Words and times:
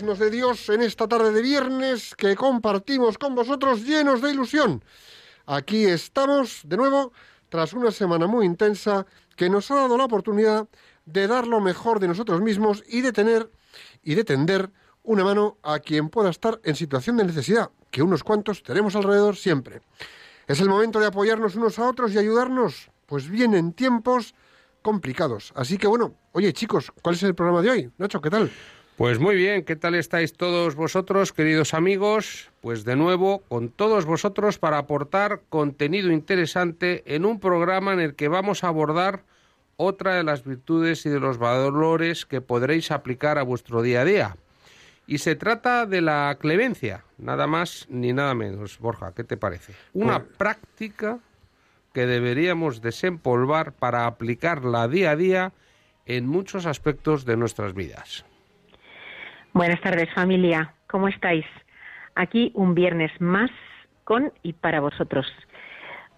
nos 0.00 0.18
de 0.18 0.30
Dios 0.30 0.70
en 0.70 0.80
esta 0.80 1.06
tarde 1.06 1.32
de 1.32 1.42
viernes 1.42 2.14
que 2.16 2.34
compartimos 2.34 3.18
con 3.18 3.34
vosotros 3.34 3.84
llenos 3.84 4.22
de 4.22 4.30
ilusión. 4.30 4.82
Aquí 5.44 5.84
estamos 5.84 6.62
de 6.64 6.78
nuevo 6.78 7.12
tras 7.50 7.74
una 7.74 7.90
semana 7.90 8.26
muy 8.26 8.46
intensa 8.46 9.04
que 9.36 9.50
nos 9.50 9.70
ha 9.70 9.74
dado 9.74 9.98
la 9.98 10.06
oportunidad 10.06 10.66
de 11.04 11.26
dar 11.26 11.46
lo 11.46 11.60
mejor 11.60 12.00
de 12.00 12.08
nosotros 12.08 12.40
mismos 12.40 12.82
y 12.88 13.02
de 13.02 13.12
tener 13.12 13.50
y 14.02 14.14
de 14.14 14.24
tender 14.24 14.70
una 15.02 15.24
mano 15.24 15.58
a 15.62 15.80
quien 15.80 16.08
pueda 16.08 16.30
estar 16.30 16.58
en 16.64 16.74
situación 16.74 17.18
de 17.18 17.24
necesidad, 17.24 17.70
que 17.90 18.02
unos 18.02 18.24
cuantos 18.24 18.62
tenemos 18.62 18.96
alrededor 18.96 19.36
siempre. 19.36 19.82
Es 20.46 20.60
el 20.60 20.70
momento 20.70 21.00
de 21.00 21.06
apoyarnos 21.06 21.56
unos 21.56 21.78
a 21.78 21.86
otros 21.86 22.12
y 22.14 22.18
ayudarnos, 22.18 22.90
pues 23.04 23.28
vienen 23.28 23.74
tiempos 23.74 24.34
complicados. 24.80 25.52
Así 25.54 25.76
que 25.76 25.86
bueno, 25.86 26.14
oye 26.32 26.52
chicos, 26.54 26.90
¿cuál 27.02 27.16
es 27.16 27.22
el 27.24 27.34
programa 27.34 27.60
de 27.60 27.70
hoy? 27.70 27.90
Nacho, 27.98 28.22
¿qué 28.22 28.30
tal? 28.30 28.50
Pues 29.02 29.18
muy 29.18 29.34
bien, 29.34 29.64
¿qué 29.64 29.74
tal 29.74 29.96
estáis 29.96 30.32
todos 30.32 30.76
vosotros, 30.76 31.32
queridos 31.32 31.74
amigos? 31.74 32.52
Pues 32.60 32.84
de 32.84 32.94
nuevo, 32.94 33.40
con 33.48 33.68
todos 33.68 34.04
vosotros 34.04 34.60
para 34.60 34.78
aportar 34.78 35.40
contenido 35.48 36.12
interesante 36.12 37.02
en 37.04 37.24
un 37.24 37.40
programa 37.40 37.94
en 37.94 37.98
el 37.98 38.14
que 38.14 38.28
vamos 38.28 38.62
a 38.62 38.68
abordar 38.68 39.24
otra 39.76 40.14
de 40.14 40.22
las 40.22 40.44
virtudes 40.44 41.04
y 41.04 41.08
de 41.08 41.18
los 41.18 41.38
valores 41.38 42.26
que 42.26 42.40
podréis 42.40 42.92
aplicar 42.92 43.38
a 43.38 43.42
vuestro 43.42 43.82
día 43.82 44.02
a 44.02 44.04
día. 44.04 44.36
Y 45.08 45.18
se 45.18 45.34
trata 45.34 45.84
de 45.84 46.00
la 46.00 46.38
clemencia, 46.40 47.02
nada 47.18 47.48
más 47.48 47.88
ni 47.90 48.12
nada 48.12 48.36
menos. 48.36 48.78
Borja, 48.78 49.14
¿qué 49.16 49.24
te 49.24 49.36
parece? 49.36 49.74
Una 49.94 50.20
Pues- 50.20 50.36
práctica 50.36 51.18
que 51.92 52.06
deberíamos 52.06 52.80
desempolvar 52.82 53.72
para 53.72 54.06
aplicarla 54.06 54.86
día 54.86 55.10
a 55.10 55.16
día 55.16 55.52
en 56.06 56.28
muchos 56.28 56.66
aspectos 56.66 57.24
de 57.24 57.36
nuestras 57.36 57.74
vidas. 57.74 58.24
Buenas 59.54 59.82
tardes 59.82 60.10
familia, 60.14 60.72
¿cómo 60.86 61.08
estáis? 61.08 61.44
Aquí 62.14 62.52
un 62.54 62.74
viernes 62.74 63.12
más 63.20 63.50
con 64.04 64.32
y 64.42 64.54
para 64.54 64.80
vosotros. 64.80 65.26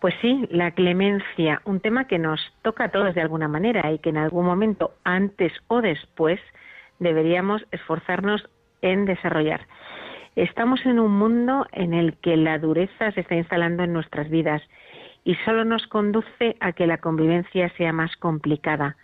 Pues 0.00 0.14
sí, 0.20 0.46
la 0.52 0.70
clemencia, 0.70 1.60
un 1.64 1.80
tema 1.80 2.06
que 2.06 2.20
nos 2.20 2.40
toca 2.62 2.84
a 2.84 2.88
todos 2.90 3.12
de 3.12 3.20
alguna 3.20 3.48
manera 3.48 3.90
y 3.90 3.98
que 3.98 4.10
en 4.10 4.18
algún 4.18 4.46
momento, 4.46 4.94
antes 5.02 5.52
o 5.66 5.80
después, 5.80 6.38
deberíamos 7.00 7.66
esforzarnos 7.72 8.48
en 8.82 9.04
desarrollar. 9.04 9.66
Estamos 10.36 10.86
en 10.86 11.00
un 11.00 11.18
mundo 11.18 11.66
en 11.72 11.92
el 11.92 12.16
que 12.18 12.36
la 12.36 12.60
dureza 12.60 13.10
se 13.10 13.22
está 13.22 13.34
instalando 13.34 13.82
en 13.82 13.92
nuestras 13.92 14.30
vidas 14.30 14.62
y 15.24 15.34
solo 15.44 15.64
nos 15.64 15.84
conduce 15.88 16.54
a 16.60 16.70
que 16.70 16.86
la 16.86 16.98
convivencia 16.98 17.68
sea 17.70 17.92
más 17.92 18.14
complicada, 18.16 18.96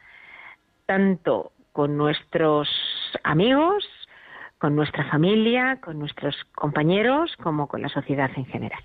tanto 0.86 1.50
con 1.72 1.96
nuestros 1.96 2.68
amigos, 3.24 3.84
con 4.60 4.76
nuestra 4.76 5.10
familia, 5.10 5.80
con 5.80 5.98
nuestros 5.98 6.36
compañeros, 6.54 7.34
como 7.42 7.66
con 7.66 7.80
la 7.80 7.88
sociedad 7.88 8.30
en 8.36 8.44
general. 8.44 8.80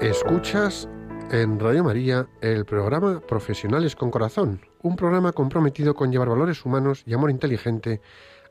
Escuchas 0.00 0.88
en 1.32 1.58
Radio 1.58 1.82
María 1.82 2.28
el 2.42 2.64
programa 2.64 3.20
Profesionales 3.26 3.96
con 3.96 4.12
Corazón, 4.12 4.60
un 4.82 4.94
programa 4.94 5.32
comprometido 5.32 5.94
con 5.94 6.12
llevar 6.12 6.28
valores 6.28 6.64
humanos 6.64 7.02
y 7.06 7.14
amor 7.14 7.30
inteligente 7.30 8.00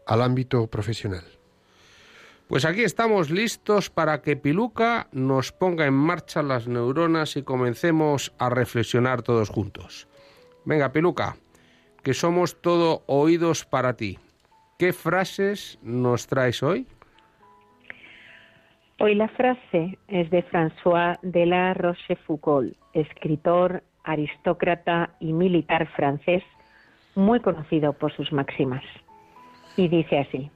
al 0.05 0.21
ámbito 0.21 0.67
profesional. 0.67 1.40
Pues 2.51 2.65
aquí 2.65 2.83
estamos 2.83 3.29
listos 3.29 3.89
para 3.89 4.21
que 4.21 4.35
Piluca 4.35 5.07
nos 5.13 5.53
ponga 5.53 5.85
en 5.85 5.93
marcha 5.93 6.43
las 6.43 6.67
neuronas 6.67 7.37
y 7.37 7.43
comencemos 7.43 8.35
a 8.39 8.49
reflexionar 8.49 9.21
todos 9.21 9.47
juntos. 9.47 10.09
Venga, 10.65 10.91
Piluca, 10.91 11.37
que 12.03 12.13
somos 12.13 12.61
todo 12.61 13.03
oídos 13.07 13.63
para 13.63 13.95
ti. 13.95 14.19
¿Qué 14.77 14.91
frases 14.91 15.79
nos 15.81 16.27
traes 16.27 16.61
hoy? 16.61 16.85
Hoy 18.99 19.15
la 19.15 19.29
frase 19.29 19.97
es 20.09 20.29
de 20.29 20.43
François 20.43 21.19
de 21.21 21.45
la 21.45 21.73
Rochefoucauld, 21.73 22.73
escritor, 22.91 23.81
aristócrata 24.03 25.15
y 25.21 25.31
militar 25.31 25.87
francés, 25.95 26.43
muy 27.15 27.39
conocido 27.39 27.93
por 27.93 28.13
sus 28.13 28.29
máximas. 28.33 28.83
Y 29.77 29.87
dice 29.87 30.19
así, 30.19 30.51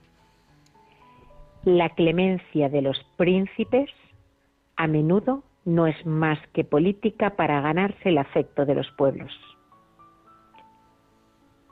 la 1.65 1.89
clemencia 1.89 2.69
de 2.69 2.83
los 2.83 3.03
príncipes 3.17 3.89
a 4.77 4.85
menudo 4.85 5.43
no 5.65 5.87
es 5.87 6.05
más 6.05 6.37
que 6.53 6.63
política 6.63 7.31
para 7.31 7.59
ganarse 7.59 8.09
el 8.09 8.19
afecto 8.19 8.67
de 8.67 8.75
los 8.75 8.89
pueblos. 8.91 9.31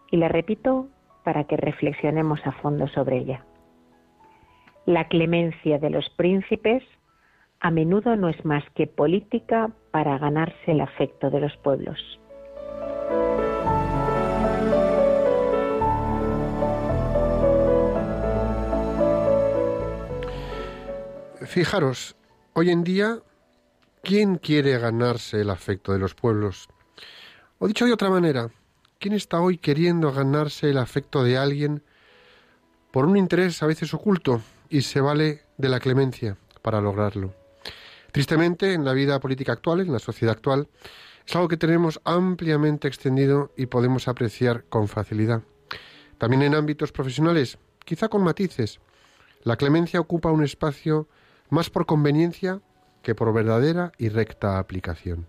Y 0.10 0.18
la 0.18 0.30
repito 0.30 0.88
para 1.24 1.44
que 1.44 1.58
reflexionemos 1.58 2.40
a 2.46 2.54
fondo 2.54 2.88
sobre 2.88 3.18
ella. 3.18 3.46
La 4.88 5.08
clemencia 5.08 5.78
de 5.78 5.92
los 5.92 6.10
príncipes 6.10 6.84
a 7.60 7.70
menudo 7.70 8.16
no 8.16 8.30
es 8.30 8.44
más 8.44 8.64
que 8.72 8.88
política 8.88 9.70
para 9.92 10.18
ganarse 10.18 10.72
el 10.72 10.82
afecto 10.82 11.30
de 11.30 11.40
los 11.40 11.56
pueblos. 11.58 12.20
Fijaros, 21.46 22.16
hoy 22.54 22.70
en 22.70 22.86
día, 22.86 23.20
¿quién 24.02 24.38
quiere 24.38 24.78
ganarse 24.78 25.42
el 25.42 25.50
afecto 25.50 25.92
de 25.92 26.00
los 26.00 26.16
pueblos? 26.16 26.70
O 27.60 27.68
dicho 27.68 27.86
de 27.86 27.92
otra 27.92 28.10
manera, 28.10 28.50
¿quién 28.98 29.14
está 29.14 29.42
hoy 29.42 29.58
queriendo 29.58 30.14
ganarse 30.14 30.70
el 30.70 30.78
afecto 30.78 31.22
de 31.22 31.38
alguien 31.38 31.84
por 32.92 33.06
un 33.06 33.18
interés 33.18 33.62
a 33.62 33.68
veces 33.68 33.94
oculto 33.94 34.42
y 34.70 34.82
se 34.84 35.02
vale 35.02 35.42
de 35.58 35.68
la 35.68 35.82
clemencia 35.82 36.38
para 36.62 36.80
lograrlo? 36.80 37.34
Tristemente, 38.14 38.74
en 38.74 38.86
la 38.86 38.94
vida 38.94 39.20
política 39.20 39.52
actual, 39.52 39.82
en 39.82 39.92
la 39.92 40.00
sociedad 40.00 40.36
actual, 40.36 40.70
es 41.28 41.36
algo 41.36 41.50
que 41.50 41.58
tenemos 41.58 42.00
ampliamente 42.06 42.88
extendido 42.88 43.52
y 43.58 43.66
podemos 43.66 44.08
apreciar 44.08 44.64
con 44.70 44.88
facilidad. 44.88 45.42
También 46.18 46.44
en 46.44 46.56
ámbitos 46.56 46.94
profesionales, 46.94 47.58
quizá 47.84 48.08
con 48.08 48.24
matices, 48.24 48.80
la 49.44 49.58
clemencia 49.58 50.00
ocupa 50.00 50.32
un 50.32 50.44
espacio 50.44 51.10
más 51.50 51.70
por 51.70 51.86
conveniencia 51.86 52.62
que 53.02 53.16
por 53.16 53.34
verdadera 53.34 53.92
y 53.98 54.10
recta 54.10 54.60
aplicación. 54.60 55.28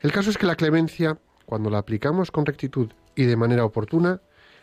El 0.00 0.12
caso 0.12 0.30
es 0.30 0.38
que 0.38 0.46
la 0.46 0.56
clemencia, 0.56 1.18
cuando 1.46 1.70
la 1.70 1.78
aplicamos 1.78 2.30
con 2.30 2.46
rectitud 2.46 2.92
y 3.14 3.24
de 3.24 3.36
manera 3.36 3.64
oportuna, 3.64 4.20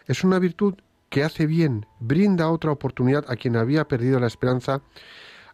es 0.07 0.23
una 0.23 0.39
virtud 0.39 0.75
que 1.09 1.23
hace 1.23 1.45
bien, 1.45 1.85
brinda 1.99 2.49
otra 2.49 2.71
oportunidad 2.71 3.25
a 3.27 3.35
quien 3.35 3.55
había 3.55 3.87
perdido 3.87 4.19
la 4.19 4.27
esperanza 4.27 4.81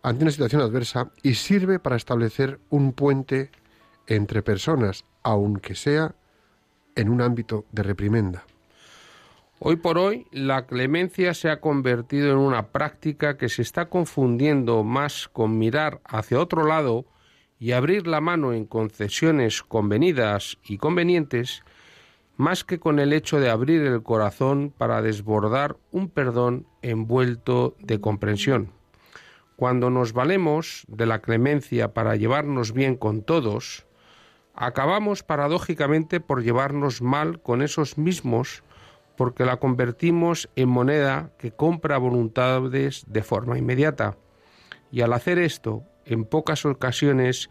ante 0.01 0.23
una 0.23 0.31
situación 0.31 0.61
adversa 0.61 1.11
y 1.21 1.35
sirve 1.35 1.79
para 1.79 1.95
establecer 1.95 2.59
un 2.69 2.93
puente 2.93 3.51
entre 4.07 4.41
personas, 4.41 5.05
aunque 5.23 5.75
sea 5.75 6.15
en 6.95 7.09
un 7.09 7.21
ámbito 7.21 7.65
de 7.71 7.83
reprimenda. 7.83 8.43
Hoy 9.61 9.75
por 9.75 9.97
hoy, 9.97 10.25
la 10.31 10.67
clemencia 10.67 11.33
se 11.33 11.49
ha 11.49 11.59
convertido 11.59 12.31
en 12.31 12.37
una 12.37 12.67
práctica 12.67 13.37
que 13.37 13.49
se 13.49 13.61
está 13.61 13.89
confundiendo 13.89 14.85
más 14.85 15.27
con 15.27 15.57
mirar 15.57 15.99
hacia 16.05 16.39
otro 16.39 16.65
lado 16.65 17.05
y 17.59 17.73
abrir 17.73 18.07
la 18.07 18.21
mano 18.21 18.53
en 18.53 18.65
concesiones 18.65 19.61
convenidas 19.61 20.57
y 20.63 20.77
convenientes, 20.77 21.63
más 22.37 22.63
que 22.63 22.79
con 22.79 22.99
el 22.99 23.11
hecho 23.11 23.41
de 23.41 23.49
abrir 23.49 23.81
el 23.81 24.01
corazón 24.01 24.73
para 24.77 25.01
desbordar 25.01 25.75
un 25.91 26.07
perdón 26.07 26.65
envuelto 26.81 27.75
de 27.79 27.99
comprensión. 27.99 28.71
Cuando 29.57 29.89
nos 29.89 30.13
valemos 30.13 30.85
de 30.87 31.05
la 31.05 31.19
clemencia 31.19 31.93
para 31.93 32.15
llevarnos 32.15 32.71
bien 32.71 32.95
con 32.95 33.23
todos, 33.23 33.85
acabamos 34.53 35.21
paradójicamente 35.21 36.21
por 36.21 36.43
llevarnos 36.43 37.01
mal 37.01 37.41
con 37.41 37.61
esos 37.61 37.97
mismos 37.97 38.63
porque 39.19 39.43
la 39.43 39.57
convertimos 39.57 40.49
en 40.55 40.69
moneda 40.69 41.33
que 41.37 41.51
compra 41.51 41.97
voluntades 41.97 43.03
de 43.05 43.21
forma 43.21 43.57
inmediata. 43.57 44.15
Y 44.93 45.01
al 45.01 45.11
hacer 45.11 45.39
esto, 45.39 45.83
en 46.05 46.23
pocas 46.23 46.65
ocasiones, 46.65 47.49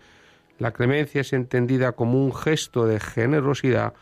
la 0.58 0.72
clemencia 0.72 1.20
es 1.20 1.34
entendida 1.34 1.92
como 1.92 2.24
un 2.24 2.34
gesto 2.34 2.86
de 2.86 2.98
generosidad 3.00 3.92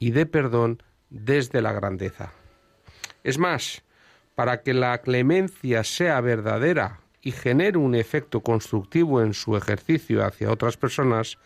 y 0.00 0.10
de 0.10 0.26
perdón 0.26 0.82
desde 1.10 1.62
la 1.62 1.72
grandeza. 1.72 2.32
Es 3.22 3.38
más, 3.38 3.84
para 4.34 4.62
que 4.62 4.74
la 4.74 4.98
clemencia 4.98 5.84
sea 5.84 6.20
verdadera 6.20 7.02
y 7.20 7.30
genere 7.30 7.78
un 7.78 7.94
efecto 7.94 8.40
constructivo 8.40 9.22
en 9.22 9.32
su 9.32 9.56
ejercicio 9.56 10.26
hacia 10.26 10.50
otras 10.50 10.76
personas, 10.76 11.38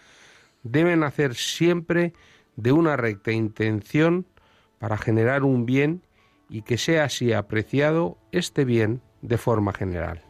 deben 0.63 1.03
hacer 1.03 1.35
siempre 1.35 2.15
de 2.57 2.73
una 2.73 2.97
recta 2.97 3.31
intención 3.31 4.25
para 4.79 4.97
generar 4.97 5.43
un 5.43 5.67
bien 5.67 6.03
y 6.49 6.63
que 6.63 6.79
sea 6.79 7.05
así 7.05 7.33
apreciado 7.33 8.19
este 8.33 8.65
bien 8.65 9.01
de 9.23 9.39
forma 9.39 9.73
general. 9.73 10.21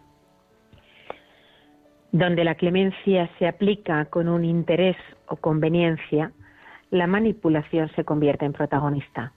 Donde 2.12 2.44
la 2.44 2.54
clemencia 2.54 3.28
se 3.38 3.46
aplica 3.46 4.06
con 4.06 4.28
un 4.28 4.44
interés 4.44 4.96
o 5.26 5.36
conveniencia, 5.36 6.32
la 6.90 7.06
manipulación 7.06 7.90
se 7.94 8.04
convierte 8.04 8.44
en 8.46 8.52
protagonista. 8.52 9.32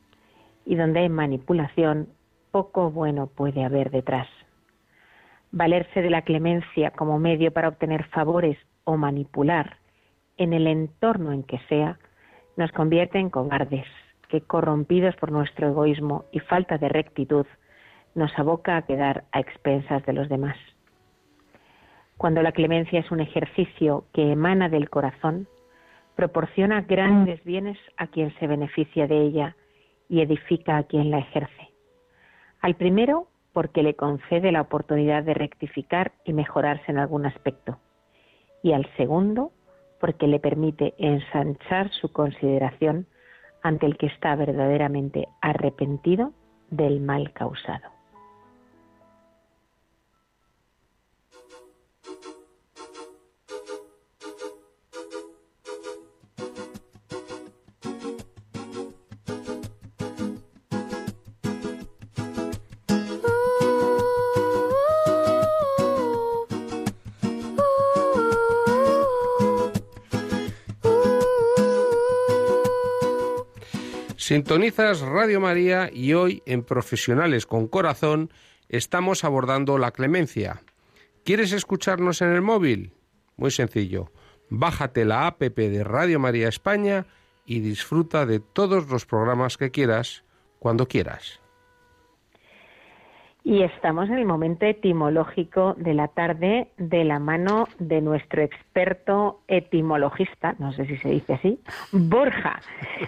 Y 0.66 0.76
donde 0.76 1.02
hay 1.02 1.10
manipulación, 1.10 2.10
poco 2.52 2.92
bueno 2.92 3.28
puede 3.28 3.66
haber 3.66 3.90
detrás. 3.90 4.28
Valerse 5.52 6.02
de 6.02 6.10
la 6.12 6.22
clemencia 6.22 6.92
como 6.92 7.20
medio 7.20 7.52
para 7.52 7.70
obtener 7.70 8.06
favores 8.10 8.58
o 8.84 8.98
manipular 8.98 9.78
en 10.38 10.54
el 10.54 10.68
entorno 10.68 11.34
en 11.34 11.44
que 11.44 11.60
sea, 11.68 12.00
nos 12.56 12.72
convierte 12.72 13.20
en 13.20 13.30
cobardes, 13.30 13.86
que 14.30 14.42
corrompidos 14.42 15.16
por 15.18 15.32
nuestro 15.32 15.68
egoísmo 15.68 16.26
y 16.32 16.40
falta 16.40 16.78
de 16.78 16.88
rectitud, 16.88 17.46
nos 18.16 18.32
aboca 18.38 18.78
a 18.78 18.84
quedar 18.84 19.26
a 19.32 19.40
expensas 19.40 20.06
de 20.06 20.14
los 20.14 20.30
demás. 20.30 20.56
Cuando 22.18 22.42
la 22.42 22.52
clemencia 22.52 23.00
es 23.00 23.12
un 23.12 23.20
ejercicio 23.20 24.06
que 24.14 24.32
emana 24.32 24.70
del 24.70 24.90
corazón, 24.90 25.48
proporciona 26.16 26.82
grandes 26.82 27.44
bienes 27.44 27.78
a 27.98 28.08
quien 28.08 28.34
se 28.40 28.48
beneficia 28.48 29.08
de 29.08 29.22
ella 29.22 29.56
y 30.10 30.22
edifica 30.22 30.78
a 30.78 30.84
quien 30.84 31.12
la 31.12 31.20
ejerce. 31.20 31.70
Al 32.62 32.76
primero, 32.76 33.28
porque 33.54 33.84
le 33.84 33.96
concede 33.96 34.52
la 34.52 34.62
oportunidad 34.62 35.24
de 35.24 35.34
rectificar 35.34 36.12
y 36.26 36.34
mejorarse 36.34 36.92
en 36.92 36.98
algún 36.98 37.26
aspecto. 37.26 37.80
Y 38.62 38.74
al 38.74 38.86
segundo, 38.98 39.52
porque 40.00 40.28
le 40.28 40.40
permite 40.40 40.94
ensanchar 40.98 41.90
su 41.92 42.12
consideración 42.12 43.08
ante 43.64 43.86
el 43.86 43.98
que 43.98 44.08
está 44.08 44.36
verdaderamente 44.36 45.28
arrepentido 45.42 46.34
del 46.70 47.02
mal 47.02 47.34
causado. 47.34 47.99
Sintonizas 74.40 75.02
Radio 75.02 75.42
María 75.42 75.90
y 75.92 76.14
hoy 76.14 76.42
en 76.46 76.64
Profesionales 76.64 77.46
con 77.46 77.68
Corazón 77.68 78.32
estamos 78.70 79.26
abordando 79.26 79.78
la 79.78 79.92
clemencia. 79.92 80.64
¿Quieres 81.26 81.52
escucharnos 81.52 82.22
en 82.22 82.30
el 82.30 82.42
móvil? 82.42 82.94
Muy 83.36 83.52
sencillo. 83.52 84.14
Bájate 84.50 85.04
la 85.04 85.28
app 85.28 85.42
de 85.42 85.84
Radio 85.84 86.22
María 86.22 86.48
España 86.48 87.06
y 87.46 87.60
disfruta 87.60 88.26
de 88.26 88.40
todos 88.40 88.90
los 88.90 89.06
programas 89.06 89.58
que 89.58 89.72
quieras 89.72 90.24
cuando 90.58 90.88
quieras. 90.88 91.42
Y 93.50 93.64
estamos 93.64 94.08
en 94.10 94.20
el 94.20 94.28
momento 94.28 94.68
etimológico 94.68 95.74
de 95.76 95.96
la 95.96 96.08
tarde 96.10 96.70
de 96.78 97.04
la 97.04 97.18
mano 97.18 97.68
de 97.80 98.00
nuestro 98.00 98.44
experto 98.44 99.42
etimologista, 99.48 100.56
no 100.60 100.72
sé 100.72 100.86
si 100.86 100.98
se 100.98 101.10
dice 101.10 101.34
así, 101.34 101.60
Borja. 101.92 102.62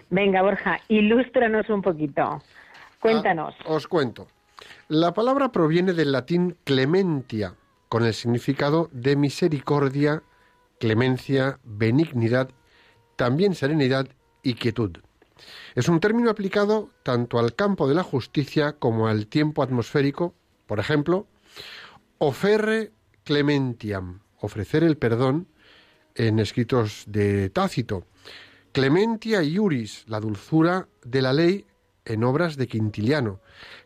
Venga, 0.09 0.41
Borja, 0.41 0.79
ilústranos 0.87 1.69
un 1.69 1.83
poquito. 1.83 2.41
Cuéntanos. 2.99 3.53
Ah, 3.59 3.73
os 3.73 3.87
cuento. 3.87 4.29
La 4.87 5.13
palabra 5.13 5.51
proviene 5.51 5.93
del 5.93 6.11
latín 6.11 6.57
clementia, 6.63 7.53
con 7.87 8.03
el 8.03 8.15
significado 8.15 8.89
de 8.91 9.15
misericordia, 9.15 10.23
clemencia, 10.79 11.59
benignidad, 11.63 12.49
también 13.15 13.53
serenidad 13.53 14.07
y 14.41 14.55
quietud. 14.55 14.97
Es 15.75 15.87
un 15.87 15.99
término 15.99 16.29
aplicado 16.29 16.89
tanto 17.03 17.39
al 17.39 17.55
campo 17.55 17.87
de 17.87 17.95
la 17.95 18.03
justicia 18.03 18.73
como 18.73 19.07
al 19.07 19.27
tiempo 19.27 19.63
atmosférico, 19.63 20.33
por 20.67 20.79
ejemplo, 20.79 21.27
ofere 22.17 22.91
clementiam, 23.23 24.21
ofrecer 24.39 24.83
el 24.83 24.97
perdón 24.97 25.47
en 26.15 26.39
escritos 26.39 27.03
de 27.07 27.49
Tácito, 27.49 28.05
clementia 28.71 29.43
iuris, 29.43 30.03
la 30.07 30.19
dulzura 30.19 30.87
de 31.03 31.21
la 31.21 31.33
ley 31.33 31.65
en 32.05 32.23
obras 32.23 32.57
de 32.57 32.67
Quintiliano, 32.67 33.39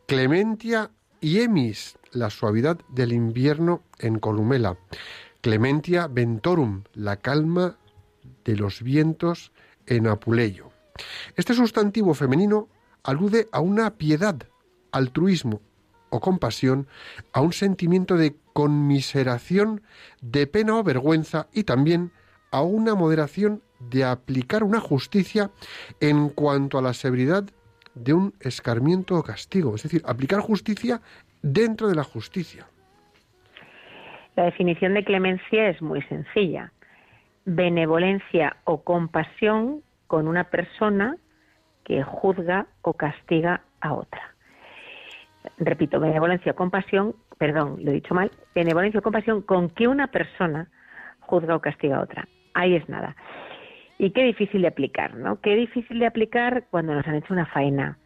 clementia 0.05 0.91
emis, 1.21 1.97
la 2.11 2.29
suavidad 2.29 2.79
del 2.89 3.13
invierno 3.13 3.83
en 3.99 4.19
Columela, 4.19 4.77
clementia 5.41 6.07
ventorum, 6.07 6.83
la 6.93 7.17
calma 7.17 7.77
de 8.43 8.55
los 8.55 8.81
vientos 8.81 9.51
en 9.85 10.07
Apuleyo. 10.07 10.74
Este 11.35 11.53
sustantivo 11.53 12.13
femenino 12.13 12.67
alude 13.03 13.47
a 13.51 13.59
una 13.59 13.97
piedad, 13.97 14.35
altruismo 14.91 15.61
o 16.09 16.19
compasión, 16.19 16.87
a 17.33 17.41
un 17.41 17.53
sentimiento 17.53 18.15
de 18.15 18.35
conmiseración, 18.53 19.81
de 20.21 20.47
pena 20.47 20.77
o 20.77 20.83
vergüenza 20.83 21.47
y 21.53 21.63
también 21.63 22.11
a 22.51 22.61
una 22.61 22.95
moderación 22.95 23.61
de 23.79 24.05
aplicar 24.05 24.63
una 24.63 24.79
justicia 24.79 25.51
en 25.99 26.29
cuanto 26.29 26.77
a 26.77 26.81
la 26.81 26.93
severidad 26.93 27.43
de 27.95 28.13
un 28.13 28.33
escarmiento 28.39 29.15
o 29.15 29.23
castigo, 29.23 29.75
es 29.75 29.83
decir, 29.83 30.01
aplicar 30.05 30.39
justicia 30.39 31.01
dentro 31.41 31.87
de 31.87 31.95
la 31.95 32.03
justicia. 32.03 32.67
La 34.35 34.43
definición 34.43 34.93
de 34.93 35.03
clemencia 35.03 35.69
es 35.69 35.81
muy 35.81 36.01
sencilla. 36.03 36.71
Benevolencia 37.45 38.57
o 38.65 38.83
compasión 38.83 39.81
con 40.07 40.27
una 40.27 40.45
persona 40.45 41.17
que 41.83 42.03
juzga 42.03 42.67
o 42.81 42.93
castiga 42.93 43.61
a 43.81 43.93
otra. 43.93 44.21
Repito, 45.57 45.99
benevolencia 45.99 46.51
o 46.51 46.55
compasión, 46.55 47.15
perdón, 47.37 47.77
lo 47.83 47.91
he 47.91 47.95
dicho 47.95 48.13
mal, 48.13 48.31
benevolencia 48.53 48.99
o 48.99 49.03
compasión 49.03 49.41
con 49.41 49.69
que 49.69 49.87
una 49.87 50.07
persona 50.07 50.69
juzga 51.19 51.55
o 51.55 51.61
castiga 51.61 51.97
a 51.97 52.01
otra. 52.01 52.27
Ahí 52.53 52.75
es 52.75 52.89
nada. 52.89 53.15
Y 53.97 54.11
qué 54.11 54.23
difícil 54.23 54.61
de 54.61 54.67
aplicar, 54.67 55.15
¿no? 55.15 55.39
Qué 55.39 55.55
difícil 55.55 55.99
de 55.99 56.07
aplicar 56.07 56.65
cuando 56.69 56.93
nos 56.93 57.07
han 57.07 57.15
hecho 57.15 57.33
una 57.33 57.45
faena, 57.45 57.97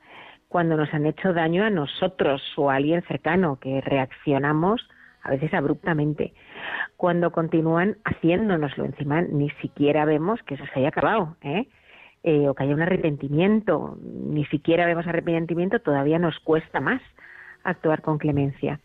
cuando 0.47 0.77
nos 0.77 0.93
han 0.93 1.05
hecho 1.05 1.33
daño 1.33 1.63
a 1.63 1.69
nosotros 1.69 2.41
o 2.57 2.69
a 2.69 2.75
alguien 2.75 3.01
cercano, 3.03 3.59
que 3.59 3.81
reaccionamos 3.81 4.87
a 5.21 5.31
veces 5.31 5.53
abruptamente, 5.53 6.33
cuando 6.97 7.31
continúan 7.31 7.97
haciéndonoslo. 8.05 8.85
Encima 8.85 9.21
ni 9.21 9.49
siquiera 9.61 10.05
vemos 10.05 10.41
que 10.43 10.55
eso 10.55 10.63
se 10.73 10.79
haya 10.79 10.89
acabado, 10.89 11.35
¿eh? 11.41 11.67
Eh, 12.23 12.49
o 12.49 12.53
que 12.53 12.63
haya 12.63 12.73
un 12.73 12.81
arrepentimiento. 12.81 13.97
Ni 14.01 14.45
siquiera 14.45 14.85
vemos 14.85 15.07
arrepentimiento, 15.07 15.79
todavía 15.79 16.19
nos 16.19 16.37
cuesta 16.39 16.81
más 16.81 17.01
actuar 17.63 18.01
con 18.01 18.17
clemencia. 18.17 18.79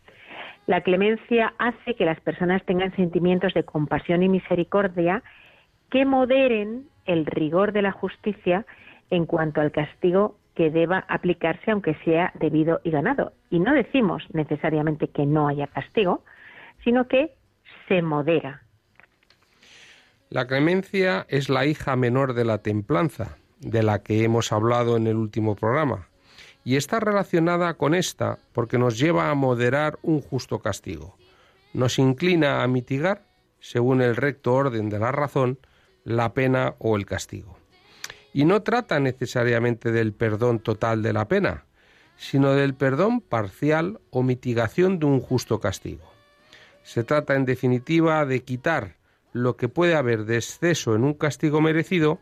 La 0.67 0.83
clemencia 0.83 1.53
hace 1.59 1.95
que 1.95 2.05
las 2.05 2.21
personas 2.21 2.65
tengan 2.65 2.95
sentimientos 2.95 3.53
de 3.53 3.65
compasión 3.65 4.23
y 4.23 4.29
misericordia 4.29 5.23
que 5.91 6.07
moderen 6.07 6.85
el 7.07 7.27
rigor 7.27 7.73
de 7.73 7.83
la 7.83 7.93
justicia 7.93 8.65
en 9.11 9.27
cuanto 9.27 9.61
al 9.61 9.73
castigo 9.73 10.37
que 10.55 10.71
deba 10.71 11.05
aplicarse 11.09 11.71
aunque 11.71 11.95
sea 12.05 12.33
debido 12.35 12.81
y 12.85 12.91
ganado. 12.91 13.33
Y 13.51 13.59
no 13.59 13.75
decimos 13.75 14.23
necesariamente 14.33 15.09
que 15.09 15.27
no 15.27 15.49
haya 15.49 15.67
castigo, 15.67 16.25
sino 16.85 17.09
que 17.09 17.33
se 17.89 18.01
modera. 18.01 18.64
La 20.35 20.49
clemencia 20.49 21.27
es 21.29 21.49
la 21.49 21.65
hija 21.65 21.95
menor 21.95 22.35
de 22.35 22.45
la 22.45 22.59
templanza, 22.59 23.39
de 23.61 23.85
la 23.85 24.03
que 24.03 24.25
hemos 24.25 24.51
hablado 24.51 24.97
en 24.97 25.07
el 25.07 25.15
último 25.15 25.55
programa, 25.55 26.09
y 26.65 26.75
está 26.75 26.99
relacionada 26.99 27.75
con 27.75 27.95
esta 27.95 28.41
porque 28.53 28.77
nos 28.77 28.99
lleva 28.99 29.31
a 29.31 29.35
moderar 29.35 29.97
un 30.03 30.21
justo 30.21 30.59
castigo. 30.59 31.17
Nos 31.73 32.01
inclina 32.01 32.65
a 32.65 32.67
mitigar, 32.67 33.29
según 33.61 34.03
el 34.03 34.17
recto 34.17 34.55
orden 34.55 34.91
de 34.91 34.99
la 34.99 35.13
razón, 35.13 35.61
la 36.03 36.35
pena 36.35 36.75
o 36.81 36.97
el 36.97 37.07
castigo. 37.07 37.57
Y 38.33 38.45
no 38.45 38.63
trata 38.63 38.99
necesariamente 38.99 39.93
del 39.93 40.13
perdón 40.13 40.59
total 40.59 41.01
de 41.05 41.13
la 41.13 41.29
pena, 41.29 41.65
sino 42.17 42.55
del 42.55 42.75
perdón 42.75 43.21
parcial 43.21 44.01
o 44.11 44.25
mitigación 44.25 44.99
de 44.99 45.07
un 45.07 45.21
justo 45.21 45.61
castigo. 45.61 46.13
Se 46.83 47.05
trata, 47.05 47.37
en 47.37 47.45
definitiva, 47.45 48.27
de 48.27 48.43
quitar 48.43 48.97
lo 49.35 49.57
que 49.57 49.69
puede 49.69 49.97
haber 49.97 50.25
de 50.25 50.37
exceso 50.37 50.95
en 50.95 51.05
un 51.05 51.13
castigo 51.13 51.61
merecido, 51.61 52.21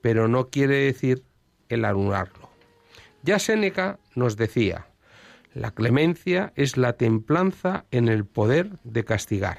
pero 0.00 0.28
no 0.28 0.48
quiere 0.48 0.76
decir 0.76 1.24
el 1.68 1.84
anularlo. 1.84 2.48
Ya 3.22 3.38
Séneca 3.38 3.98
nos 4.14 4.36
decía, 4.36 4.86
la 5.54 5.72
clemencia 5.72 6.52
es 6.56 6.76
la 6.76 6.94
templanza 6.94 7.84
en 7.90 8.08
el 8.08 8.24
poder 8.24 8.78
de 8.84 9.04
castigar. 9.04 9.58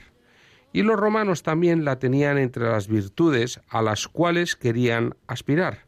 Y 0.72 0.82
los 0.82 0.98
romanos 0.98 1.44
también 1.44 1.86
la 1.86 2.00
tenían 2.00 2.38
entre 2.38 2.64
las 2.64 2.88
virtudes 2.88 3.60
a 3.68 3.82
las 3.82 4.08
cuales 4.08 4.56
querían 4.56 5.16
aspirar. 5.28 5.86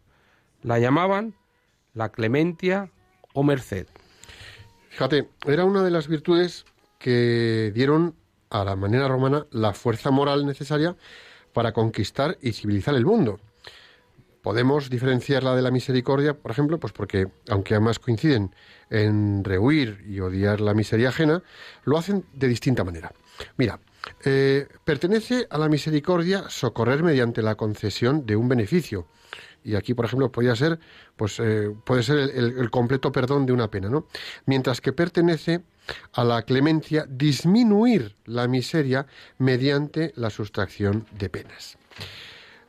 La 0.62 0.80
llamaban 0.80 1.34
la 1.94 2.10
clementia 2.10 2.92
o 3.34 3.42
merced. 3.42 3.88
Fíjate, 4.90 5.30
era 5.48 5.64
una 5.64 5.82
de 5.82 5.92
las 5.92 6.08
virtudes 6.08 6.66
que 7.00 7.72
dieron 7.74 8.16
a 8.50 8.64
la 8.64 8.75
manera 8.75 9.08
romana 9.08 9.46
la 9.52 9.74
fuerza 9.74 10.12
moral 10.12 10.46
necesaria 10.46 10.96
para 11.54 11.72
conquistar 11.72 12.38
y 12.42 12.54
civilizar 12.54 12.96
el 12.96 13.06
mundo. 13.06 13.40
Podemos 14.42 14.92
diferenciarla 14.92 15.56
de 15.56 15.64
la 15.64 15.72
misericordia, 15.72 16.36
por 16.36 16.52
ejemplo, 16.52 16.80
pues 16.80 16.94
porque, 16.94 17.28
aunque 17.50 17.74
además 17.74 17.98
coinciden 17.98 18.54
en 18.92 19.44
rehuir 19.44 20.04
y 20.08 20.20
odiar 20.20 20.62
la 20.62 20.75
miseria 20.75 21.10
ajena, 21.10 21.42
lo 21.84 21.98
hacen 21.98 22.25
de 22.34 22.48
distinta 22.48 22.84
manera. 22.84 23.12
Mira, 23.58 23.80
eh, 24.24 24.68
pertenece 24.84 25.48
a 25.50 25.58
la 25.58 25.68
misericordia 25.68 26.48
socorrer 26.50 27.02
mediante 27.02 27.42
la 27.42 27.56
concesión 27.56 28.28
de 28.28 28.36
un 28.36 28.48
beneficio. 28.48 29.08
Y 29.64 29.74
aquí, 29.74 29.96
por 29.96 30.06
ejemplo, 30.06 30.32
podría 30.32 30.56
ser, 30.56 30.80
pues, 31.16 31.40
eh, 31.40 31.74
puede 31.84 32.04
ser 32.04 32.20
el, 32.20 32.60
el, 32.60 32.70
completo 32.70 33.12
perdón 33.12 33.48
de 33.48 33.54
una 33.54 33.72
pena, 33.72 33.90
¿no? 33.90 34.06
Mientras 34.46 34.80
que 34.80 34.94
pertenece 34.94 35.64
a 36.13 36.24
la 36.24 36.44
clemencia 36.44 37.06
disminuir 37.10 38.15
la 38.25 38.48
miseria 38.48 39.06
mediante 39.38 40.13
la 40.15 40.30
sustracción 40.30 41.06
de 41.18 41.30
penas. 41.30 41.77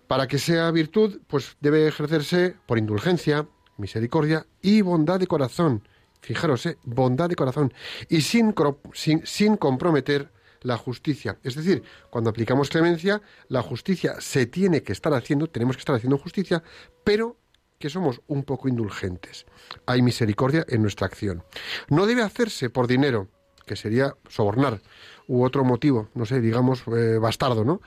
Para 0.06 0.28
que 0.28 0.38
sea 0.38 0.70
virtud, 0.70 1.20
pues 1.26 1.56
debe 1.60 1.86
ejercerse 1.88 2.54
por 2.66 2.78
indulgencia, 2.78 3.46
misericordia 3.76 4.46
y 4.62 4.80
bondad 4.80 5.18
de 5.18 5.26
corazón. 5.26 5.82
Fijaros, 6.20 6.66
¿eh? 6.66 6.78
bondad 6.84 7.28
de 7.28 7.36
corazón. 7.36 7.72
Y 8.08 8.20
sin, 8.20 8.54
sin, 8.92 9.26
sin 9.26 9.56
comprometer 9.56 10.30
la 10.62 10.76
justicia. 10.76 11.38
Es 11.42 11.54
decir, 11.54 11.82
cuando 12.10 12.30
aplicamos 12.30 12.68
clemencia, 12.68 13.22
la 13.48 13.62
justicia 13.62 14.20
se 14.20 14.46
tiene 14.46 14.82
que 14.82 14.92
estar 14.92 15.12
haciendo, 15.14 15.48
tenemos 15.48 15.76
que 15.76 15.80
estar 15.80 15.94
haciendo 15.94 16.18
justicia, 16.18 16.62
pero 17.04 17.36
que 17.78 17.90
somos 17.90 18.20
un 18.26 18.44
poco 18.44 18.68
indulgentes. 18.68 19.46
Hay 19.86 20.02
misericordia 20.02 20.64
en 20.68 20.82
nuestra 20.82 21.06
acción. 21.06 21.42
No 21.88 22.06
debe 22.06 22.22
hacerse 22.22 22.70
por 22.70 22.86
dinero, 22.86 23.28
que 23.66 23.76
sería 23.76 24.14
sobornar, 24.28 24.80
u 25.26 25.44
otro 25.44 25.64
motivo, 25.64 26.08
no 26.14 26.24
sé, 26.24 26.40
digamos, 26.40 26.84
eh, 26.88 27.18
bastardo, 27.18 27.64
¿no? 27.64 27.80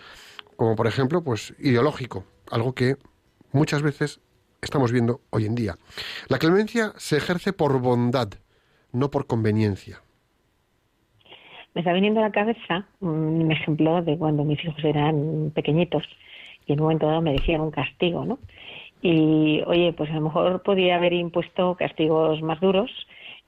como 0.59 0.75
por 0.75 0.87
ejemplo, 0.87 1.23
pues 1.23 1.55
ideológico, 1.57 2.25
algo 2.51 2.75
que 2.75 2.97
muchas 3.53 3.81
veces 3.81 4.19
estamos 4.61 4.91
viendo 4.91 5.21
hoy 5.29 5.45
en 5.45 5.55
día. 5.55 5.75
La 6.27 6.37
clemencia 6.37 6.91
se 6.97 7.15
ejerce 7.15 7.53
por 7.53 7.79
bondad, 7.79 8.27
no 8.91 9.09
por 9.09 9.25
conveniencia. 9.25 10.01
Me 11.73 11.79
está 11.79 11.93
viniendo 11.93 12.19
a 12.19 12.23
la 12.23 12.31
cabeza 12.33 12.85
un 12.99 13.49
ejemplo 13.49 14.01
de 14.01 14.17
cuando 14.17 14.43
mis 14.43 14.61
hijos 14.61 14.83
eran 14.83 15.53
pequeñitos 15.55 16.03
y 16.65 16.73
en 16.73 16.81
un 16.81 16.87
momento 16.87 17.07
dado 17.07 17.21
me 17.21 17.31
decían 17.31 17.61
un 17.61 17.71
castigo, 17.71 18.25
¿no? 18.25 18.37
Y 19.01 19.61
oye, 19.65 19.93
pues 19.93 20.09
a 20.09 20.15
lo 20.15 20.21
mejor 20.21 20.61
podía 20.63 20.95
haber 20.95 21.13
impuesto 21.13 21.75
castigos 21.75 22.41
más 22.41 22.59
duros. 22.59 22.91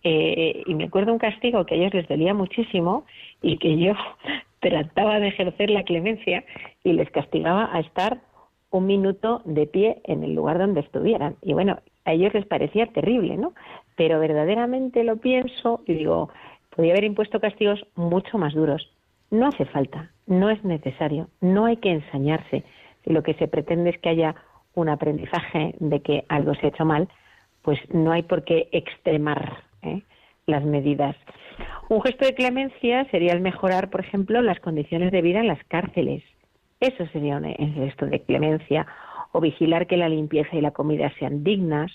Eh, 0.03 0.63
y 0.65 0.73
me 0.73 0.85
acuerdo 0.85 1.13
un 1.13 1.19
castigo 1.19 1.65
que 1.65 1.75
a 1.75 1.77
ellos 1.77 1.93
les 1.93 2.07
dolía 2.07 2.33
muchísimo 2.33 3.05
y 3.41 3.57
que 3.57 3.77
yo 3.77 3.93
trataba 4.59 5.19
de 5.19 5.27
ejercer 5.27 5.69
la 5.69 5.83
clemencia 5.83 6.43
y 6.83 6.93
les 6.93 7.09
castigaba 7.11 7.69
a 7.71 7.79
estar 7.81 8.21
un 8.71 8.87
minuto 8.87 9.41
de 9.45 9.67
pie 9.67 10.01
en 10.05 10.23
el 10.23 10.33
lugar 10.33 10.57
donde 10.57 10.79
estuvieran. 10.79 11.35
Y 11.41 11.53
bueno, 11.53 11.79
a 12.05 12.13
ellos 12.13 12.33
les 12.33 12.45
parecía 12.45 12.87
terrible, 12.87 13.37
¿no? 13.37 13.53
Pero 13.95 14.19
verdaderamente 14.19 15.03
lo 15.03 15.17
pienso 15.17 15.81
y 15.85 15.93
digo, 15.93 16.29
podría 16.75 16.93
haber 16.93 17.03
impuesto 17.03 17.39
castigos 17.39 17.85
mucho 17.95 18.37
más 18.37 18.53
duros. 18.53 18.89
No 19.29 19.47
hace 19.47 19.65
falta, 19.65 20.11
no 20.25 20.49
es 20.49 20.63
necesario, 20.63 21.27
no 21.41 21.65
hay 21.65 21.77
que 21.77 21.91
ensañarse. 21.91 22.63
Si 23.03 23.11
lo 23.11 23.23
que 23.23 23.33
se 23.35 23.47
pretende 23.47 23.91
es 23.91 23.97
que 23.99 24.09
haya 24.09 24.35
un 24.73 24.89
aprendizaje 24.89 25.75
de 25.79 26.01
que 26.01 26.25
algo 26.29 26.53
se 26.55 26.67
ha 26.67 26.69
hecho 26.69 26.85
mal, 26.85 27.07
pues 27.61 27.79
no 27.93 28.11
hay 28.11 28.23
por 28.23 28.43
qué 28.43 28.69
extremar 28.71 29.63
¿eh? 29.81 30.01
las 30.45 30.63
medidas. 30.63 31.15
Un 31.89 32.01
gesto 32.01 32.25
de 32.25 32.33
clemencia 32.33 33.05
sería 33.11 33.33
el 33.33 33.41
mejorar, 33.41 33.89
por 33.89 34.01
ejemplo, 34.01 34.41
las 34.41 34.59
condiciones 34.59 35.11
de 35.11 35.21
vida 35.21 35.39
en 35.39 35.47
las 35.47 35.63
cárceles. 35.65 36.23
Eso 36.79 37.05
sería 37.07 37.37
un 37.37 37.73
gesto 37.73 38.05
de 38.07 38.21
clemencia. 38.21 38.87
O 39.33 39.39
vigilar 39.39 39.87
que 39.87 39.97
la 39.97 40.09
limpieza 40.09 40.55
y 40.55 40.61
la 40.61 40.71
comida 40.71 41.11
sean 41.19 41.43
dignas, 41.43 41.91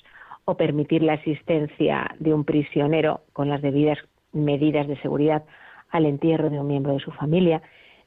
o 0.47 0.57
permitir 0.57 1.03
la 1.03 1.15
asistencia 1.15 2.15
de 2.19 2.33
un 2.33 2.45
prisionero 2.45 3.23
con 3.33 3.49
las 3.49 3.61
debidas 3.63 3.99
medidas 4.33 4.87
de 4.87 4.97
seguridad 5.01 5.45
al 5.91 6.07
entierro 6.07 6.51
de 6.51 6.61
un 6.61 6.69
miembro 6.69 6.93
de 6.93 7.01
su 7.01 7.11
familia. 7.11 7.63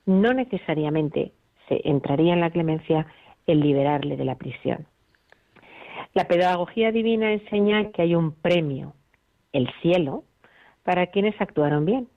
No 0.05 0.33
necesariamente 0.33 1.33
se 1.67 1.81
entraría 1.83 2.33
en 2.33 2.39
la 2.39 2.49
clemencia 2.49 3.05
el 3.51 3.62
liberarle 3.62 4.15
de 4.15 4.25
la 4.25 4.36
prisión. 4.36 4.86
La 6.13 6.25
pedagogía 6.25 6.91
divina 6.91 7.34
enseña 7.34 7.91
que 7.91 8.03
hay 8.03 8.15
un 8.15 8.32
premio, 8.34 8.94
el 9.53 9.70
cielo, 9.82 10.24
para 10.84 11.08
quienes 11.08 11.39
actuaron 11.41 11.86
bien 11.86 12.08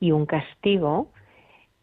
y 0.00 0.12
un 0.12 0.26
castigo, 0.26 1.12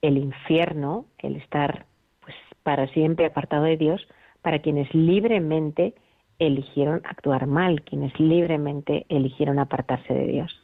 el 0.02 0.18
infierno, 0.18 1.06
el 1.20 1.38
estar 1.38 1.86
pues 2.22 2.36
para 2.62 2.88
siempre 2.90 3.26
apartado 3.26 3.64
de 3.64 3.78
Dios, 3.78 4.08
para 4.42 4.60
quienes 4.60 4.94
libremente 4.94 5.96
eligieron 6.38 7.02
actuar 7.06 7.48
mal, 7.48 7.82
quienes 7.82 8.18
libremente 8.20 9.06
eligieron 9.10 9.60
apartarse 9.60 10.14
de 10.14 10.28
Dios. 10.28 10.64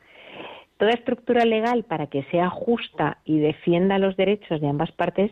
Toda 0.78 0.92
estructura 0.92 1.46
legal 1.46 1.84
para 1.84 2.08
que 2.08 2.24
sea 2.26 2.50
justa 2.50 3.18
y 3.26 3.40
defienda 3.40 4.00
los 4.00 4.16
derechos 4.18 4.62
de 4.62 4.68
ambas 4.70 4.92
partes 4.92 5.32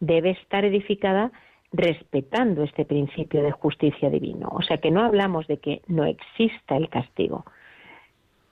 debe 0.00 0.30
estar 0.30 0.64
edificada 0.64 1.30
respetando 1.72 2.64
este 2.64 2.84
principio 2.84 3.42
de 3.42 3.52
justicia 3.52 4.10
divino. 4.10 4.48
O 4.52 4.62
sea 4.62 4.78
que 4.78 4.90
no 4.90 5.02
hablamos 5.02 5.46
de 5.46 5.58
que 5.58 5.82
no 5.86 6.04
exista 6.04 6.76
el 6.76 6.88
castigo, 6.88 7.44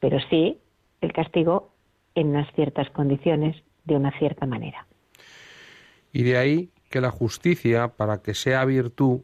pero 0.00 0.18
sí 0.30 0.58
el 1.00 1.12
castigo 1.12 1.70
en 2.14 2.28
unas 2.28 2.52
ciertas 2.54 2.90
condiciones, 2.90 3.56
de 3.84 3.96
una 3.96 4.16
cierta 4.18 4.44
manera. 4.44 4.87
Y 6.12 6.22
de 6.25 6.37
ahí 6.37 6.70
que 6.90 7.00
la 7.00 7.10
justicia, 7.10 7.88
para 7.88 8.18
que 8.18 8.34
sea 8.34 8.64
virtud, 8.64 9.20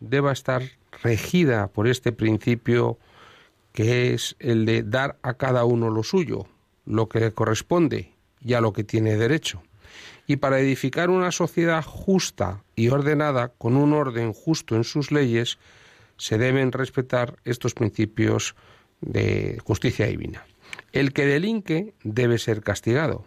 deba 0.00 0.32
estar 0.32 0.62
regida 1.02 1.68
por 1.68 1.86
este 1.86 2.12
principio 2.12 2.98
que 3.72 4.14
es 4.14 4.36
el 4.38 4.64
de 4.64 4.82
dar 4.82 5.16
a 5.22 5.34
cada 5.34 5.64
uno 5.64 5.90
lo 5.90 6.02
suyo, 6.02 6.46
lo 6.86 7.08
que 7.08 7.20
le 7.20 7.32
corresponde 7.32 8.12
y 8.40 8.54
a 8.54 8.60
lo 8.60 8.72
que 8.72 8.84
tiene 8.84 9.16
derecho. 9.16 9.62
Y 10.26 10.36
para 10.36 10.58
edificar 10.58 11.10
una 11.10 11.30
sociedad 11.30 11.84
justa 11.84 12.64
y 12.74 12.88
ordenada, 12.88 13.52
con 13.58 13.76
un 13.76 13.92
orden 13.92 14.32
justo 14.32 14.74
en 14.74 14.84
sus 14.84 15.12
leyes, 15.12 15.58
se 16.16 16.38
deben 16.38 16.72
respetar 16.72 17.36
estos 17.44 17.74
principios 17.74 18.56
de 19.00 19.60
justicia 19.64 20.06
divina. 20.06 20.44
El 20.92 21.12
que 21.12 21.26
delinque 21.26 21.94
debe 22.02 22.38
ser 22.38 22.62
castigado. 22.62 23.24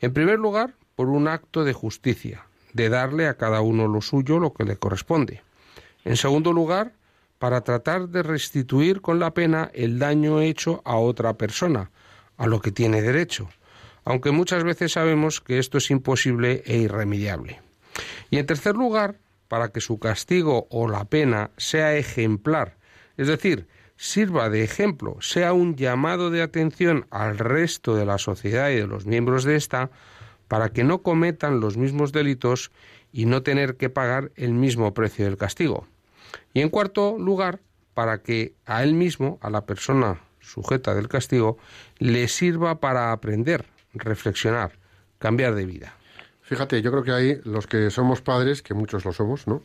En 0.00 0.12
primer 0.12 0.38
lugar, 0.38 0.74
por 0.94 1.08
un 1.08 1.28
acto 1.28 1.64
de 1.64 1.72
justicia, 1.72 2.46
de 2.72 2.88
darle 2.88 3.26
a 3.26 3.36
cada 3.36 3.60
uno 3.62 3.88
lo 3.88 4.00
suyo, 4.00 4.38
lo 4.38 4.52
que 4.52 4.64
le 4.64 4.76
corresponde. 4.76 5.42
En 6.04 6.16
segundo 6.16 6.52
lugar, 6.52 6.92
para 7.38 7.62
tratar 7.62 8.08
de 8.08 8.22
restituir 8.22 9.00
con 9.00 9.18
la 9.18 9.32
pena 9.34 9.70
el 9.74 9.98
daño 9.98 10.40
hecho 10.40 10.82
a 10.84 10.96
otra 10.96 11.34
persona, 11.34 11.90
a 12.36 12.46
lo 12.46 12.60
que 12.60 12.72
tiene 12.72 13.02
derecho, 13.02 13.48
aunque 14.06 14.30
muchas 14.30 14.62
veces 14.62 14.92
sabemos 14.92 15.40
que 15.40 15.58
esto 15.58 15.78
es 15.78 15.90
imposible 15.90 16.62
e 16.64 16.78
irremediable. 16.78 17.60
Y 18.30 18.38
en 18.38 18.46
tercer 18.46 18.76
lugar, 18.76 19.16
para 19.48 19.70
que 19.70 19.80
su 19.80 19.98
castigo 19.98 20.68
o 20.70 20.88
la 20.88 21.04
pena 21.04 21.50
sea 21.56 21.96
ejemplar, 21.96 22.76
es 23.16 23.26
decir, 23.26 23.66
sirva 23.96 24.48
de 24.48 24.62
ejemplo, 24.62 25.16
sea 25.20 25.52
un 25.52 25.74
llamado 25.74 26.30
de 26.30 26.40
atención 26.40 27.06
al 27.10 27.36
resto 27.36 27.96
de 27.96 28.06
la 28.06 28.18
sociedad 28.18 28.70
y 28.70 28.76
de 28.76 28.86
los 28.86 29.06
miembros 29.06 29.42
de 29.42 29.56
ésta, 29.56 29.90
para 30.46 30.68
que 30.68 30.84
no 30.84 31.02
cometan 31.02 31.58
los 31.58 31.76
mismos 31.76 32.12
delitos 32.12 32.70
y 33.12 33.26
no 33.26 33.42
tener 33.42 33.76
que 33.76 33.90
pagar 33.90 34.30
el 34.36 34.52
mismo 34.52 34.94
precio 34.94 35.24
del 35.24 35.36
castigo. 35.36 35.88
Y 36.54 36.60
en 36.60 36.68
cuarto 36.68 37.16
lugar, 37.18 37.58
para 37.92 38.22
que 38.22 38.54
a 38.66 38.84
él 38.84 38.94
mismo, 38.94 39.40
a 39.42 39.50
la 39.50 39.66
persona 39.66 40.20
sujeta 40.38 40.94
del 40.94 41.08
castigo, 41.08 41.58
le 41.98 42.28
sirva 42.28 42.78
para 42.78 43.10
aprender, 43.10 43.64
reflexionar, 43.98 44.72
cambiar 45.18 45.54
de 45.54 45.66
vida. 45.66 45.94
Fíjate, 46.42 46.80
yo 46.80 46.92
creo 46.92 47.02
que 47.02 47.12
ahí 47.12 47.40
los 47.44 47.66
que 47.66 47.90
somos 47.90 48.22
padres, 48.22 48.62
que 48.62 48.72
muchos 48.72 49.04
lo 49.04 49.12
somos, 49.12 49.46
¿no? 49.48 49.62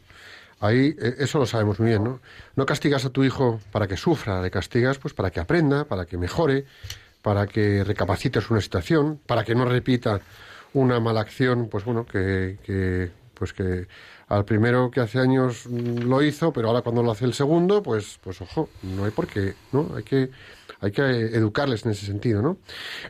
Ahí 0.60 0.96
eh, 1.00 1.16
eso 1.20 1.40
lo 1.40 1.46
sabemos 1.46 1.80
muy 1.80 1.90
bien, 1.90 2.04
¿no? 2.04 2.22
No 2.56 2.66
castigas 2.66 3.06
a 3.06 3.10
tu 3.10 3.24
hijo 3.24 3.60
para 3.72 3.88
que 3.88 3.98
sufra, 3.98 4.42
le 4.42 4.50
castigas 4.50 4.98
pues 4.98 5.14
para 5.14 5.32
que 5.32 5.40
aprenda, 5.40 5.86
para 5.86 6.06
que 6.06 6.18
mejore, 6.18 6.66
para 7.22 7.48
que 7.48 7.84
recapacites 7.84 8.50
una 8.50 8.62
situación, 8.62 9.20
para 9.26 9.44
que 9.44 9.56
no 9.56 9.66
repita 9.66 10.22
una 10.74 11.00
mala 11.00 11.22
acción, 11.22 11.68
pues 11.70 11.84
bueno, 11.84 12.06
que, 12.06 12.58
que 12.64 13.12
pues 13.34 13.54
que 13.54 13.88
al 14.28 14.46
primero 14.46 14.90
que 14.92 15.02
hace 15.02 15.20
años 15.20 15.66
lo 15.66 16.22
hizo, 16.22 16.54
pero 16.54 16.70
ahora 16.70 16.82
cuando 16.82 17.04
lo 17.04 17.12
hace 17.12 17.26
el 17.26 17.34
segundo, 17.34 17.84
pues 17.84 18.20
pues 18.24 18.42
ojo, 18.42 18.70
no 18.84 19.06
hay 19.06 19.12
por 19.12 19.28
qué, 19.28 19.56
¿no? 19.72 19.92
Hay 19.96 20.04
que 20.04 20.30
hay 20.80 20.92
que 20.92 21.02
educarles 21.02 21.86
en 21.86 21.92
ese 21.92 22.06
sentido, 22.06 22.42
¿no? 22.42 22.58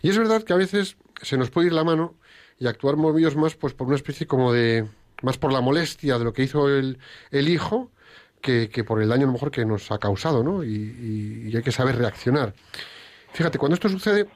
Y 0.01 0.09
es 0.09 0.17
verdad 0.17 0.43
que 0.43 0.53
a 0.53 0.57
veces 0.57 0.97
se 1.21 1.37
nos 1.37 1.49
puede 1.49 1.67
ir 1.67 1.73
la 1.73 1.83
mano 1.83 2.15
y 2.59 2.67
actuar 2.67 2.95
movidos 2.95 3.35
más 3.35 3.55
pues 3.55 3.73
por 3.73 3.87
una 3.87 3.95
especie 3.95 4.27
como 4.27 4.53
de 4.53 4.87
más 5.21 5.37
por 5.37 5.53
la 5.53 5.61
molestia 5.61 6.17
de 6.17 6.23
lo 6.23 6.33
que 6.33 6.43
hizo 6.43 6.69
el, 6.69 6.97
el 7.31 7.49
hijo 7.49 7.91
que, 8.41 8.69
que, 8.69 8.83
por 8.83 9.01
el 9.01 9.09
daño 9.09 9.23
a 9.23 9.27
lo 9.27 9.33
mejor 9.33 9.51
que 9.51 9.65
nos 9.65 9.91
ha 9.91 9.99
causado, 9.99 10.43
¿no? 10.43 10.63
Y, 10.63 11.47
y, 11.47 11.55
hay 11.55 11.61
que 11.61 11.71
saber 11.71 11.97
reaccionar. 11.97 12.53
Fíjate, 13.33 13.59
cuando 13.59 13.75
esto 13.75 13.87
sucede, 13.87 14.27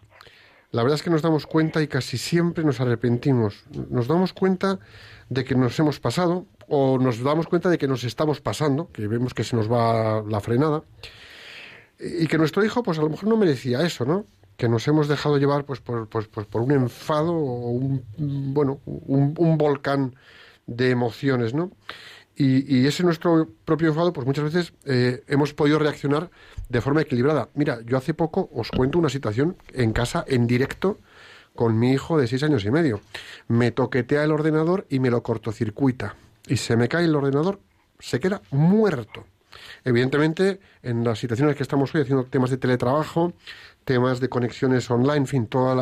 la 0.71 0.83
verdad 0.83 0.95
es 0.95 1.03
que 1.03 1.09
nos 1.09 1.23
damos 1.23 1.47
cuenta 1.47 1.81
y 1.81 1.87
casi 1.87 2.17
siempre 2.17 2.63
nos 2.63 2.79
arrepentimos. 2.79 3.63
Nos 3.89 4.07
damos 4.07 4.33
cuenta 4.33 4.79
de 5.29 5.43
que 5.43 5.55
nos 5.55 5.77
hemos 5.79 5.99
pasado 5.99 6.45
o 6.67 6.99
nos 6.99 7.23
damos 7.23 7.47
cuenta 7.47 7.69
de 7.69 7.77
que 7.77 7.87
nos 7.87 8.03
estamos 8.03 8.41
pasando, 8.41 8.91
que 8.91 9.07
vemos 9.07 9.33
que 9.33 9.43
se 9.43 9.55
nos 9.55 9.71
va 9.71 10.23
la 10.27 10.39
frenada 10.39 10.83
y 11.99 12.27
que 12.27 12.37
nuestro 12.37 12.63
hijo 12.63 12.83
pues 12.83 12.99
a 12.99 13.01
lo 13.01 13.09
mejor 13.09 13.29
no 13.29 13.37
merecía 13.37 13.81
eso, 13.85 14.05
¿no? 14.05 14.25
Que 14.57 14.69
nos 14.69 14.87
hemos 14.87 15.07
dejado 15.07 15.37
llevar 15.37 15.65
pues 15.65 15.81
por, 15.81 16.07
pues, 16.07 16.27
pues 16.27 16.47
por 16.47 16.61
un 16.61 16.71
enfado 16.71 17.33
o 17.33 17.71
un, 17.71 18.03
bueno, 18.53 18.79
un, 18.85 19.57
volcán 19.57 20.15
de 20.65 20.89
emociones, 20.91 21.53
¿no? 21.53 21.71
Y, 22.37 22.75
y, 22.75 22.85
ese 22.85 23.03
nuestro 23.03 23.49
propio 23.63 23.87
enfado, 23.89 24.11
pues 24.11 24.27
muchas 24.27 24.43
veces 24.43 24.73
eh, 24.83 25.23
hemos 25.27 25.53
podido 25.53 25.79
reaccionar 25.79 26.29
de 26.67 26.81
forma 26.81 27.01
equilibrada. 27.01 27.47
Mira, 27.53 27.79
yo 27.85 27.97
hace 27.97 28.13
poco 28.13 28.49
os 28.53 28.71
cuento 28.71 28.99
una 28.99 29.07
situación 29.07 29.55
en 29.73 29.93
casa, 29.93 30.25
en 30.27 30.45
directo, 30.45 30.99
con 31.55 31.79
mi 31.79 31.93
hijo 31.93 32.19
de 32.19 32.27
seis 32.27 32.43
años 32.43 32.65
y 32.65 32.71
medio. 32.71 32.99
Me 33.47 33.71
toquetea 33.71 34.23
el 34.23 34.31
ordenador 34.31 34.85
y 34.89 34.99
me 34.99 35.09
lo 35.09 35.23
cortocircuita. 35.23 36.15
Y 36.47 36.57
se 36.57 36.75
me 36.75 36.89
cae 36.89 37.05
el 37.05 37.15
ordenador, 37.15 37.61
se 37.99 38.19
queda 38.19 38.41
muerto. 38.51 39.25
Evidentemente, 39.83 40.59
en 40.83 41.03
las 41.03 41.19
situaciones 41.19 41.55
que 41.55 41.63
estamos 41.63 41.93
hoy 41.95 42.01
haciendo 42.01 42.25
temas 42.25 42.49
de 42.49 42.57
teletrabajo, 42.57 43.33
temas 43.85 44.19
de 44.19 44.29
conexiones 44.29 44.89
online, 44.91 45.17
en 45.17 45.27
fin, 45.27 45.47
toda 45.47 45.75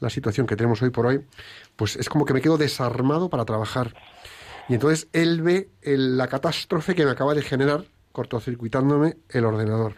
la, 0.00 0.10
situación 0.10 0.46
que 0.46 0.54
tenemos 0.54 0.80
hoy 0.82 0.90
por 0.90 1.06
hoy, 1.06 1.24
pues 1.74 1.96
es 1.96 2.08
como 2.08 2.24
que 2.24 2.34
me 2.34 2.40
quedo 2.40 2.58
desarmado 2.58 3.28
para 3.28 3.44
trabajar. 3.44 3.94
Y 4.68 4.74
entonces 4.74 5.08
él 5.12 5.42
ve 5.42 5.70
la 5.82 6.28
catástrofe 6.28 6.94
que 6.94 7.04
me 7.04 7.10
acaba 7.10 7.34
de 7.34 7.42
generar 7.42 7.84
cortocircuitándome 8.12 9.16
el 9.30 9.44
ordenador. 9.44 9.96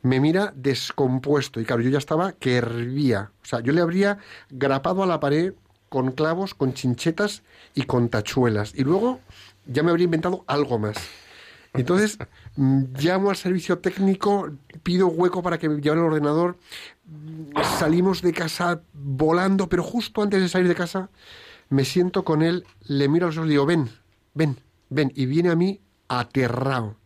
Me 0.00 0.18
mira 0.18 0.52
descompuesto 0.56 1.60
y 1.60 1.64
claro, 1.64 1.82
yo 1.82 1.90
ya 1.90 1.98
estaba 1.98 2.32
que 2.32 2.56
hervía. 2.56 3.32
O 3.42 3.46
sea, 3.46 3.60
yo 3.60 3.72
le 3.72 3.82
habría 3.82 4.18
grapado 4.50 5.02
a 5.02 5.06
la 5.06 5.20
pared 5.20 5.52
con 5.88 6.12
clavos, 6.12 6.54
con 6.54 6.72
chinchetas 6.72 7.42
y 7.74 7.82
con 7.82 8.08
tachuelas. 8.08 8.72
Y 8.74 8.82
luego 8.82 9.20
ya 9.66 9.82
me 9.82 9.90
habría 9.90 10.06
inventado 10.06 10.42
algo 10.46 10.78
más. 10.78 10.96
Entonces, 11.74 12.18
mm, 12.56 12.84
llamo 12.98 13.30
al 13.30 13.36
servicio 13.36 13.78
técnico, 13.78 14.50
pido 14.82 15.08
hueco 15.08 15.42
para 15.42 15.58
que 15.58 15.68
me 15.68 15.80
lleven 15.80 16.00
el 16.00 16.04
ordenador, 16.04 16.58
salimos 17.78 18.20
de 18.20 18.32
casa 18.32 18.82
volando, 18.92 19.68
pero 19.68 19.82
justo 19.82 20.22
antes 20.22 20.40
de 20.42 20.48
salir 20.48 20.68
de 20.68 20.74
casa 20.74 21.08
me 21.70 21.84
siento 21.84 22.24
con 22.24 22.42
él, 22.42 22.66
le 22.82 23.08
miro 23.08 23.26
a 23.26 23.28
los 23.28 23.38
ojos 23.38 23.48
y 23.48 23.52
digo, 23.52 23.64
ven, 23.64 23.88
ven, 24.34 24.58
ven, 24.90 25.12
y 25.14 25.24
viene 25.24 25.48
a 25.50 25.56
mí 25.56 25.80
aterrado. 26.08 26.96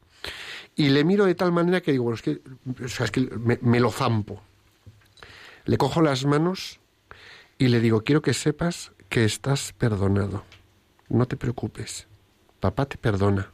Y 0.74 0.88
le 0.88 1.04
miro 1.04 1.24
de 1.24 1.36
tal 1.36 1.52
manera 1.52 1.80
que 1.80 1.92
digo, 1.92 2.04
bueno, 2.04 2.16
es 2.16 2.22
que, 2.22 2.42
o 2.84 2.88
sea, 2.88 3.06
es 3.06 3.12
que 3.12 3.20
me, 3.20 3.58
me 3.62 3.78
lo 3.78 3.92
zampo. 3.92 4.42
Le 5.64 5.78
cojo 5.78 6.02
las 6.02 6.24
manos 6.24 6.80
y 7.56 7.68
le 7.68 7.80
digo, 7.80 8.02
quiero 8.02 8.20
que 8.20 8.34
sepas 8.34 8.92
que 9.08 9.24
estás 9.24 9.72
perdonado. 9.72 10.44
No 11.08 11.26
te 11.26 11.36
preocupes. 11.36 12.08
Papá 12.60 12.86
te 12.86 12.98
perdona 12.98 13.52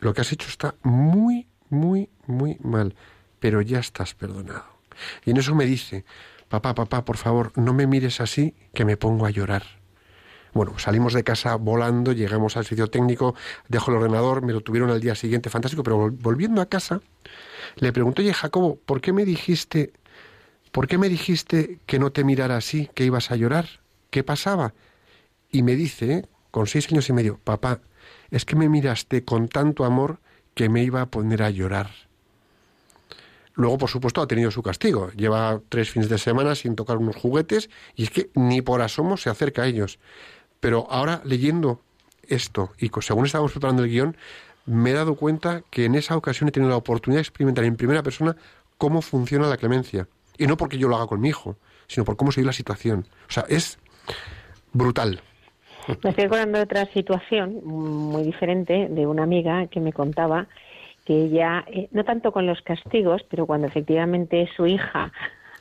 lo 0.00 0.14
que 0.14 0.22
has 0.22 0.32
hecho 0.32 0.48
está 0.48 0.74
muy, 0.82 1.46
muy, 1.68 2.10
muy 2.26 2.56
mal, 2.60 2.94
pero 3.38 3.60
ya 3.60 3.78
estás 3.78 4.14
perdonado. 4.14 4.64
Y 5.24 5.30
en 5.30 5.36
eso 5.36 5.54
me 5.54 5.66
dice, 5.66 6.04
papá, 6.48 6.74
papá, 6.74 7.04
por 7.04 7.16
favor, 7.16 7.52
no 7.56 7.72
me 7.72 7.86
mires 7.86 8.20
así, 8.20 8.54
que 8.74 8.84
me 8.84 8.96
pongo 8.96 9.26
a 9.26 9.30
llorar. 9.30 9.62
Bueno, 10.52 10.78
salimos 10.78 11.14
de 11.14 11.22
casa 11.22 11.54
volando, 11.54 12.12
llegamos 12.12 12.56
al 12.56 12.66
sitio 12.66 12.88
técnico, 12.88 13.36
dejo 13.68 13.92
el 13.92 13.98
ordenador, 13.98 14.42
me 14.42 14.52
lo 14.52 14.62
tuvieron 14.62 14.90
al 14.90 15.00
día 15.00 15.14
siguiente, 15.14 15.48
fantástico, 15.48 15.84
pero 15.84 16.10
volviendo 16.10 16.60
a 16.60 16.66
casa, 16.66 17.00
le 17.76 17.92
pregunto, 17.92 18.20
oye, 18.20 18.34
Jacobo, 18.34 18.76
¿por 18.84 19.00
qué 19.00 19.12
me 19.12 19.24
dijiste, 19.24 19.92
por 20.72 20.88
qué 20.88 20.98
me 20.98 21.08
dijiste 21.08 21.78
que 21.86 22.00
no 22.00 22.10
te 22.10 22.24
mirara 22.24 22.56
así, 22.56 22.90
que 22.94 23.04
ibas 23.04 23.30
a 23.30 23.36
llorar? 23.36 23.80
¿Qué 24.10 24.24
pasaba? 24.24 24.74
Y 25.52 25.62
me 25.62 25.76
dice, 25.76 26.26
con 26.50 26.66
seis 26.66 26.90
años 26.90 27.08
y 27.08 27.12
medio, 27.12 27.38
papá, 27.44 27.80
es 28.30 28.44
que 28.44 28.56
me 28.56 28.68
miraste 28.68 29.24
con 29.24 29.48
tanto 29.48 29.84
amor 29.84 30.18
que 30.54 30.68
me 30.68 30.82
iba 30.82 31.02
a 31.02 31.06
poner 31.06 31.42
a 31.42 31.50
llorar. 31.50 31.90
Luego, 33.54 33.78
por 33.78 33.90
supuesto, 33.90 34.22
ha 34.22 34.26
tenido 34.26 34.50
su 34.50 34.62
castigo. 34.62 35.10
Lleva 35.12 35.60
tres 35.68 35.90
fines 35.90 36.08
de 36.08 36.18
semana 36.18 36.54
sin 36.54 36.76
tocar 36.76 36.96
unos 36.96 37.16
juguetes 37.16 37.68
y 37.94 38.04
es 38.04 38.10
que 38.10 38.30
ni 38.34 38.62
por 38.62 38.80
asomo 38.80 39.16
se 39.16 39.28
acerca 39.28 39.62
a 39.62 39.66
ellos. 39.66 39.98
Pero 40.60 40.86
ahora, 40.90 41.20
leyendo 41.24 41.82
esto 42.26 42.72
y 42.78 42.90
según 43.00 43.26
estábamos 43.26 43.52
preparando 43.52 43.82
el 43.82 43.90
guion, 43.90 44.16
me 44.66 44.90
he 44.90 44.94
dado 44.94 45.14
cuenta 45.16 45.62
que 45.70 45.84
en 45.84 45.94
esa 45.94 46.16
ocasión 46.16 46.48
he 46.48 46.52
tenido 46.52 46.70
la 46.70 46.76
oportunidad 46.76 47.18
de 47.18 47.22
experimentar 47.22 47.64
en 47.64 47.76
primera 47.76 48.02
persona 48.02 48.36
cómo 48.78 49.02
funciona 49.02 49.48
la 49.48 49.56
clemencia. 49.56 50.08
Y 50.38 50.46
no 50.46 50.56
porque 50.56 50.78
yo 50.78 50.88
lo 50.88 50.96
haga 50.96 51.06
con 51.06 51.20
mi 51.20 51.28
hijo, 51.28 51.56
sino 51.86 52.04
por 52.04 52.16
cómo 52.16 52.32
se 52.32 52.42
la 52.42 52.52
situación. 52.52 53.06
O 53.28 53.32
sea, 53.32 53.44
es 53.48 53.78
brutal. 54.72 55.22
Me 55.88 56.10
estoy 56.10 56.24
acordando 56.24 56.58
de 56.58 56.64
otra 56.64 56.86
situación 56.86 57.64
muy 57.64 58.22
diferente 58.22 58.88
de 58.88 59.06
una 59.06 59.22
amiga 59.22 59.66
que 59.66 59.80
me 59.80 59.92
contaba 59.92 60.46
que 61.04 61.24
ella, 61.24 61.64
eh, 61.68 61.88
no 61.92 62.04
tanto 62.04 62.32
con 62.32 62.46
los 62.46 62.60
castigos, 62.62 63.22
pero 63.28 63.46
cuando 63.46 63.66
efectivamente 63.66 64.48
su 64.56 64.66
hija 64.66 65.12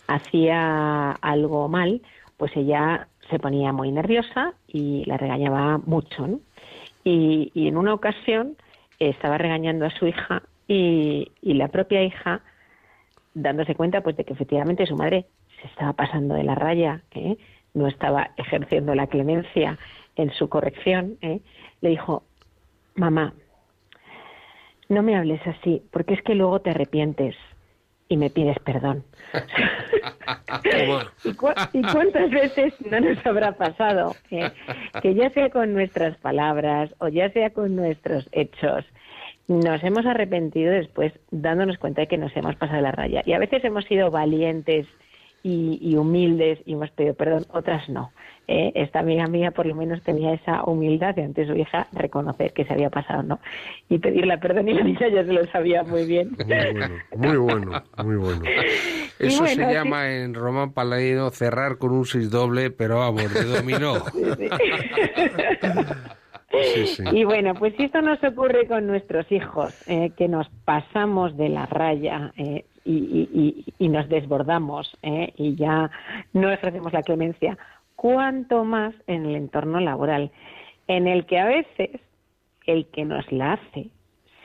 hacía 0.08 1.12
algo 1.12 1.68
mal, 1.70 2.02
pues 2.38 2.56
ella 2.56 3.08
se 3.30 3.40
ponía 3.40 3.72
muy 3.72 3.92
nerviosa 3.92 4.54
y 4.68 5.06
la 5.06 5.18
regañaba 5.18 5.78
mucho. 5.78 6.28
¿no? 6.28 6.40
Y, 7.04 7.52
en 7.56 7.78
una 7.78 7.94
ocasión 7.94 8.58
estaba 9.00 9.38
regañando 9.38 9.86
a 9.86 9.92
su 9.92 10.08
hija 10.08 10.44
y, 10.68 11.32
la 11.42 11.70
propia 11.70 12.04
hija, 12.04 12.42
dándose 13.34 13.76
cuenta 13.76 14.02
pues 14.02 14.18
de 14.18 14.26
que 14.26 14.34
efectivamente 14.34 14.86
su 14.86 14.96
madre 14.96 15.26
se 15.62 15.68
estaba 15.68 15.94
pasando 15.94 16.36
de 16.36 16.44
la 16.44 16.56
raya, 16.56 17.02
¿eh? 17.12 17.38
no 17.74 17.88
estaba 17.88 18.32
ejerciendo 18.38 18.96
la 18.96 19.08
clemencia 19.08 19.78
en 20.20 20.32
su 20.34 20.50
corrección, 20.50 21.18
¿eh? 21.22 21.40
le 21.82 21.90
dijo, 21.90 22.24
mamá, 22.96 23.34
no 24.90 25.04
me 25.04 25.16
hables 25.16 25.46
así, 25.48 25.82
porque 25.92 26.16
es 26.16 26.22
que 26.24 26.36
luego 26.36 26.60
te 26.60 26.72
arrepientes 26.72 27.36
y 28.10 28.18
me 28.18 28.30
pides 28.30 28.58
perdón. 28.60 29.04
¿Y, 31.24 31.34
cuántas 31.34 32.32
veces 32.32 32.74
no 32.90 33.00
nos 33.00 33.26
habrá 33.26 33.54
pasado? 33.54 34.16
Eh? 34.32 34.52
Que 35.02 35.14
ya 35.14 35.30
sea 35.30 35.50
con 35.50 35.74
nuestras 35.74 36.18
palabras 36.18 36.94
o 36.98 37.08
ya 37.08 37.30
sea 37.32 37.52
con 37.52 37.76
nuestros 37.76 38.28
hechos, 38.32 38.84
nos 39.48 39.84
hemos 39.84 40.06
arrepentido 40.06 40.72
después 40.72 41.14
dándonos 41.32 41.78
cuenta 41.78 42.02
de 42.02 42.08
que 42.08 42.18
nos 42.18 42.36
hemos 42.36 42.56
pasado 42.56 42.82
la 42.82 42.92
raya. 42.92 43.22
Y 43.26 43.34
a 43.34 43.40
veces 43.40 43.64
hemos 43.64 43.86
sido 43.86 44.12
valientes 44.12 44.88
y, 45.44 45.96
humildes 45.96 46.60
y 46.66 46.74
hemos 46.74 46.92
pedido 46.92 47.14
perdón, 47.14 47.46
otras 47.52 47.88
no. 47.90 48.12
Eh, 48.52 48.72
esta 48.74 49.02
amiga 49.02 49.28
mía 49.28 49.52
por 49.52 49.68
lo 49.68 49.76
menos 49.76 50.02
tenía 50.02 50.34
esa 50.34 50.64
humildad 50.64 51.14
de 51.14 51.24
ante 51.24 51.46
su 51.46 51.54
hija 51.54 51.86
reconocer 51.92 52.52
que 52.52 52.66
se 52.66 52.74
había 52.74 52.90
pasado, 52.90 53.22
¿no? 53.22 53.40
Y 53.90 54.00
pedirle 54.00 54.40
perdón 54.40 54.68
y 54.70 54.74
la 54.74 54.84
niña 54.84 55.08
ya 55.08 55.24
se 55.24 55.34
lo 55.34 55.46
sabía 55.52 55.84
muy 55.84 56.08
bien. 56.08 56.36
Muy 57.16 57.38
bueno, 57.38 57.84
muy 58.04 58.16
bueno, 58.16 58.42
Eso 59.20 59.46
se 59.46 59.72
llama 59.72 60.10
en 60.16 60.34
Román 60.34 60.74
Paladino 60.74 61.30
cerrar 61.30 61.78
con 61.78 61.92
un 61.92 62.06
seis 62.06 62.32
doble, 62.32 62.72
pero 62.72 62.98
vamos, 62.98 63.32
de 63.32 63.44
dominó. 63.44 63.98
Y 67.12 67.24
bueno, 67.26 67.54
pues 67.54 67.76
si 67.76 67.84
esto 67.84 68.02
nos 68.02 68.24
ocurre 68.24 68.68
con 68.68 68.88
nuestros 68.88 69.32
hijos, 69.32 69.74
eh, 69.88 70.12
que 70.18 70.28
nos 70.28 70.50
pasamos 70.66 71.38
de 71.38 71.50
la 71.50 71.66
raya 71.68 72.34
eh, 72.38 72.66
y, 72.86 73.66
nos 73.88 74.10
desbordamos 74.10 74.98
eh, 75.04 75.34
y 75.38 75.56
ya 75.56 75.92
no 76.34 76.52
ofrecemos 76.52 76.92
la 76.94 77.04
clemencia, 77.04 77.58
cuanto 78.00 78.64
más 78.64 78.96
en 79.08 79.26
el 79.26 79.36
entorno 79.36 79.82
laboral, 79.82 80.32
en 80.88 81.06
el 81.06 81.26
que 81.26 81.38
a 81.38 81.46
veces 81.46 82.00
el 82.66 82.86
que 82.86 83.04
nos 83.04 83.30
la 83.30 83.54
hace, 83.54 83.90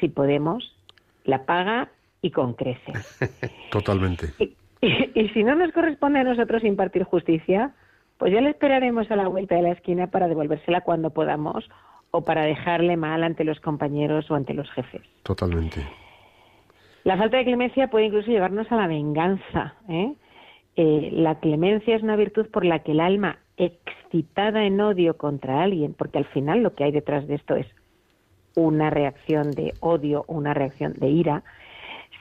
si 0.00 0.08
podemos, 0.08 0.76
la 1.22 1.46
paga 1.46 1.88
y 2.20 2.32
con 2.32 2.54
creces. 2.54 3.16
Totalmente. 3.70 4.32
y 4.80 5.28
si 5.28 5.44
no 5.44 5.54
nos 5.54 5.70
corresponde 5.70 6.18
a 6.18 6.24
nosotros 6.24 6.64
impartir 6.64 7.04
justicia, 7.04 7.72
pues 8.18 8.32
ya 8.32 8.40
le 8.40 8.50
esperaremos 8.50 9.08
a 9.12 9.14
la 9.14 9.28
vuelta 9.28 9.54
de 9.54 9.62
la 9.62 9.70
esquina 9.70 10.08
para 10.08 10.26
devolvérsela 10.26 10.80
cuando 10.80 11.10
podamos 11.10 11.64
o 12.10 12.24
para 12.24 12.42
dejarle 12.42 12.96
mal 12.96 13.22
ante 13.22 13.44
los 13.44 13.60
compañeros 13.60 14.28
o 14.32 14.34
ante 14.34 14.52
los 14.52 14.68
jefes. 14.72 15.02
Totalmente. 15.22 15.86
La 17.04 17.16
falta 17.16 17.36
de 17.36 17.44
clemencia 17.44 17.86
puede 17.86 18.06
incluso 18.06 18.32
llevarnos 18.32 18.70
a 18.72 18.76
la 18.76 18.88
venganza. 18.88 19.74
¿eh? 19.88 20.12
Eh, 20.74 21.10
la 21.12 21.38
clemencia 21.38 21.94
es 21.94 22.02
una 22.02 22.16
virtud 22.16 22.50
por 22.50 22.64
la 22.64 22.80
que 22.80 22.92
el 22.92 23.00
alma 23.00 23.38
excitada 23.56 24.64
en 24.64 24.80
odio 24.80 25.16
contra 25.16 25.62
alguien, 25.62 25.94
porque 25.94 26.18
al 26.18 26.26
final 26.26 26.62
lo 26.62 26.74
que 26.74 26.84
hay 26.84 26.92
detrás 26.92 27.26
de 27.26 27.36
esto 27.36 27.56
es 27.56 27.66
una 28.56 28.90
reacción 28.90 29.50
de 29.50 29.74
odio 29.80 30.24
una 30.28 30.54
reacción 30.54 30.92
de 30.94 31.08
ira, 31.08 31.42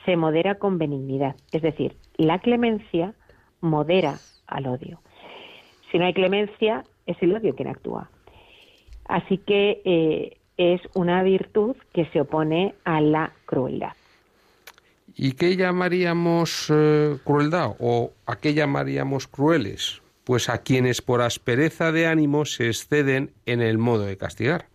se 0.06 0.18
modera 0.18 0.56
con 0.56 0.78
benignidad. 0.78 1.36
Es 1.52 1.62
decir, 1.62 1.96
la 2.18 2.40
clemencia 2.40 3.14
modera 3.62 4.18
al 4.48 4.68
odio. 4.68 5.00
Si 5.92 6.00
no 6.00 6.06
hay 6.06 6.14
clemencia, 6.14 6.84
es 7.06 7.18
el 7.22 7.36
odio 7.36 7.56
quien 7.56 7.70
actúa. 7.70 8.10
Así 9.06 9.38
que 9.38 9.82
eh, 9.86 10.38
es 10.58 10.82
una 10.94 11.24
virtud 11.24 11.76
que 11.94 12.06
se 12.08 12.22
opone 12.22 12.76
a 12.84 13.02
la 13.02 13.34
crueldad. 13.46 13.94
¿Y 15.16 15.34
qué 15.34 15.56
llamaríamos 15.56 16.72
eh, 16.74 17.18
crueldad 17.24 17.76
o 17.80 18.12
a 18.26 18.36
qué 18.38 18.54
llamaríamos 18.54 19.28
crueles? 19.28 20.03
Pues 20.24 20.50
a 20.50 20.60
quienes 20.60 21.02
por 21.02 21.22
aspereza 21.22 21.92
de 21.92 22.08
ánimo 22.08 22.46
se 22.46 22.68
exceden 22.68 23.34
en 23.46 23.62
el 23.62 23.78
modo 23.78 24.06
de 24.06 24.18
castigar. 24.18 24.68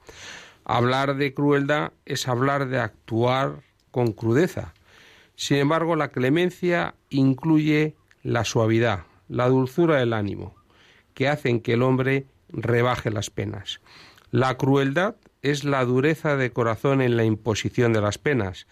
Hablar 0.64 1.16
de 1.16 1.32
crueldad 1.32 1.92
es 2.04 2.28
hablar 2.28 2.68
de 2.68 2.78
actuar 2.78 3.62
con 3.90 4.12
crudeza. 4.12 4.74
Sin 5.34 5.56
embargo, 5.56 5.96
la 5.96 6.08
clemencia 6.08 6.94
incluye 7.08 7.94
la 8.22 8.44
suavidad, 8.44 9.04
la 9.28 9.48
dulzura 9.48 9.96
del 9.96 10.12
ánimo, 10.12 10.54
que 11.14 11.28
hacen 11.28 11.60
que 11.60 11.74
el 11.74 11.82
hombre 11.82 12.26
rebaje 12.50 13.10
las 13.10 13.30
penas. 13.30 13.80
La 14.30 14.56
crueldad 14.58 15.16
es 15.42 15.64
la 15.64 15.84
dureza 15.84 16.36
de 16.36 16.50
corazón 16.50 17.00
en 17.00 17.16
la 17.16 17.24
imposición 17.24 17.92
de 17.92 18.02
las 18.02 18.18
penas, 18.18 18.66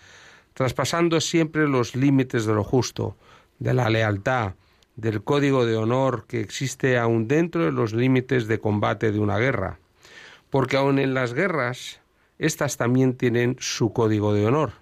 traspasando 0.53 1.21
siempre 1.21 1.69
los 1.69 1.97
límites 1.97 2.45
de 2.47 2.55
lo 2.55 2.65
justo, 2.65 3.17
de 3.59 3.73
la 3.73 3.89
lealtad, 3.89 4.55
del 4.97 5.23
código 5.23 5.67
de 5.67 5.77
honor 5.77 6.25
que 6.27 6.41
existe 6.41 6.99
aún 6.99 7.29
dentro 7.29 7.65
de 7.65 7.73
los 7.73 7.93
límites 7.93 8.47
de 8.47 8.59
combate 8.59 9.13
de 9.13 9.21
una 9.21 9.39
guerra. 9.39 9.79
Porque 10.51 10.77
aun 10.77 10.99
en 10.99 11.15
las 11.15 11.35
guerras, 11.35 12.01
éstas 12.39 12.77
también 12.77 13.15
tienen 13.15 13.57
su 13.61 13.93
código 13.93 14.33
de 14.33 14.47
honor. 14.47 14.73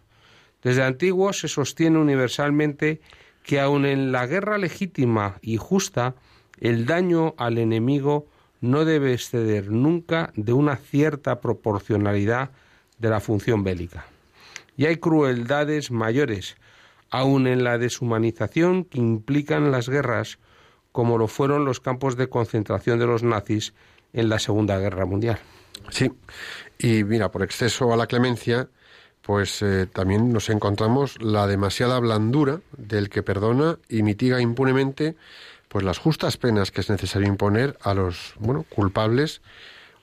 Desde 0.62 0.82
antiguo 0.82 1.32
se 1.32 1.48
sostiene 1.48 1.98
universalmente 1.98 3.00
que 3.42 3.60
aun 3.60 3.84
en 3.84 4.12
la 4.12 4.26
guerra 4.26 4.56
legítima 4.56 5.38
y 5.42 5.58
justa, 5.58 6.14
el 6.60 6.86
daño 6.86 7.34
al 7.36 7.58
enemigo 7.58 8.26
no 8.60 8.84
debe 8.86 9.12
exceder 9.12 9.70
nunca 9.70 10.32
de 10.36 10.54
una 10.54 10.76
cierta 10.76 11.40
proporcionalidad 11.40 12.50
de 12.98 13.10
la 13.10 13.20
función 13.20 13.62
bélica. 13.62 14.06
Y 14.76 14.86
hay 14.86 14.96
crueldades 14.96 15.90
mayores, 15.90 16.56
aun 17.14 17.46
en 17.46 17.62
la 17.62 17.78
deshumanización 17.78 18.82
que 18.82 18.98
implican 18.98 19.70
las 19.70 19.88
guerras, 19.88 20.40
como 20.90 21.16
lo 21.16 21.28
fueron 21.28 21.64
los 21.64 21.78
campos 21.78 22.16
de 22.16 22.28
concentración 22.28 22.98
de 22.98 23.06
los 23.06 23.22
nazis 23.22 23.72
en 24.12 24.28
la 24.28 24.40
Segunda 24.40 24.78
Guerra 24.80 25.06
Mundial. 25.06 25.38
Sí, 25.90 26.10
y 26.76 27.04
mira, 27.04 27.30
por 27.30 27.44
exceso 27.44 27.92
a 27.92 27.96
la 27.96 28.08
clemencia, 28.08 28.68
pues 29.22 29.62
eh, 29.62 29.86
también 29.86 30.32
nos 30.32 30.50
encontramos 30.50 31.22
la 31.22 31.46
demasiada 31.46 32.00
blandura 32.00 32.62
del 32.76 33.08
que 33.10 33.22
perdona 33.22 33.78
y 33.88 34.02
mitiga 34.02 34.40
impunemente 34.40 35.14
pues 35.68 35.84
las 35.84 35.98
justas 35.98 36.36
penas 36.36 36.72
que 36.72 36.80
es 36.80 36.90
necesario 36.90 37.28
imponer 37.28 37.78
a 37.82 37.94
los 37.94 38.34
bueno 38.40 38.64
culpables 38.68 39.40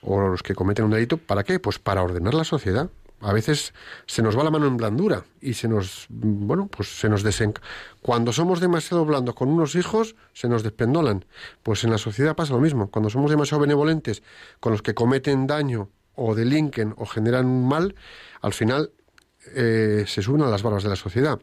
o 0.02 0.19
los 0.30 0.43
que 0.43 0.56
cometen 0.56 0.86
un 0.86 0.91
delito. 0.91 1.17
Para 1.17 1.43
qué 1.43 1.60
pues 1.60 1.78
para 1.78 2.04
ordenar 2.04 2.34
la 2.34 2.45
sociedad 2.45 2.89
a 3.21 3.34
veces 3.34 3.73
se 4.05 4.21
nos 4.21 4.38
va 4.38 4.43
la 4.43 4.51
mano 4.51 4.67
en 4.67 4.77
blandura 4.77 5.23
y 5.39 5.53
se 5.53 5.67
nos 5.67 6.07
bueno 6.10 6.67
pues 6.67 6.99
se 6.99 7.10
nos 7.10 7.23
desen 7.23 7.53
cuando 8.01 8.34
somos 8.34 8.60
demasiado 8.60 9.05
blandos 9.05 9.36
con 9.36 9.49
unos 9.49 9.75
hijos 9.75 10.15
se 10.34 10.49
nos 10.49 10.63
despendolan. 10.63 11.25
Pues 11.63 11.84
en 11.84 11.91
la 11.91 11.97
sociedad 11.97 12.36
pasa 12.36 12.53
lo 12.53 12.60
mismo. 12.60 12.89
Cuando 12.89 13.10
somos 13.10 13.29
demasiado 13.29 13.62
benevolentes 13.62 14.23
con 14.60 14.71
los 14.71 14.81
que 14.81 14.93
cometen 14.93 15.47
daño 15.47 15.89
o 16.15 16.36
delinquen 16.36 16.93
o 16.97 17.05
generan 17.05 17.45
un 17.45 17.67
mal 17.67 17.95
al 18.41 18.53
final 18.53 18.91
eh, 19.55 20.05
se 20.07 20.21
suben 20.21 20.41
a 20.41 20.47
las 20.47 20.63
barbas 20.63 20.84
de 20.84 20.89
la 20.89 20.95
sociedad. 20.95 21.39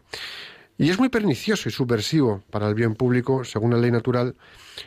Y 0.81 0.91
es 0.91 0.99
muy 1.01 1.09
pernicioso 1.09 1.69
y 1.69 1.73
subversivo 1.73 2.45
para 2.51 2.69
el 2.69 2.75
bien 2.77 2.95
público, 2.95 3.43
según 3.43 3.73
la 3.73 3.79
ley 3.79 3.91
natural 3.91 4.37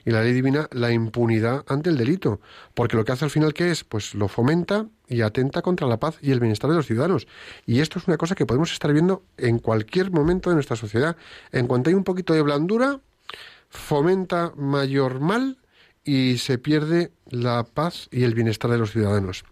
y 0.05 0.11
la 0.11 0.21
ley 0.21 0.31
divina, 0.31 0.69
la 0.71 0.93
impunidad 0.93 1.65
ante 1.67 1.89
el 1.89 1.97
delito, 1.97 2.39
porque 2.73 2.95
lo 2.95 3.03
que 3.03 3.11
hace 3.11 3.25
al 3.25 3.31
final 3.31 3.53
¿qué 3.53 3.71
es? 3.71 3.83
Pues 3.83 4.15
lo 4.15 4.29
fomenta 4.29 4.87
y 5.11 5.21
atenta 5.21 5.61
contra 5.61 5.87
la 5.87 5.99
paz 5.99 6.17
y 6.21 6.31
el 6.31 6.39
bienestar 6.39 6.69
de 6.69 6.77
los 6.77 6.87
ciudadanos. 6.87 7.27
Y 7.65 7.81
esto 7.81 7.99
es 7.99 8.07
una 8.07 8.17
cosa 8.17 8.33
que 8.33 8.45
podemos 8.45 8.71
estar 8.71 8.91
viendo 8.93 9.23
en 9.37 9.59
cualquier 9.59 10.11
momento 10.11 10.49
de 10.49 10.55
nuestra 10.55 10.75
sociedad. 10.75 11.17
En 11.51 11.67
cuanto 11.67 11.89
hay 11.89 11.95
un 11.95 12.03
poquito 12.03 12.33
de 12.33 12.41
blandura, 12.41 12.99
fomenta 13.69 14.53
mayor 14.55 15.19
mal 15.19 15.57
y 16.03 16.37
se 16.37 16.57
pierde 16.57 17.11
la 17.29 17.63
paz 17.63 18.07
y 18.11 18.23
el 18.23 18.33
bienestar 18.33 18.71
de 18.71 18.77
los 18.77 18.91
ciudadanos. 18.91 19.43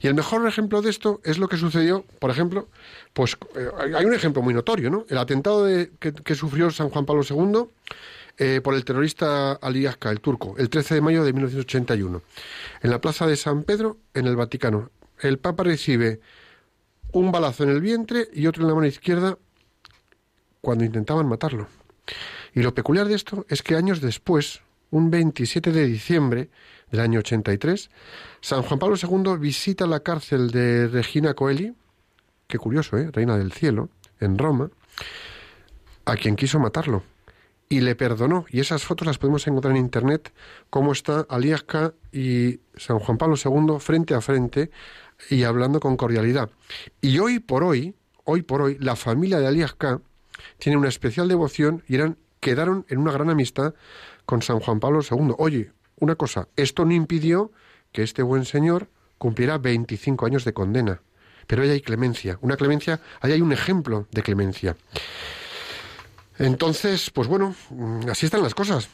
Y 0.00 0.08
el 0.08 0.14
mejor 0.14 0.46
ejemplo 0.46 0.82
de 0.82 0.90
esto 0.90 1.20
es 1.24 1.38
lo 1.38 1.48
que 1.48 1.56
sucedió, 1.56 2.04
por 2.18 2.30
ejemplo, 2.30 2.68
pues 3.12 3.38
eh, 3.56 3.68
hay 3.94 4.04
un 4.04 4.14
ejemplo 4.14 4.42
muy 4.42 4.52
notorio, 4.52 4.90
¿no? 4.90 5.06
El 5.08 5.18
atentado 5.18 5.64
de, 5.64 5.90
que, 5.98 6.34
sufrió 6.34 6.70
San 6.70 6.90
Juan 6.90 7.06
Pablo 7.06 7.22
II 7.28 7.64
eh, 8.38 8.60
por 8.62 8.74
el 8.74 8.84
terrorista 8.84 9.52
Ali 9.54 9.86
el 9.86 10.20
turco, 10.20 10.54
el 10.58 10.68
13 10.68 10.96
de 10.96 11.00
mayo 11.00 11.24
de 11.24 11.32
1981, 11.32 12.22
en 12.82 12.90
la 12.90 13.00
plaza 13.00 13.26
de 13.26 13.36
San 13.36 13.62
Pedro, 13.62 13.96
en 14.14 14.26
el 14.26 14.36
Vaticano. 14.36 14.90
El 15.20 15.38
Papa 15.38 15.64
recibe 15.64 16.20
un 17.12 17.32
balazo 17.32 17.64
en 17.64 17.70
el 17.70 17.80
vientre 17.80 18.28
y 18.32 18.46
otro 18.46 18.62
en 18.62 18.68
la 18.68 18.74
mano 18.74 18.86
izquierda 18.86 19.38
cuando 20.60 20.84
intentaban 20.84 21.26
matarlo. 21.26 21.68
Y 22.54 22.62
lo 22.62 22.74
peculiar 22.74 23.08
de 23.08 23.14
esto 23.14 23.46
es 23.48 23.62
que 23.62 23.76
años 23.76 24.00
después, 24.00 24.60
un 24.90 25.10
27 25.10 25.72
de 25.72 25.86
diciembre 25.86 26.50
del 26.90 27.00
año 27.00 27.20
83, 27.20 27.90
San 28.40 28.62
Juan 28.62 28.78
Pablo 28.78 28.96
II 29.00 29.38
visita 29.38 29.86
la 29.86 30.00
cárcel 30.00 30.50
de 30.50 30.88
Regina 30.88 31.34
Coeli, 31.34 31.74
qué 32.46 32.58
curioso, 32.58 32.96
¿eh? 32.98 33.10
Reina 33.10 33.38
del 33.38 33.52
Cielo, 33.52 33.88
en 34.20 34.38
Roma, 34.38 34.70
a 36.04 36.16
quien 36.16 36.36
quiso 36.36 36.58
matarlo. 36.58 37.02
Y 37.68 37.80
le 37.80 37.96
perdonó. 37.96 38.46
Y 38.48 38.60
esas 38.60 38.84
fotos 38.84 39.06
las 39.06 39.18
podemos 39.18 39.46
encontrar 39.46 39.72
en 39.72 39.82
internet, 39.82 40.32
cómo 40.70 40.92
está 40.92 41.26
Aliasca 41.28 41.94
y 42.12 42.60
San 42.76 42.98
Juan 42.98 43.18
Pablo 43.18 43.36
II 43.42 43.80
frente 43.80 44.14
a 44.14 44.20
frente 44.20 44.70
y 45.30 45.42
hablando 45.44 45.80
con 45.80 45.96
cordialidad. 45.96 46.50
Y 47.00 47.18
hoy 47.18 47.40
por 47.40 47.64
hoy, 47.64 47.94
hoy 48.24 48.42
por 48.42 48.62
hoy, 48.62 48.76
la 48.80 48.96
familia 48.96 49.38
de 49.38 49.46
Aliasca 49.46 50.00
tiene 50.58 50.78
una 50.78 50.88
especial 50.88 51.28
devoción 51.28 51.82
y 51.88 51.96
eran, 51.96 52.16
quedaron 52.40 52.84
en 52.88 52.98
una 52.98 53.12
gran 53.12 53.30
amistad 53.30 53.74
con 54.24 54.42
San 54.42 54.60
Juan 54.60 54.80
Pablo 54.80 55.00
II. 55.08 55.34
Oye, 55.38 55.72
una 55.98 56.14
cosa, 56.14 56.48
esto 56.56 56.84
no 56.84 56.92
impidió 56.92 57.50
que 57.92 58.02
este 58.02 58.22
buen 58.22 58.44
señor 58.44 58.88
cumpliera 59.18 59.58
25 59.58 60.26
años 60.26 60.44
de 60.44 60.52
condena. 60.52 61.00
Pero 61.46 61.62
ahí 61.62 61.70
hay 61.70 61.80
clemencia, 61.80 62.38
una 62.42 62.56
clemencia, 62.56 63.00
ahí 63.20 63.32
hay 63.32 63.40
un 63.40 63.52
ejemplo 63.52 64.06
de 64.10 64.22
clemencia. 64.22 64.76
Entonces, 66.38 67.10
pues 67.10 67.28
bueno, 67.28 67.54
así 68.10 68.26
están 68.26 68.42
las 68.42 68.54
cosas. 68.54 68.90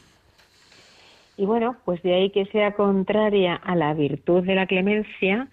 Y 1.37 1.47
bueno, 1.47 1.77
pues 1.85 2.03
de 2.03 2.15
ahí 2.15 2.31
que 2.31 2.47
sea 2.47 2.75
contraria 2.75 3.55
a 3.55 3.75
la 3.75 3.95
virtud 3.95 4.45
de 4.45 4.55
la 4.55 4.67
clemencia 4.67 5.49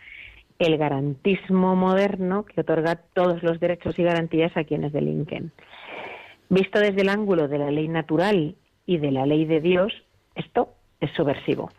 el 0.60 0.78
garantismo 0.78 1.76
moderno 1.76 2.44
que 2.44 2.62
otorga 2.62 2.96
todos 3.14 3.42
los 3.44 3.60
derechos 3.62 3.98
y 3.98 4.04
garantías 4.04 4.56
a 4.58 4.66
quienes 4.66 4.92
delinquen. 4.92 5.52
Visto 6.50 6.80
desde 6.80 7.02
el 7.02 7.10
ángulo 7.10 7.48
de 7.48 7.58
la 7.58 7.72
ley 7.72 7.88
natural 7.88 8.56
y 8.86 8.98
de 8.98 9.12
la 9.12 9.26
ley 9.26 9.46
de 9.46 9.62
Dios, 9.62 9.94
esto 10.36 10.74
es 11.00 11.12
subversivo. 11.12 11.72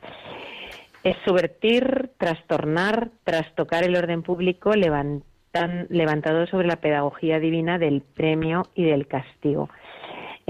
Es 1.05 1.17
subvertir, 1.27 2.11
trastornar, 2.19 3.11
trastocar 3.25 3.85
el 3.85 3.97
orden 3.97 4.23
público 4.23 4.75
levantan, 4.75 5.87
levantado 5.91 6.47
sobre 6.47 6.69
la 6.69 6.77
pedagogía 6.77 7.39
divina 7.39 7.79
del 7.79 8.01
premio 8.01 8.69
y 8.75 8.85
del 8.85 9.07
castigo. 9.07 9.69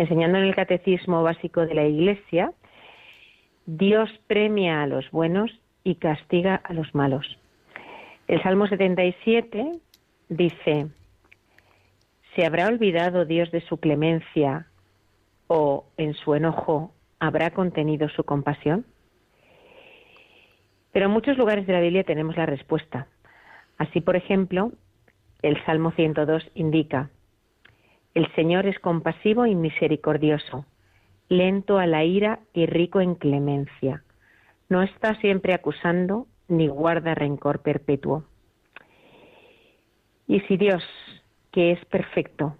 Enseñando 0.00 0.38
en 0.38 0.44
el 0.44 0.54
catecismo 0.54 1.22
básico 1.22 1.66
de 1.66 1.74
la 1.74 1.84
Iglesia, 1.84 2.54
Dios 3.66 4.08
premia 4.28 4.82
a 4.82 4.86
los 4.86 5.10
buenos 5.10 5.50
y 5.84 5.96
castiga 5.96 6.54
a 6.54 6.72
los 6.72 6.94
malos. 6.94 7.38
El 8.26 8.42
Salmo 8.42 8.66
77 8.66 9.72
dice, 10.30 10.86
¿se 12.34 12.46
habrá 12.46 12.68
olvidado 12.68 13.26
Dios 13.26 13.50
de 13.50 13.60
su 13.60 13.76
clemencia 13.76 14.68
o 15.48 15.84
en 15.98 16.14
su 16.14 16.34
enojo 16.34 16.94
habrá 17.18 17.50
contenido 17.50 18.08
su 18.08 18.24
compasión? 18.24 18.86
Pero 20.92 21.04
en 21.04 21.12
muchos 21.12 21.36
lugares 21.36 21.66
de 21.66 21.74
la 21.74 21.80
Biblia 21.80 22.04
tenemos 22.04 22.38
la 22.38 22.46
respuesta. 22.46 23.06
Así, 23.76 24.00
por 24.00 24.16
ejemplo, 24.16 24.72
el 25.42 25.62
Salmo 25.66 25.90
102 25.90 26.52
indica, 26.54 27.10
el 28.14 28.32
Señor 28.34 28.66
es 28.66 28.78
compasivo 28.78 29.46
y 29.46 29.54
misericordioso, 29.54 30.64
lento 31.28 31.78
a 31.78 31.86
la 31.86 32.04
ira 32.04 32.40
y 32.52 32.66
rico 32.66 33.00
en 33.00 33.14
clemencia. 33.14 34.02
No 34.68 34.82
está 34.82 35.14
siempre 35.20 35.54
acusando 35.54 36.26
ni 36.48 36.68
guarda 36.68 37.14
rencor 37.14 37.60
perpetuo. 37.60 38.24
Y 40.26 40.40
si 40.40 40.56
Dios, 40.56 40.82
que 41.52 41.72
es 41.72 41.84
perfecto, 41.86 42.56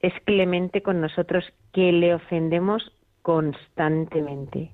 es 0.00 0.12
clemente 0.24 0.82
con 0.82 1.00
nosotros, 1.00 1.44
que 1.72 1.92
le 1.92 2.14
ofendemos 2.14 2.92
constantemente, 3.22 4.70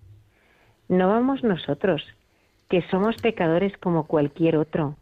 ¿no 0.88 1.08
vamos 1.08 1.42
nosotros, 1.42 2.02
que 2.68 2.82
somos 2.90 3.16
pecadores 3.16 3.76
como 3.78 4.06
cualquier 4.06 4.56
otro, 4.56 4.96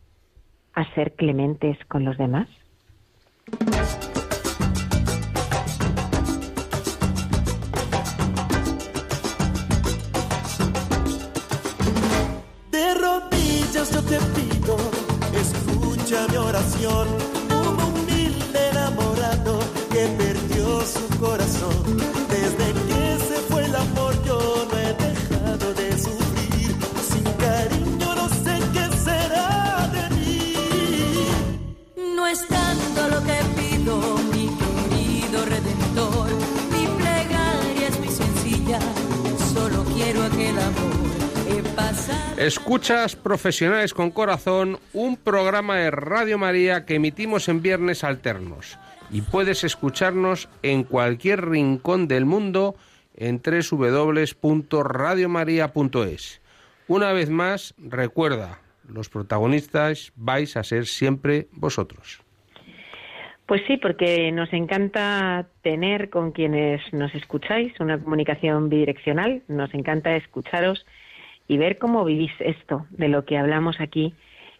a 0.75 0.85
ser 0.95 1.15
clementes 1.15 1.77
con 1.87 2.05
los 2.05 2.17
demás? 2.17 2.49
Mi 16.83 17.32
Escuchas 42.39 43.15
Profesionales 43.15 43.95
con 43.95 44.11
Corazón, 44.11 44.79
un 44.95 45.17
programa 45.17 45.77
de 45.77 45.91
Radio 45.91 46.39
María 46.39 46.87
que 46.87 46.95
emitimos 46.95 47.49
en 47.49 47.61
viernes 47.63 48.05
alternos. 48.05 48.79
Y 49.11 49.21
puedes 49.21 49.65
escucharnos 49.65 50.49
en 50.63 50.85
cualquier 50.85 51.47
rincón 51.47 52.09
del 52.09 52.25
mundo 52.25 52.75
en 53.15 53.43
www.radiomaria.es. 53.43 56.41
Una 56.89 57.13
vez 57.13 57.29
más, 57.29 57.75
recuerda, 57.79 58.61
los 58.89 59.11
protagonistas 59.11 60.13
vais 60.17 60.57
a 60.57 60.65
ser 60.65 60.87
siempre 60.87 61.49
vosotros. 61.53 62.23
Pues 63.47 63.61
sí, 63.67 63.77
porque 63.77 64.33
nos 64.33 64.51
encanta 64.53 65.47
tener 65.61 66.09
con 66.09 66.33
quienes 66.33 66.81
nos 66.93 67.15
escucháis 67.15 67.79
una 67.81 68.03
comunicación 68.03 68.71
bidireccional, 68.71 69.43
nos 69.49 69.75
encanta 69.75 70.17
escucharos 70.17 70.87
y 71.49 71.59
ver 71.59 71.79
cómo 71.79 72.05
vivís 72.05 72.33
esto 72.41 72.87
de 72.91 73.09
lo 73.09 73.25
que 73.25 73.39
hablamos 73.39 73.81
aquí 73.81 74.15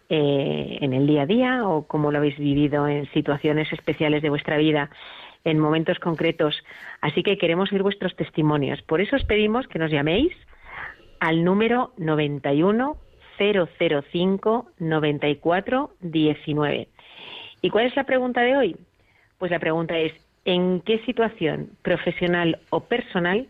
eh, 0.09 0.79
en 0.81 0.93
el 0.93 1.07
día 1.07 1.23
a 1.23 1.27
día 1.27 1.67
o 1.67 1.87
cómo 1.87 2.13
lo 2.13 2.19
habéis 2.19 2.39
vivido 2.39 2.87
en 2.87 3.11
situaciones 3.13 3.73
especiales 3.73 4.23
de 4.23 4.31
vuestra 4.31 4.59
vida, 4.59 4.91
en 5.45 5.59
momentos 5.59 5.99
concretos. 5.99 6.55
Así 7.01 7.23
que 7.23 7.39
queremos 7.39 7.73
oír 7.73 7.83
vuestros 7.83 8.15
testimonios. 8.15 8.83
Por 8.83 9.01
eso 9.01 9.17
os 9.17 9.25
pedimos 9.25 9.67
que 9.69 9.79
nos 9.79 9.91
llaméis 9.91 10.33
al 11.21 11.45
número 11.45 11.93
91 11.97 12.97
005 13.39 14.71
94 14.79 15.91
19. 16.01 16.89
¿Y 17.63 17.71
cuál 17.71 17.87
es 17.87 17.97
la 17.97 18.05
pregunta 18.05 18.43
de 18.43 18.57
hoy? 18.57 18.77
Pues 19.39 19.51
la 19.51 19.59
pregunta 19.59 19.99
es, 19.99 20.13
¿en 20.45 20.81
qué 20.81 20.99
situación 21.07 21.71
profesional 21.83 22.59
o 22.71 22.81
personal 22.81 23.49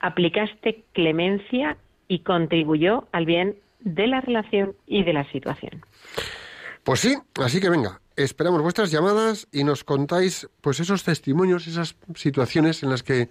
aplicaste 0.00 0.82
clemencia 0.92 1.76
y 2.10 2.24
contribuyó 2.24 3.06
al 3.12 3.24
bien 3.24 3.56
de 3.78 4.08
la 4.08 4.20
relación 4.20 4.74
y 4.84 5.04
de 5.04 5.12
la 5.12 5.30
situación. 5.30 5.80
Pues 6.82 6.98
sí, 6.98 7.16
así 7.36 7.60
que 7.60 7.70
venga, 7.70 8.00
esperamos 8.16 8.60
vuestras 8.62 8.90
llamadas 8.90 9.46
y 9.52 9.62
nos 9.62 9.84
contáis 9.84 10.48
pues 10.60 10.80
esos 10.80 11.04
testimonios, 11.04 11.68
esas 11.68 11.94
situaciones 12.16 12.82
en 12.82 12.90
las 12.90 13.04
que 13.04 13.28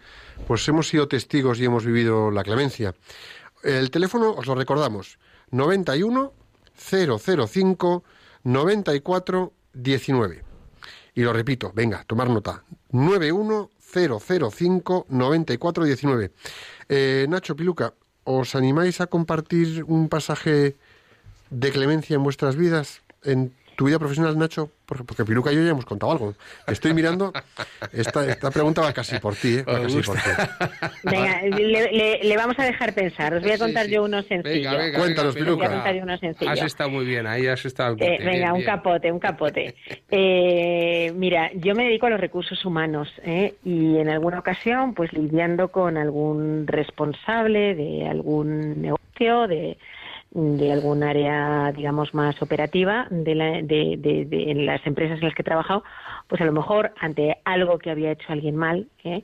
pues 0.48 0.66
hemos 0.70 0.88
sido 0.88 1.10
testigos 1.10 1.60
y 1.60 1.66
hemos 1.66 1.86
vivido 1.86 2.32
la 2.32 2.42
clemencia. 2.42 2.96
El 3.64 3.92
teléfono 3.92 4.32
os 4.32 4.48
lo 4.48 4.56
recordamos, 4.56 5.20
91 5.52 6.32
005 6.74 8.04
94 8.44 9.54
19. 9.74 10.44
Y 11.16 11.22
lo 11.22 11.34
repito, 11.34 11.74
venga, 11.76 12.06
tomar 12.06 12.30
nota, 12.30 12.64
91 12.92 13.72
005 13.78 15.08
94 15.10 15.84
19. 15.84 16.32
Nacho 17.28 17.58
Piluca, 17.58 17.94
¿Os 18.30 18.54
animáis 18.54 19.02
a 19.02 19.10
compartir 19.10 19.82
un 19.90 20.06
pasaje 20.06 20.78
de 21.50 21.72
clemencia 21.72 22.14
en 22.14 22.22
vuestras 22.22 22.56
vidas? 22.56 23.02
En 23.24 23.58
tu 23.80 23.86
vida 23.86 23.98
profesional, 23.98 24.38
Nacho, 24.38 24.70
porque 24.86 25.24
Piluca 25.24 25.54
y 25.54 25.56
yo 25.56 25.64
ya 25.64 25.70
hemos 25.70 25.86
contado 25.86 26.12
algo. 26.12 26.34
Estoy 26.68 26.94
mirando, 26.94 27.32
esta, 27.94 28.30
esta 28.30 28.52
pregunta 28.52 28.82
va 28.82 28.92
casi 28.92 29.20
por 29.20 29.38
ti, 29.38 29.60
¿eh? 29.60 29.64
Va 29.64 29.84
casi 29.84 30.02
por 30.02 30.18
ti. 30.18 30.30
Venga, 31.04 31.42
le, 31.44 32.36
vamos 32.36 32.60
a 32.60 32.66
dejar 32.66 32.94
pensar. 32.94 33.36
Os 33.36 33.42
voy 33.42 33.54
a 33.54 33.58
contar 33.58 33.88
yo 33.88 34.04
uno 34.04 34.22
sencillo. 34.24 34.72
Venga, 34.72 35.00
Cuéntanos, 35.00 35.34
Piluca. 35.34 35.82
Has 36.46 36.62
estado 36.62 36.90
muy 36.90 37.06
bien, 37.06 37.26
ahí 37.26 37.48
has 37.48 37.64
estado. 37.64 37.96
Eh, 38.00 38.20
venga, 38.22 38.52
un 38.52 38.64
capote, 38.64 39.14
un 39.14 39.20
capote. 39.20 39.76
Eh, 40.12 41.14
mira, 41.16 41.50
yo 41.54 41.74
me 41.74 41.86
dedico 41.86 42.08
a 42.08 42.10
los 42.10 42.20
recursos 42.20 42.66
humanos 42.66 43.08
¿eh? 43.24 43.54
y 43.64 43.96
en 43.96 44.10
alguna 44.10 44.40
ocasión, 44.40 44.94
pues 44.94 45.14
lidiando 45.14 45.70
con 45.70 45.96
algún 45.96 46.68
responsable 46.68 47.76
de 47.76 48.10
algún 48.10 48.82
negocio, 48.82 49.48
de 49.48 49.78
de 50.32 50.72
algún 50.72 51.04
área, 51.04 51.72
digamos, 51.72 52.14
más 52.14 52.42
operativa 52.42 53.08
de, 53.10 53.64
de, 53.64 54.52
en 54.52 54.66
las 54.66 54.86
empresas 54.86 55.20
en 55.20 55.26
las 55.26 55.34
que 55.34 55.42
he 55.42 55.46
trabajado, 55.46 55.84
pues 56.28 56.42
a 56.42 56.46
lo 56.46 56.52
mejor 56.52 56.94
ante 57.00 57.38
algo 57.46 57.80
que 57.80 57.90
había 57.90 58.12
hecho 58.12 58.32
alguien 58.32 58.56
mal, 58.56 58.88
¿eh? 59.04 59.24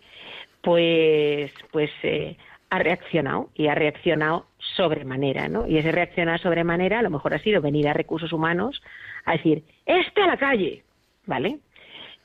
pues, 0.61 1.51
pues 1.71 1.91
eh, 2.03 2.37
ha 2.71 2.79
reaccionado 2.79 3.49
y 3.53 3.67
ha 3.67 3.75
reaccionado 3.75 4.47
sobremanera, 4.75 5.47
¿no? 5.47 5.67
Y 5.67 5.77
ese 5.77 5.91
reaccionar 5.91 6.41
sobremanera 6.41 6.99
a 6.99 7.03
lo 7.03 7.11
mejor 7.11 7.35
ha 7.35 7.39
sido 7.39 7.61
venir 7.61 7.87
a 7.87 7.93
recursos 7.93 8.33
humanos 8.33 8.81
a 9.25 9.33
decir, 9.33 9.63
¡este 9.85 10.23
a 10.23 10.27
la 10.27 10.37
calle! 10.37 10.83
¿Vale? 11.27 11.59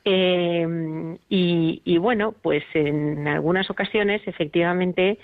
Eh, 0.05 1.19
y, 1.29 1.99
bueno, 1.99 2.35
pues 2.43 2.65
en 2.75 3.29
algunas 3.29 3.69
ocasiones 3.71 4.23
efectivamente 4.27 5.19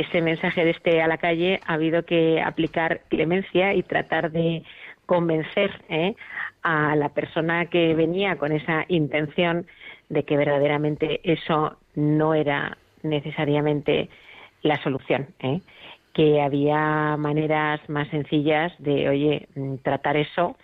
ese 0.00 0.22
mensaje 0.22 0.64
de 0.64 0.70
este 0.70 1.02
a 1.02 1.06
la 1.06 1.18
calle 1.18 1.60
ha 1.66 1.74
habido 1.74 2.04
que 2.04 2.40
aplicar 2.40 3.02
clemencia 3.08 3.74
y 3.74 3.82
tratar 3.82 4.30
de 4.30 4.62
convencer 5.06 5.70
¿eh? 5.88 6.14
a 6.62 6.96
la 6.96 7.10
persona 7.10 7.66
que 7.66 7.94
venía 7.94 8.36
con 8.36 8.52
esa 8.52 8.84
intención 8.88 9.66
de 10.08 10.24
que 10.24 10.36
verdaderamente 10.36 11.20
eso 11.24 11.76
no 11.94 12.34
era 12.34 12.76
necesariamente 13.02 14.08
la 14.62 14.80
solución, 14.82 15.28
¿eh? 15.40 15.60
que 16.12 16.40
había 16.40 17.16
maneras 17.16 17.80
más 17.88 18.08
sencillas 18.08 18.72
de, 18.78 19.08
oye, 19.08 19.48
mm, 19.54 19.76
tratar 19.82 20.16
eso 20.16 20.56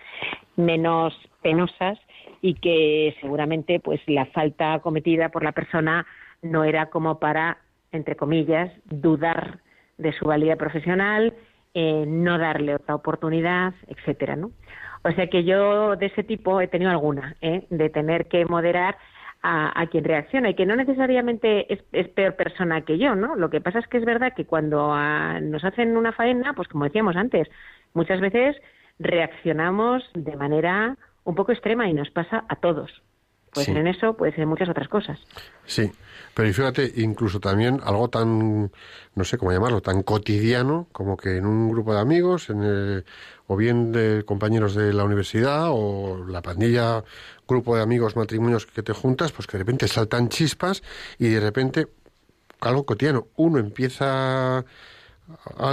menos 0.56 1.14
penosas 1.42 1.98
y 2.42 2.54
que 2.54 3.16
seguramente 3.20 3.80
pues 3.80 4.00
la 4.06 4.26
falta 4.26 4.78
cometida 4.80 5.30
por 5.30 5.42
la 5.42 5.52
persona 5.52 6.06
no 6.42 6.64
era 6.64 6.86
como 6.86 7.18
para 7.18 7.58
entre 7.92 8.16
comillas, 8.16 8.72
dudar 8.84 9.60
de 9.96 10.12
su 10.12 10.26
valía 10.26 10.56
profesional, 10.56 11.34
eh, 11.74 12.04
no 12.06 12.38
darle 12.38 12.74
otra 12.74 12.94
oportunidad, 12.94 13.74
etcétera, 13.86 14.36
¿no? 14.36 14.52
O 15.04 15.12
sea 15.12 15.28
que 15.28 15.44
yo 15.44 15.96
de 15.96 16.06
ese 16.06 16.24
tipo 16.24 16.60
he 16.60 16.68
tenido 16.68 16.90
alguna, 16.90 17.36
¿eh? 17.40 17.66
de 17.70 17.88
tener 17.90 18.26
que 18.26 18.44
moderar 18.44 18.96
a, 19.42 19.86
quien 19.90 20.04
reacciona 20.04 20.50
y 20.50 20.54
que 20.54 20.66
no 20.66 20.74
necesariamente 20.74 21.72
es, 21.72 22.08
peor 22.08 22.34
persona 22.34 22.80
que 22.82 22.98
yo, 22.98 23.14
¿no? 23.14 23.36
Lo 23.36 23.50
que 23.50 23.60
pasa 23.60 23.78
es 23.78 23.86
que 23.86 23.98
es 23.98 24.04
verdad 24.04 24.32
que 24.36 24.44
cuando 24.44 24.92
ah, 24.92 25.38
nos 25.40 25.64
hacen 25.64 25.96
una 25.96 26.12
faena, 26.12 26.54
pues 26.54 26.68
como 26.68 26.84
decíamos 26.84 27.16
antes, 27.16 27.48
muchas 27.94 28.20
veces 28.20 28.56
reaccionamos 28.98 30.02
de 30.14 30.36
manera 30.36 30.96
un 31.24 31.34
poco 31.34 31.52
extrema 31.52 31.88
y 31.88 31.94
nos 31.94 32.10
pasa 32.10 32.44
a 32.48 32.56
todos. 32.56 33.02
Puede 33.52 33.66
ser 33.66 33.76
en 33.76 33.86
eso, 33.86 34.16
puede 34.16 34.32
ser 34.32 34.42
en 34.42 34.48
muchas 34.48 34.68
otras 34.68 34.88
cosas. 34.88 35.18
Sí, 35.64 35.90
pero 36.38 36.54
fíjate, 36.54 36.92
incluso 36.98 37.40
también 37.40 37.80
algo 37.82 38.10
tan, 38.10 38.70
no 39.16 39.24
sé 39.24 39.38
cómo 39.38 39.50
llamarlo, 39.50 39.82
tan 39.82 40.04
cotidiano 40.04 40.86
como 40.92 41.16
que 41.16 41.38
en 41.38 41.46
un 41.46 41.68
grupo 41.68 41.92
de 41.92 41.98
amigos, 41.98 42.48
en 42.48 43.04
o 43.48 43.56
bien 43.56 43.90
de 43.90 44.22
compañeros 44.24 44.76
de 44.76 44.92
la 44.92 45.02
universidad 45.02 45.64
o 45.70 46.24
la 46.28 46.40
pandilla, 46.40 47.02
grupo 47.48 47.74
de 47.74 47.82
amigos, 47.82 48.14
matrimonios 48.14 48.66
que 48.66 48.84
te 48.84 48.92
juntas, 48.92 49.32
pues 49.32 49.48
que 49.48 49.58
de 49.58 49.64
repente 49.64 49.88
saltan 49.88 50.28
chispas 50.28 50.84
y 51.18 51.26
de 51.26 51.40
repente 51.40 51.88
algo 52.60 52.86
cotidiano. 52.86 53.26
Uno 53.34 53.58
empieza 53.58 54.64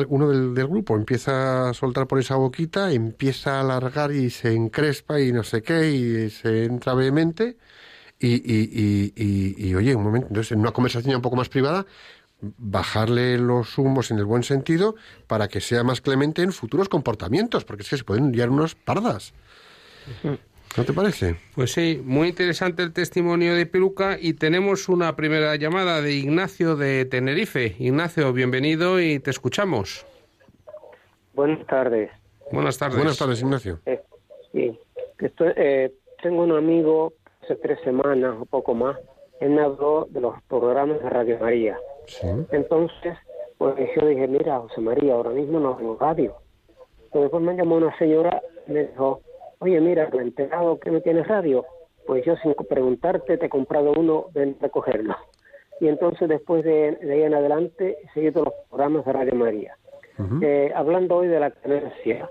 uno 0.07 0.29
del, 0.31 0.67
grupo 0.67 0.95
empieza 0.95 1.69
a 1.69 1.73
soltar 1.75 2.07
por 2.07 2.17
esa 2.17 2.37
boquita, 2.37 2.91
empieza 2.91 3.57
a 3.57 3.61
alargar 3.61 4.11
y 4.11 4.31
se 4.31 4.53
encrespa 4.55 5.21
y 5.21 5.31
no 5.31 5.43
sé 5.43 5.61
qué, 5.61 5.91
y 5.91 6.29
se 6.31 6.65
entra 6.65 6.95
vehemente. 6.95 7.57
Y, 8.19 8.35
y, 8.35 9.13
y, 9.15 9.69
y, 9.69 9.75
oye, 9.75 9.93
un 9.95 10.03
momento, 10.03 10.27
entonces 10.29 10.53
en 10.53 10.59
una 10.59 10.71
conversación 10.71 11.15
un 11.15 11.21
poco 11.21 11.35
más 11.35 11.49
privada, 11.49 11.85
bajarle 12.57 13.37
los 13.37 13.77
humos 13.77 14.11
en 14.11 14.19
el 14.19 14.25
buen 14.25 14.43
sentido 14.43 14.95
para 15.27 15.47
que 15.47 15.61
sea 15.61 15.83
más 15.83 16.01
clemente 16.01 16.41
en 16.41 16.51
futuros 16.51 16.89
comportamientos, 16.89 17.65
porque 17.65 17.83
es 17.83 17.89
que 17.89 17.97
se 17.97 18.03
pueden 18.03 18.31
liar 18.31 18.49
unos 18.49 18.75
pardas. 18.75 19.33
¿No 20.77 20.83
te 20.83 20.91
parece? 20.91 21.37
Pues 21.55 21.71
sí, 21.71 22.01
muy 22.03 22.27
interesante 22.27 22.83
el 22.83 22.91
testimonio 22.91 23.55
de 23.55 23.65
Peluca 23.65 24.17
y 24.19 24.33
tenemos 24.33 24.89
una 24.89 25.15
primera 25.15 25.55
llamada 25.55 26.01
de 26.01 26.13
Ignacio 26.13 26.75
de 26.75 27.05
Tenerife. 27.05 27.75
Ignacio, 27.79 28.33
bienvenido 28.33 28.99
y 28.99 29.19
te 29.19 29.31
escuchamos. 29.31 30.05
Buenas 31.33 31.65
tardes. 31.67 32.11
Buenas 32.51 32.77
tardes. 32.77 32.97
Buenas 32.97 33.17
tardes, 33.17 33.41
Ignacio. 33.41 33.79
Eh, 33.85 34.01
sí, 34.51 34.77
eh, 35.39 35.93
tengo 36.21 36.43
un 36.43 36.51
amigo 36.51 37.13
hace 37.45 37.55
tres 37.57 37.79
semanas 37.83 38.35
o 38.39 38.45
poco 38.45 38.73
más. 38.73 38.97
Él 39.39 39.51
me 39.51 39.61
habló 39.61 40.07
de 40.09 40.21
los 40.21 40.35
programas 40.47 41.01
de 41.01 41.09
Radio 41.09 41.39
María. 41.39 41.77
Sí. 42.07 42.27
Entonces, 42.51 43.17
pues 43.57 43.75
yo 43.95 44.05
dije, 44.05 44.27
mira, 44.27 44.59
José 44.59 44.81
María, 44.81 45.13
ahora 45.13 45.31
mismo 45.31 45.59
no 45.59 45.75
tengo 45.75 45.97
radio. 45.99 46.35
Pero 47.11 47.23
después 47.23 47.43
me 47.43 47.55
llamó 47.55 47.75
una 47.75 47.97
señora 47.97 48.41
y 48.67 48.71
me 48.71 48.87
dijo, 48.87 49.21
oye, 49.59 49.79
mira, 49.79 50.09
¿te 50.09 50.17
enterado 50.17 50.79
que 50.79 50.91
no 50.91 51.01
tienes 51.01 51.27
radio? 51.27 51.65
Pues 52.05 52.25
yo 52.25 52.35
sin 52.37 52.53
preguntarte 52.53 53.37
te 53.37 53.45
he 53.45 53.49
comprado 53.49 53.93
uno, 53.97 54.27
ven 54.33 54.57
a 54.59 54.63
recogerlo. 54.63 55.15
Y 55.79 55.87
entonces 55.87 56.29
después 56.29 56.63
de, 56.63 56.97
ahí 57.01 57.23
en 57.23 57.33
adelante 57.33 57.97
he 58.03 58.13
seguido 58.13 58.45
los 58.45 58.53
programas 58.69 59.05
de 59.05 59.13
Radio 59.13 59.35
María. 59.35 59.77
Eh, 60.41 60.71
hablando 60.73 61.17
hoy 61.17 61.27
de 61.27 61.39
la 61.41 61.51
clemencia, 61.51 62.29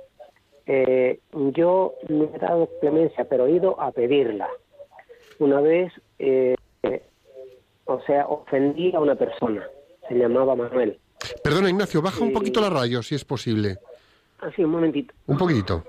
eh, 0.66 1.18
yo 1.52 1.94
no 2.08 2.30
he 2.34 2.38
dado 2.38 2.68
clemencia, 2.80 3.26
pero 3.26 3.46
he 3.46 3.52
ido 3.52 3.78
a 3.78 3.92
pedirla. 3.92 4.48
Una 5.38 5.60
vez, 5.60 5.92
eh, 6.18 6.54
o 7.86 8.00
sea, 8.02 8.26
ofendí 8.26 8.94
a 8.94 9.00
una 9.00 9.14
persona, 9.14 9.64
se 10.08 10.14
llamaba 10.14 10.54
Manuel. 10.54 10.98
Perdona, 11.42 11.70
Ignacio, 11.70 12.02
baja 12.02 12.22
un 12.22 12.32
poquito 12.32 12.60
la 12.60 12.70
radio, 12.70 13.02
si 13.02 13.14
es 13.14 13.24
posible. 13.24 13.78
Así, 14.40 14.62
ah, 14.62 14.66
un 14.66 14.72
momentito. 14.72 15.14
Un 15.26 15.38
poquitito. 15.38 15.84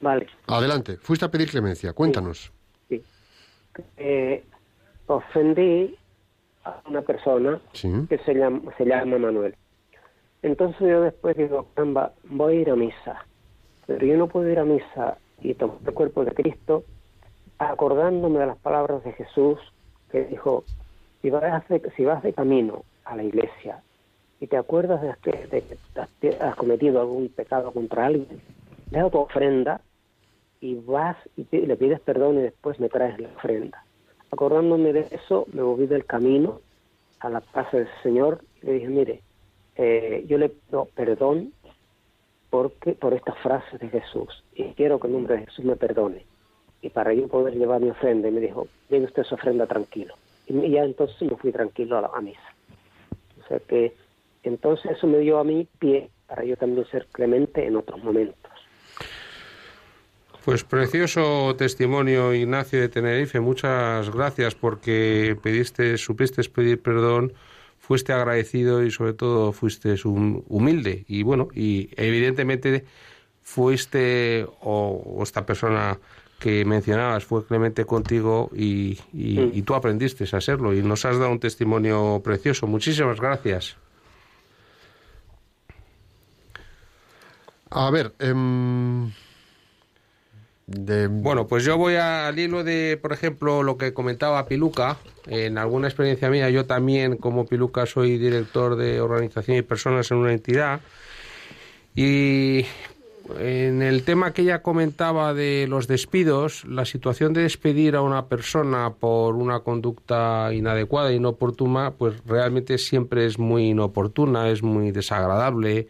Vale. 0.00 0.26
Adelante, 0.46 0.96
fuiste 0.96 1.24
a 1.24 1.30
pedir 1.30 1.50
clemencia, 1.50 1.92
cuéntanos. 1.92 2.52
Sí. 2.88 3.02
Eh, 3.96 4.44
ofendí 5.06 5.96
a 6.64 6.80
una 6.86 7.02
persona 7.02 7.60
que 7.72 8.18
se 8.24 8.34
llama, 8.34 8.72
se 8.76 8.84
llama 8.84 9.18
Manuel. 9.18 9.56
Entonces 10.42 10.80
yo 10.80 11.00
después 11.02 11.36
digo, 11.36 11.68
voy 12.24 12.56
a 12.56 12.60
ir 12.60 12.70
a 12.70 12.76
misa. 12.76 13.26
Pero 13.88 14.04
yo 14.04 14.18
no 14.18 14.28
puedo 14.28 14.50
ir 14.50 14.58
a 14.58 14.66
misa 14.66 15.16
y 15.40 15.54
tomar 15.54 15.78
el 15.84 15.94
cuerpo 15.94 16.22
de 16.22 16.32
Cristo 16.32 16.84
acordándome 17.56 18.38
de 18.38 18.46
las 18.46 18.58
palabras 18.58 19.02
de 19.02 19.12
Jesús 19.14 19.58
que 20.10 20.24
dijo, 20.24 20.62
si 21.22 21.30
vas 21.30 21.66
de, 21.68 21.90
si 21.96 22.04
vas 22.04 22.22
de 22.22 22.34
camino 22.34 22.84
a 23.06 23.16
la 23.16 23.24
iglesia 23.24 23.82
y 24.40 24.46
te 24.46 24.58
acuerdas 24.58 25.00
de, 25.00 25.14
que 26.20 26.36
has 26.38 26.54
cometido 26.56 27.00
algún 27.00 27.30
pecado 27.30 27.72
contra 27.72 28.04
alguien, 28.04 28.42
deja 28.90 29.08
tu 29.08 29.18
ofrenda 29.18 29.80
y 30.60 30.74
vas 30.74 31.16
y 31.38 31.46
le 31.56 31.76
pides 31.76 32.00
perdón 32.00 32.40
y 32.40 32.42
después 32.42 32.78
me 32.78 32.90
traes 32.90 33.18
la 33.18 33.28
ofrenda. 33.28 33.82
Acordándome 34.30 34.92
de 34.92 35.08
eso, 35.10 35.46
me 35.54 35.62
volví 35.62 35.86
del 35.86 36.04
camino 36.04 36.60
a 37.20 37.30
la 37.30 37.40
casa 37.40 37.78
del 37.78 37.88
Señor 38.02 38.42
y 38.62 38.66
le 38.66 38.72
dije, 38.74 38.88
mire, 38.88 39.22
eh, 39.76 40.26
yo 40.28 40.36
le 40.36 40.50
pido 40.50 40.88
perdón 40.94 41.54
porque 42.50 42.92
por 42.92 43.14
estas 43.14 43.38
frases 43.38 43.78
de 43.80 43.88
Jesús 43.88 44.44
y 44.54 44.64
quiero 44.74 44.98
que 44.98 45.06
en 45.06 45.14
nombre 45.14 45.36
de 45.36 45.46
Jesús 45.46 45.64
me 45.64 45.76
perdone. 45.76 46.24
Y 46.80 46.90
para 46.90 47.12
yo 47.12 47.26
poder 47.28 47.54
llevar 47.54 47.80
mi 47.80 47.90
ofrenda, 47.90 48.28
y 48.28 48.30
me 48.30 48.40
dijo, 48.40 48.68
lleve 48.88 49.06
usted 49.06 49.24
su 49.24 49.34
ofrenda 49.34 49.66
tranquilo. 49.66 50.14
Y 50.46 50.70
ya 50.70 50.84
entonces 50.84 51.20
me 51.22 51.36
fui 51.36 51.52
tranquilo 51.52 51.98
a 51.98 52.02
la 52.02 52.20
misa. 52.20 52.54
O 53.42 53.48
sea 53.48 53.58
que 53.58 53.94
entonces 54.44 54.92
eso 54.92 55.06
me 55.06 55.18
dio 55.18 55.38
a 55.38 55.44
mí 55.44 55.66
pie 55.78 56.08
para 56.26 56.44
yo 56.44 56.56
también 56.56 56.86
ser 56.86 57.06
clemente 57.10 57.66
en 57.66 57.76
otros 57.76 58.02
momentos. 58.04 58.38
Pues 60.44 60.64
precioso 60.64 61.54
testimonio, 61.56 62.32
Ignacio 62.32 62.80
de 62.80 62.88
Tenerife. 62.88 63.40
Muchas 63.40 64.08
gracias 64.10 64.54
porque 64.54 65.36
pediste, 65.42 65.98
supiste 65.98 66.42
pedir 66.48 66.80
perdón, 66.80 67.32
fuiste 67.88 68.12
agradecido 68.12 68.84
y 68.84 68.90
sobre 68.90 69.14
todo 69.14 69.50
fuiste 69.52 69.94
humilde. 70.04 71.06
Y 71.08 71.22
bueno, 71.22 71.48
y 71.54 71.88
evidentemente 71.96 72.84
fuiste, 73.42 74.46
o, 74.60 75.20
esta 75.22 75.46
persona 75.46 75.98
que 76.38 76.66
mencionabas 76.66 77.24
fue 77.24 77.46
clemente 77.46 77.86
contigo 77.86 78.50
y, 78.54 78.98
y, 79.14 79.62
tú 79.62 79.74
aprendiste 79.74 80.26
a 80.30 80.36
hacerlo 80.36 80.74
y 80.74 80.82
nos 80.82 81.06
has 81.06 81.18
dado 81.18 81.32
un 81.32 81.40
testimonio 81.40 82.20
precioso. 82.22 82.66
Muchísimas 82.66 83.18
gracias. 83.18 83.78
A 87.70 87.90
ver, 87.90 88.12
eh, 88.18 88.34
bueno, 90.68 91.46
pues 91.46 91.64
yo 91.64 91.78
voy 91.78 91.94
al 91.94 92.38
hilo 92.38 92.62
de, 92.62 92.98
por 93.00 93.12
ejemplo, 93.12 93.62
lo 93.62 93.78
que 93.78 93.94
comentaba 93.94 94.46
Piluca. 94.46 94.98
En 95.26 95.56
alguna 95.56 95.88
experiencia 95.88 96.28
mía, 96.28 96.50
yo 96.50 96.66
también, 96.66 97.16
como 97.16 97.46
Piluca, 97.46 97.86
soy 97.86 98.18
director 98.18 98.76
de 98.76 99.00
organización 99.00 99.56
y 99.56 99.62
personas 99.62 100.10
en 100.10 100.18
una 100.18 100.32
entidad. 100.32 100.80
Y 101.94 102.66
en 103.38 103.82
el 103.82 104.04
tema 104.04 104.32
que 104.32 104.42
ella 104.42 104.62
comentaba 104.62 105.32
de 105.32 105.66
los 105.68 105.86
despidos, 105.88 106.64
la 106.66 106.84
situación 106.84 107.32
de 107.32 107.42
despedir 107.42 107.96
a 107.96 108.02
una 108.02 108.26
persona 108.26 108.90
por 108.90 109.36
una 109.36 109.60
conducta 109.60 110.52
inadecuada, 110.52 111.12
inoportuna, 111.12 111.92
pues 111.92 112.14
realmente 112.26 112.76
siempre 112.76 113.24
es 113.24 113.38
muy 113.38 113.70
inoportuna, 113.70 114.50
es 114.50 114.62
muy 114.62 114.90
desagradable, 114.90 115.88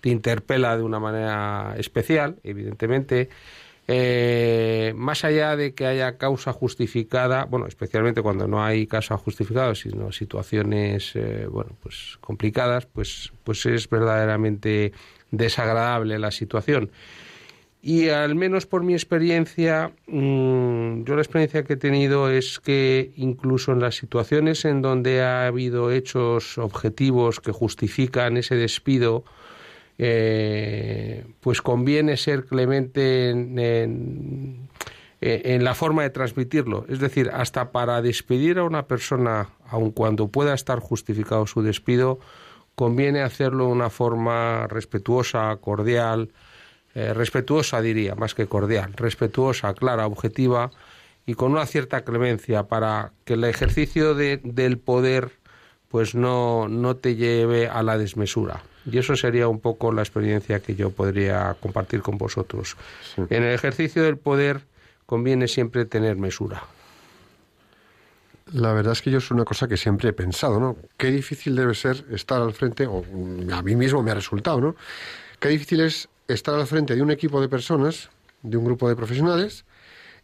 te 0.00 0.08
interpela 0.08 0.76
de 0.76 0.82
una 0.82 0.98
manera 0.98 1.74
especial, 1.76 2.36
evidentemente. 2.42 3.28
Eh, 3.86 4.94
más 4.96 5.24
allá 5.24 5.56
de 5.56 5.74
que 5.74 5.86
haya 5.86 6.16
causa 6.16 6.52
justificada, 6.52 7.44
bueno, 7.44 7.66
especialmente 7.66 8.22
cuando 8.22 8.48
no 8.48 8.64
hay 8.64 8.86
causa 8.86 9.16
justificada, 9.18 9.74
sino 9.74 10.10
situaciones, 10.10 11.12
eh, 11.14 11.46
bueno, 11.50 11.72
pues 11.82 12.16
complicadas, 12.20 12.86
pues, 12.86 13.32
pues 13.44 13.66
es 13.66 13.88
verdaderamente 13.90 14.92
desagradable 15.30 16.18
la 16.18 16.30
situación. 16.30 16.90
Y 17.82 18.08
al 18.08 18.34
menos 18.34 18.64
por 18.64 18.82
mi 18.82 18.94
experiencia, 18.94 19.92
mm, 20.06 21.04
yo 21.04 21.16
la 21.16 21.20
experiencia 21.20 21.64
que 21.64 21.74
he 21.74 21.76
tenido 21.76 22.30
es 22.30 22.58
que 22.58 23.12
incluso 23.16 23.72
en 23.72 23.80
las 23.80 23.96
situaciones 23.96 24.64
en 24.64 24.80
donde 24.80 25.20
ha 25.22 25.46
habido 25.46 25.92
hechos 25.92 26.56
objetivos 26.56 27.40
que 27.40 27.52
justifican 27.52 28.38
ese 28.38 28.54
despido, 28.54 29.24
eh, 29.98 31.24
pues 31.40 31.62
conviene 31.62 32.16
ser 32.16 32.44
clemente 32.46 33.30
en, 33.30 34.68
la 35.20 35.74
forma 35.74 36.02
de 36.02 36.10
transmitirlo. 36.10 36.84
Es 36.88 36.98
decir, 36.98 37.30
hasta 37.32 37.70
para 37.72 38.02
despedir 38.02 38.58
a 38.58 38.64
una 38.64 38.86
persona, 38.86 39.50
aun 39.68 39.90
cuando 39.90 40.28
pueda 40.28 40.52
estar 40.54 40.80
justificado 40.80 41.46
su 41.46 41.62
despido, 41.62 42.18
conviene 42.74 43.22
hacerlo 43.22 43.66
de 43.66 43.72
una 43.72 43.90
forma 43.90 44.66
respetuosa, 44.66 45.56
cordial, 45.56 46.30
eh, 46.94 47.14
respetuosa 47.14 47.80
diría, 47.80 48.14
más 48.14 48.34
que 48.34 48.46
cordial, 48.46 48.92
respetuosa, 48.94 49.72
clara, 49.74 50.06
objetiva 50.06 50.70
y 51.26 51.34
con 51.34 51.52
una 51.52 51.66
cierta 51.66 52.04
clemencia 52.04 52.64
para 52.64 53.12
que 53.24 53.34
el 53.34 53.44
ejercicio 53.44 54.14
del 54.14 54.78
poder 54.78 55.32
pues 55.88 56.14
no, 56.14 56.68
no 56.68 56.96
te 56.96 57.16
lleve 57.16 57.68
a 57.68 57.82
la 57.82 57.96
desmesura. 57.96 58.62
Y 58.90 58.98
eso 58.98 59.16
sería 59.16 59.48
un 59.48 59.60
poco 59.60 59.92
la 59.92 60.02
experiencia 60.02 60.60
que 60.60 60.74
yo 60.74 60.90
podría 60.90 61.54
compartir 61.60 62.02
con 62.02 62.18
vosotros. 62.18 62.76
En 63.16 63.42
el 63.42 63.54
ejercicio 63.54 64.02
del 64.02 64.18
poder 64.18 64.62
conviene 65.06 65.48
siempre 65.48 65.84
tener 65.84 66.16
mesura. 66.16 66.62
La 68.52 68.72
verdad 68.74 68.92
es 68.92 69.00
que 69.00 69.10
yo 69.10 69.18
es 69.18 69.30
una 69.30 69.44
cosa 69.44 69.68
que 69.68 69.76
siempre 69.76 70.10
he 70.10 70.12
pensado, 70.12 70.60
¿no? 70.60 70.76
Qué 70.98 71.10
difícil 71.10 71.56
debe 71.56 71.74
ser 71.74 72.04
estar 72.10 72.42
al 72.42 72.52
frente, 72.52 72.86
o 72.86 73.02
a 73.52 73.62
mí 73.62 73.74
mismo 73.74 74.02
me 74.02 74.10
ha 74.10 74.14
resultado, 74.14 74.60
¿no? 74.60 74.76
Qué 75.40 75.48
difícil 75.48 75.80
es 75.80 76.08
estar 76.28 76.54
al 76.54 76.66
frente 76.66 76.94
de 76.94 77.02
un 77.02 77.10
equipo 77.10 77.40
de 77.40 77.48
personas, 77.48 78.10
de 78.42 78.56
un 78.58 78.64
grupo 78.64 78.88
de 78.88 78.96
profesionales, 78.96 79.64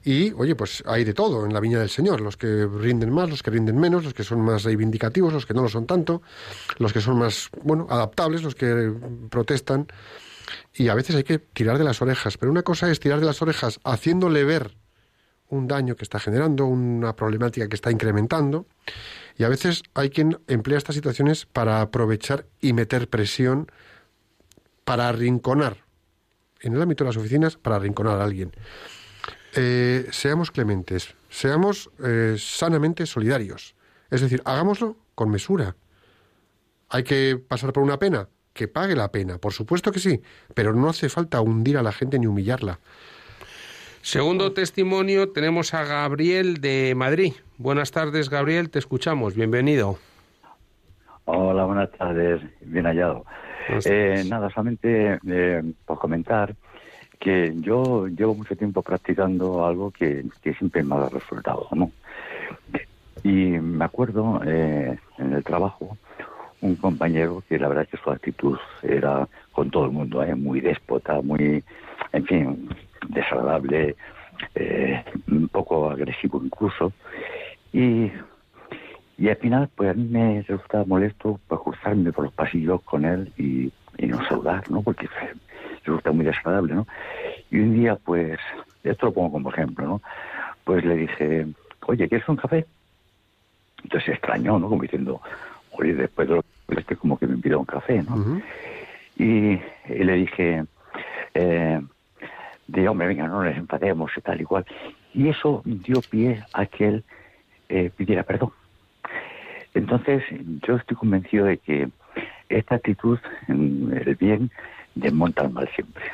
y, 0.05 0.33
oye, 0.33 0.55
pues 0.55 0.83
hay 0.87 1.05
de 1.05 1.15
todo 1.15 1.45
en 1.45 1.53
la 1.53 1.61
viña 1.61 1.79
del 1.79 1.91
Señor, 1.91 2.21
los 2.21 2.37
que 2.37 2.67
rinden 2.67 3.13
más, 3.13 3.29
los 3.29 3.43
que 3.43 3.51
rinden 3.51 3.79
menos, 3.79 4.05
los 4.05 4.15
que 4.15 4.25
son 4.25 4.41
más 4.41 4.65
reivindicativos, 4.65 5.33
los 5.33 5.47
que 5.47 5.55
no 5.55 5.63
lo 5.63 5.69
son 5.69 5.87
tanto, 5.87 6.23
los 6.79 6.93
que 6.93 7.01
son 7.01 7.19
más, 7.19 7.51
bueno, 7.63 7.87
adaptables, 7.91 8.43
los 8.43 8.55
que 8.55 8.93
protestan. 9.31 9.87
Y 10.75 10.89
a 10.89 10.95
veces 10.95 11.17
hay 11.17 11.25
que 11.25 11.39
tirar 11.39 11.79
de 11.79 11.85
las 11.85 12.03
orejas, 12.03 12.37
pero 12.37 12.51
una 12.51 12.63
cosa 12.63 12.91
es 12.91 13.01
tirar 13.01 13.21
de 13.21 13.27
las 13.27 13.43
orejas 13.43 13.81
haciéndole 13.85 14.45
ver 14.45 14.77
un 15.49 15.67
daño 15.67 15.97
que 15.97 16.05
está 16.05 16.19
generando, 16.19 16.67
una 16.67 17.15
problemática 17.17 17.69
que 17.69 17.75
está 17.75 17.91
incrementando, 17.91 18.67
y 19.37 19.45
a 19.45 19.49
veces 19.49 19.83
hay 19.95 20.11
quien 20.11 20.39
emplea 20.47 20.79
estas 20.79 20.95
situaciones 20.95 21.47
para 21.47 21.81
aprovechar 21.81 22.47
y 22.61 22.73
meter 22.73 23.09
presión 23.09 23.71
para 24.85 25.09
arrinconar, 25.09 25.85
en 26.61 26.75
el 26.75 26.83
ámbito 26.83 27.05
de 27.05 27.11
las 27.11 27.17
oficinas, 27.17 27.57
para 27.57 27.77
arrinconar 27.77 28.21
a 28.21 28.25
alguien. 28.25 28.53
Eh, 29.57 30.07
seamos 30.11 30.51
clementes, 30.51 31.15
seamos 31.29 31.91
eh, 32.05 32.37
sanamente 32.39 33.07
solidarios. 33.07 33.75
Es 34.11 34.21
decir, 34.21 34.43
hagámoslo 34.45 34.97
con 35.15 35.31
mesura. 35.31 35.77
¿Hay 36.89 37.03
que 37.03 37.37
pasar 37.37 37.73
por 37.73 37.83
una 37.83 37.99
pena? 37.99 38.29
Que 38.53 38.69
pague 38.69 38.97
la 38.97 39.13
pena, 39.13 39.39
por 39.39 39.53
supuesto 39.53 39.93
que 39.93 40.01
sí, 40.01 40.21
pero 40.55 40.75
no 40.75 40.89
hace 40.89 41.09
falta 41.09 41.41
hundir 41.41 41.79
a 41.79 41.83
la 41.83 41.93
gente 41.93 42.19
ni 42.19 42.27
humillarla. 42.27 42.81
Segundo 44.03 44.53
testimonio 44.53 45.31
tenemos 45.31 45.75
a 45.75 45.85
Gabriel 45.85 46.61
de 46.61 46.95
Madrid. 46.97 47.35
Buenas 47.59 47.91
tardes, 47.91 48.31
Gabriel, 48.31 48.71
te 48.71 48.79
escuchamos. 48.79 49.35
Bienvenido. 49.35 49.99
Hola, 51.27 51.65
buenas 51.65 51.91
tardes. 51.93 52.41
Bien 52.61 52.87
hallado. 52.87 53.25
Eh, 53.85 54.25
nada, 54.29 54.51
solamente 54.51 55.21
por 55.85 55.99
comentar 55.99 56.57
que 57.21 57.53
yo 57.61 58.09
llevo 58.09 58.35
mucho 58.35 58.57
tiempo 58.57 58.83
practicando 58.83 59.67
algo 59.67 59.91
que, 59.91 60.25
siempre 60.43 60.83
me 60.83 60.95
ha 60.95 60.99
dado 61.01 61.11
resultado, 61.11 61.69
¿no? 61.73 61.93
Y 63.23 63.59
me 63.61 63.85
acuerdo 63.85 64.41
eh, 64.47 64.99
en 65.19 65.33
el 65.35 65.45
trabajo 65.45 65.99
un 66.63 66.77
compañero 66.77 67.43
que 67.47 67.59
la 67.59 67.69
verdad 67.69 67.87
que 67.89 67.99
su 67.99 68.11
actitud 68.11 68.59
era 68.83 69.29
con 69.53 69.71
todo 69.71 69.85
el 69.85 69.93
mundo, 69.93 70.23
¿eh? 70.23 70.35
muy 70.35 70.61
déspota, 70.61 71.21
muy, 71.21 71.63
en 72.13 72.25
fin, 72.25 72.69
desagradable, 73.09 73.97
eh, 74.55 75.05
un 75.31 75.49
poco 75.49 75.91
agresivo 75.91 76.41
incluso. 76.43 76.93
Y, 77.73 78.11
y 79.19 79.29
al 79.29 79.37
final, 79.37 79.69
pues 79.75 79.91
a 79.91 79.95
mí 79.95 80.05
me 80.05 80.43
resultaba 80.43 80.85
molesto 80.87 81.39
pues, 81.47 81.61
cruzarme 81.61 82.13
por 82.13 82.25
los 82.25 82.33
pasillos 82.33 82.81
con 82.83 83.05
él 83.05 83.31
y, 83.37 83.71
y 83.99 84.07
no 84.07 84.27
saludar, 84.27 84.71
¿no? 84.71 84.83
Porque 84.83 85.07
resulta 85.85 86.13
muy 86.13 86.25
desagradable, 86.25 86.75
¿no? 86.75 86.87
Y 87.51 87.59
un 87.59 87.75
día, 87.75 87.97
pues, 87.97 88.39
esto 88.85 89.07
lo 89.07 89.13
pongo 89.13 89.33
como 89.33 89.51
ejemplo, 89.51 89.87
¿no? 89.87 90.03
Pues 90.65 90.85
le 90.85 90.97
dije, 90.97 91.47
oye, 91.87 92.09
¿quieres 92.09 92.29
un 92.29 92.37
café? 92.37 92.67
Entonces 93.83 94.07
se 94.07 94.13
extrañó, 94.13 94.59
¿no? 94.59 94.69
Como 94.69 94.83
diciendo, 94.83 95.21
oye, 95.73 95.95
después 95.95 96.29
de 96.29 96.37
lo 96.37 96.43
que 96.43 96.81
este 96.81 96.97
como 96.97 97.19
que 97.19 97.27
me 97.27 97.37
pidió 97.39 97.59
un 97.59 97.67
café, 97.67 98.03
¿no? 98.03 98.41
y, 99.17 99.61
le 99.89 100.13
dije, 100.15 100.65
eh, 101.35 101.81
de 102.69 102.89
hombre, 102.89 103.09
venga, 103.09 103.27
no 103.27 103.43
nos 103.43 103.57
enfademos 103.57 104.11
y 104.17 104.21
tal 104.21 104.41
igual. 104.41 104.65
Y 105.13 105.29
eso 105.29 105.63
dio 105.65 106.01
pie 106.01 106.45
a 106.53 106.67
que 106.67 106.89
él 106.89 107.05
eh, 107.69 107.91
pidiera 107.97 108.23
perdón. 108.23 108.53
Entonces, 109.75 110.23
yo 110.67 110.77
estoy 110.77 110.97
convencido 110.97 111.47
de 111.47 111.59
que 111.59 111.89
esta 112.49 112.77
actitud, 112.77 113.19
el 113.49 114.17
bien, 114.19 114.51
desmonta 114.95 115.45
el 115.45 115.51
mal 115.51 115.69
siempre. 115.75 116.05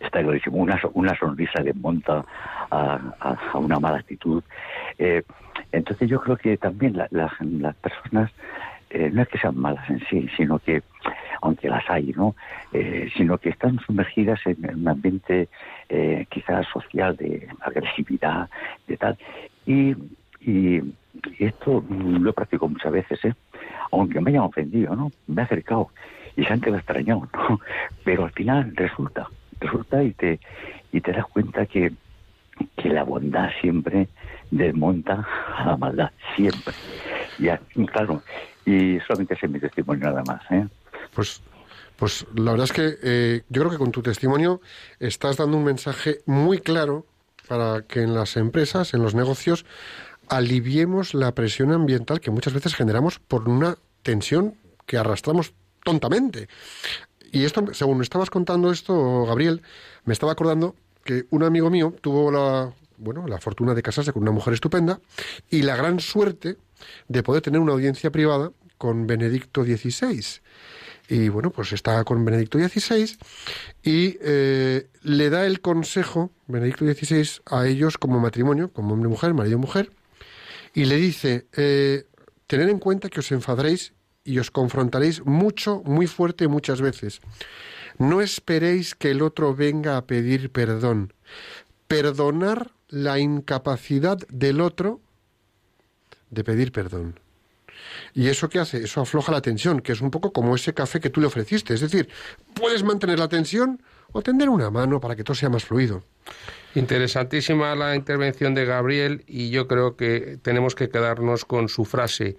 Está 0.00 0.22
clarísimo. 0.22 0.58
Una, 0.58 0.80
una 0.94 1.16
sonrisa 1.18 1.62
desmonta 1.62 2.24
a, 2.70 3.36
una 3.54 3.78
mala 3.78 3.98
actitud. 3.98 4.42
Eh, 4.98 5.22
entonces 5.72 6.08
yo 6.08 6.20
creo 6.20 6.36
que 6.36 6.56
también 6.56 6.96
las 7.10 7.76
personas 7.76 8.30
eh, 8.90 9.10
no 9.12 9.22
es 9.22 9.28
que 9.28 9.38
sean 9.38 9.58
malas 9.58 9.88
en 9.90 10.00
sí, 10.08 10.28
sino 10.36 10.58
que, 10.58 10.82
aunque 11.42 11.68
las 11.68 11.88
hay, 11.90 12.12
¿no? 12.16 12.34
Eh, 12.72 13.10
sino 13.16 13.36
que 13.38 13.50
están 13.50 13.78
sumergidas 13.80 14.40
en, 14.46 14.64
un 14.64 14.88
ambiente 14.88 15.48
quizás 16.30 16.66
social 16.68 17.16
de 17.16 17.48
agresividad, 17.60 18.48
de 18.86 18.96
tal. 18.96 19.18
Y, 19.66 19.94
y, 20.40 20.82
esto 21.40 21.82
lo 21.88 22.32
practico 22.32 22.68
muchas 22.68 22.92
veces, 22.92 23.24
¿eh? 23.24 23.34
Aunque 23.90 24.20
me 24.20 24.30
hayan 24.30 24.44
ofendido, 24.44 24.94
¿no? 24.94 25.10
Me 25.26 25.42
he 25.42 25.44
acercado 25.44 25.90
y 26.38 26.44
se 26.44 26.52
han 26.52 26.60
quedado 26.60 26.78
extrañados, 26.78 27.28
¿no? 27.34 27.60
Pero 28.04 28.24
al 28.24 28.32
final 28.32 28.72
resulta, 28.76 29.28
resulta 29.60 30.02
y 30.02 30.12
te, 30.12 30.38
y 30.92 31.00
te 31.00 31.12
das 31.12 31.26
cuenta 31.26 31.66
que, 31.66 31.92
que 32.76 32.88
la 32.88 33.02
bondad 33.02 33.50
siempre 33.60 34.08
desmonta 34.52 35.26
a 35.56 35.66
la 35.66 35.76
maldad, 35.76 36.10
siempre. 36.36 36.74
Y 37.38 37.86
claro, 37.86 38.22
y 38.64 38.98
solamente 39.00 39.34
ese 39.34 39.46
es 39.46 39.52
mi 39.52 39.58
testimonio 39.58 40.06
nada 40.06 40.22
más, 40.26 40.40
¿eh? 40.50 40.66
Pues 41.12 41.42
pues 41.96 42.24
la 42.36 42.52
verdad 42.52 42.64
es 42.66 42.72
que 42.72 42.96
eh, 43.02 43.42
yo 43.48 43.62
creo 43.62 43.72
que 43.72 43.78
con 43.78 43.90
tu 43.90 44.02
testimonio 44.02 44.60
estás 45.00 45.36
dando 45.36 45.56
un 45.56 45.64
mensaje 45.64 46.18
muy 46.26 46.60
claro 46.60 47.04
para 47.48 47.82
que 47.82 48.02
en 48.02 48.14
las 48.14 48.36
empresas, 48.36 48.94
en 48.94 49.02
los 49.02 49.16
negocios, 49.16 49.66
aliviemos 50.28 51.12
la 51.12 51.34
presión 51.34 51.72
ambiental 51.72 52.20
que 52.20 52.30
muchas 52.30 52.52
veces 52.52 52.76
generamos 52.76 53.18
por 53.18 53.48
una 53.48 53.78
tensión 54.04 54.54
que 54.86 54.96
arrastramos 54.96 55.54
tontamente. 55.88 56.48
Y 57.32 57.44
esto, 57.44 57.64
según 57.72 57.96
me 57.96 58.04
estabas 58.04 58.28
contando 58.28 58.70
esto, 58.70 59.24
Gabriel, 59.24 59.62
me 60.04 60.12
estaba 60.12 60.32
acordando 60.32 60.74
que 61.02 61.24
un 61.30 61.42
amigo 61.42 61.70
mío 61.70 61.94
tuvo 62.02 62.30
la, 62.30 62.74
bueno, 62.98 63.26
la 63.26 63.38
fortuna 63.38 63.72
de 63.72 63.82
casarse 63.82 64.12
con 64.12 64.22
una 64.22 64.32
mujer 64.32 64.52
estupenda 64.52 65.00
y 65.48 65.62
la 65.62 65.76
gran 65.76 65.98
suerte 65.98 66.58
de 67.08 67.22
poder 67.22 67.40
tener 67.40 67.58
una 67.58 67.72
audiencia 67.72 68.10
privada 68.10 68.52
con 68.76 69.06
Benedicto 69.06 69.64
XVI. 69.64 70.22
Y 71.08 71.30
bueno, 71.30 71.48
pues 71.50 71.72
está 71.72 72.04
con 72.04 72.22
Benedicto 72.22 72.58
XVI 72.58 73.16
y 73.82 74.18
eh, 74.20 74.88
le 75.02 75.30
da 75.30 75.46
el 75.46 75.62
consejo, 75.62 76.30
Benedicto 76.48 76.84
XVI, 76.84 77.40
a 77.46 77.66
ellos 77.66 77.96
como 77.96 78.20
matrimonio, 78.20 78.70
como 78.74 78.92
hombre 78.92 79.08
y 79.08 79.12
mujer, 79.12 79.32
marido 79.32 79.56
y 79.56 79.60
mujer, 79.60 79.90
y 80.74 80.84
le 80.84 80.96
dice, 80.96 81.46
eh, 81.56 82.04
tener 82.46 82.68
en 82.68 82.78
cuenta 82.78 83.08
que 83.08 83.20
os 83.20 83.32
enfadaréis 83.32 83.94
y 84.28 84.38
os 84.38 84.50
confrontaréis 84.50 85.24
mucho, 85.24 85.82
muy 85.86 86.06
fuerte 86.06 86.48
muchas 86.48 86.82
veces. 86.82 87.20
No 87.96 88.20
esperéis 88.20 88.94
que 88.94 89.10
el 89.10 89.22
otro 89.22 89.54
venga 89.54 89.96
a 89.96 90.04
pedir 90.04 90.52
perdón. 90.52 91.14
Perdonar 91.86 92.72
la 92.88 93.18
incapacidad 93.18 94.18
del 94.28 94.60
otro 94.60 95.00
de 96.28 96.44
pedir 96.44 96.72
perdón. 96.72 97.18
¿Y 98.12 98.28
eso 98.28 98.50
qué 98.50 98.58
hace? 98.58 98.84
Eso 98.84 99.00
afloja 99.00 99.32
la 99.32 99.40
tensión, 99.40 99.80
que 99.80 99.92
es 99.92 100.02
un 100.02 100.10
poco 100.10 100.30
como 100.30 100.54
ese 100.54 100.74
café 100.74 101.00
que 101.00 101.08
tú 101.08 101.22
le 101.22 101.28
ofreciste. 101.28 101.72
Es 101.72 101.80
decir, 101.80 102.10
puedes 102.52 102.84
mantener 102.84 103.18
la 103.18 103.28
tensión 103.28 103.82
o 104.12 104.20
tender 104.20 104.50
una 104.50 104.70
mano 104.70 105.00
para 105.00 105.16
que 105.16 105.24
todo 105.24 105.34
sea 105.34 105.48
más 105.48 105.64
fluido. 105.64 106.04
Interesantísima 106.74 107.74
la 107.74 107.96
intervención 107.96 108.54
de 108.54 108.66
Gabriel 108.66 109.24
y 109.26 109.48
yo 109.48 109.66
creo 109.66 109.96
que 109.96 110.38
tenemos 110.42 110.74
que 110.74 110.90
quedarnos 110.90 111.46
con 111.46 111.70
su 111.70 111.86
frase 111.86 112.36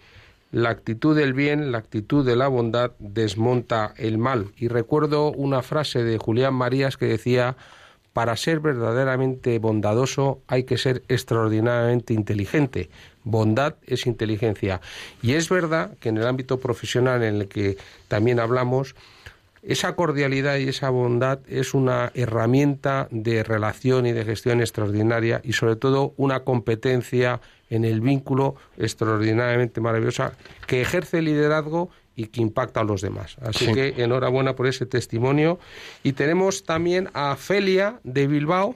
la 0.51 0.69
actitud 0.69 1.15
del 1.15 1.33
bien, 1.33 1.71
la 1.71 1.77
actitud 1.77 2.25
de 2.25 2.35
la 2.35 2.47
bondad 2.47 2.91
desmonta 2.99 3.93
el 3.97 4.17
mal. 4.17 4.47
Y 4.57 4.67
recuerdo 4.67 5.31
una 5.31 5.61
frase 5.61 6.03
de 6.03 6.17
Julián 6.17 6.55
Marías 6.55 6.97
que 6.97 7.05
decía, 7.05 7.55
para 8.13 8.35
ser 8.35 8.59
verdaderamente 8.59 9.59
bondadoso 9.59 10.41
hay 10.47 10.63
que 10.63 10.77
ser 10.77 11.03
extraordinariamente 11.07 12.13
inteligente. 12.13 12.89
Bondad 13.23 13.75
es 13.85 14.07
inteligencia. 14.07 14.81
Y 15.21 15.33
es 15.33 15.49
verdad 15.49 15.95
que 15.99 16.09
en 16.09 16.17
el 16.17 16.25
ámbito 16.25 16.59
profesional 16.59 17.23
en 17.23 17.35
el 17.35 17.47
que 17.47 17.77
también 18.07 18.39
hablamos, 18.39 18.95
esa 19.61 19.95
cordialidad 19.95 20.57
y 20.57 20.69
esa 20.69 20.89
bondad 20.89 21.39
es 21.47 21.73
una 21.73 22.11
herramienta 22.15 23.07
de 23.11 23.43
relación 23.43 24.05
y 24.05 24.13
de 24.13 24.25
gestión 24.25 24.61
extraordinaria 24.61 25.41
y 25.43 25.53
sobre 25.53 25.75
todo 25.75 26.13
una 26.17 26.41
competencia 26.41 27.41
en 27.70 27.86
el 27.86 28.01
vínculo 28.01 28.55
extraordinariamente 28.78 29.82
maravillosa 29.82 30.34
que 30.67 30.82
ejerce 30.82 31.22
liderazgo 31.22 31.89
y 32.15 32.28
que 32.28 32.41
impacta 32.41 32.82
a 32.82 32.84
los 32.84 33.01
demás. 33.01 33.38
Así 33.41 33.72
que 33.74 33.93
enhorabuena 33.97 34.55
por 34.55 34.67
ese 34.67 34.86
testimonio. 34.86 35.57
Y 36.03 36.13
tenemos 36.13 36.65
también 36.65 37.09
a 37.13 37.36
Felia 37.38 37.99
de 38.03 38.28
Bilbao, 38.28 38.76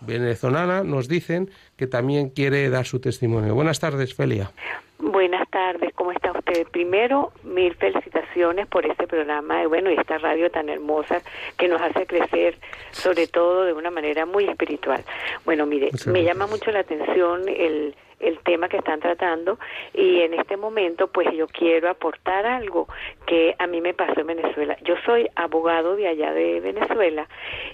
venezolana, 0.00 0.84
nos 0.84 1.08
dicen 1.08 1.50
que 1.76 1.88
también 1.88 2.28
quiere 2.28 2.68
dar 2.70 2.86
su 2.86 3.00
testimonio. 3.00 3.54
Buenas 3.54 3.80
tardes, 3.80 4.14
Felia. 4.14 4.52
Buenas 5.00 5.48
tardes, 5.50 5.92
¿cómo 5.94 6.12
está 6.12 6.30
usted? 6.30 6.68
Primero, 6.68 7.32
mil 7.42 7.74
felicitaciones 7.74 8.68
por 8.68 8.86
este 8.86 9.08
programa 9.08 9.62
y 9.62 9.66
bueno, 9.66 9.90
y 9.90 9.94
esta 9.94 10.18
radio 10.18 10.50
tan 10.50 10.68
hermosa 10.68 11.20
que 11.58 11.66
nos 11.66 11.82
hace 11.82 12.06
crecer, 12.06 12.58
sobre 12.92 13.26
todo 13.26 13.64
de 13.64 13.72
una 13.72 13.90
manera 13.90 14.24
muy 14.24 14.44
espiritual. 14.44 15.04
Bueno, 15.44 15.66
mire, 15.66 15.90
me 16.06 16.22
llama 16.22 16.46
mucho 16.46 16.70
la 16.70 16.80
atención 16.80 17.42
el, 17.48 17.94
el 18.20 18.38
tema 18.40 18.68
que 18.68 18.78
están 18.78 19.00
tratando 19.00 19.58
y 19.92 20.20
en 20.20 20.34
este 20.34 20.56
momento 20.56 21.08
pues 21.08 21.28
yo 21.36 21.46
quiero 21.48 21.90
aportar 21.90 22.46
algo 22.46 22.88
que 23.26 23.54
a 23.58 23.66
mí 23.66 23.80
me 23.80 23.94
pasó 23.94 24.20
en 24.20 24.26
Venezuela. 24.26 24.76
Yo 24.82 24.94
soy 25.04 25.28
abogado 25.36 25.96
de 25.96 26.08
allá 26.08 26.32
de 26.32 26.60
Venezuela 26.60 27.28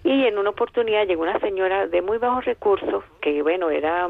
y 0.05 0.26
en 0.26 0.38
una 0.38 0.51
oportunidad 0.51 1.07
llegó 1.07 1.22
una 1.22 1.38
señora 1.41 1.86
de 1.86 2.03
muy 2.03 2.18
bajos 2.18 2.45
recursos 2.45 3.05
que 3.20 3.43
bueno 3.43 3.70
era 3.70 4.09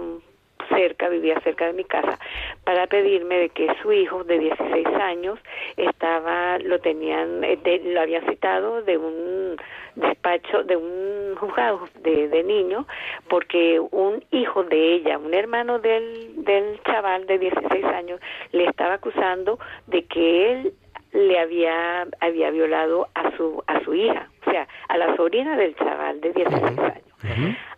cerca, 0.71 1.09
vivía 1.09 1.39
cerca 1.41 1.67
de 1.67 1.73
mi 1.75 1.85
casa, 1.85 2.19
para 2.65 2.87
pedirme 2.87 3.37
de 3.37 3.49
que 3.51 3.69
su 3.83 3.93
hijo 3.93 4.25
de 4.25 4.39
16 4.39 4.87
años 4.87 5.39
estaba, 5.77 6.59
lo 6.59 6.79
tenían, 6.81 7.45
eh, 7.45 7.59
lo 7.85 8.01
habían 8.01 8.27
citado 8.27 8.83
de 8.83 8.97
un 8.97 9.57
despacho, 9.97 10.63
de 10.65 10.77
un 10.77 11.35
juzgado 11.37 11.89
de, 12.03 12.29
de 12.29 12.43
niños, 12.43 12.87
porque 13.29 13.81
un 13.81 14.25
hijo 14.31 14.65
de 14.65 14.95
ella, 14.95 15.19
un 15.19 15.35
hermano 15.35 15.79
del, 15.79 16.45
del 16.45 16.81
chaval 16.83 17.27
de 17.27 17.39
16 17.39 17.85
años, 17.85 18.21
le 18.53 18.65
estaba 18.65 18.95
acusando 18.95 19.59
de 19.87 20.05
que 20.05 20.53
él 20.53 20.75
le 21.13 21.39
había 21.41 22.07
había 22.21 22.51
violado 22.51 23.09
a 23.15 23.37
su 23.37 23.63
a 23.67 23.81
su 23.81 23.95
hija, 23.95 24.29
o 24.47 24.51
sea, 24.51 24.69
a 24.89 24.97
la 24.97 25.17
sobrina 25.17 25.57
del 25.57 25.75
chaval 25.75 26.21
de 26.21 26.33
16 26.33 26.79
años. 26.79 27.10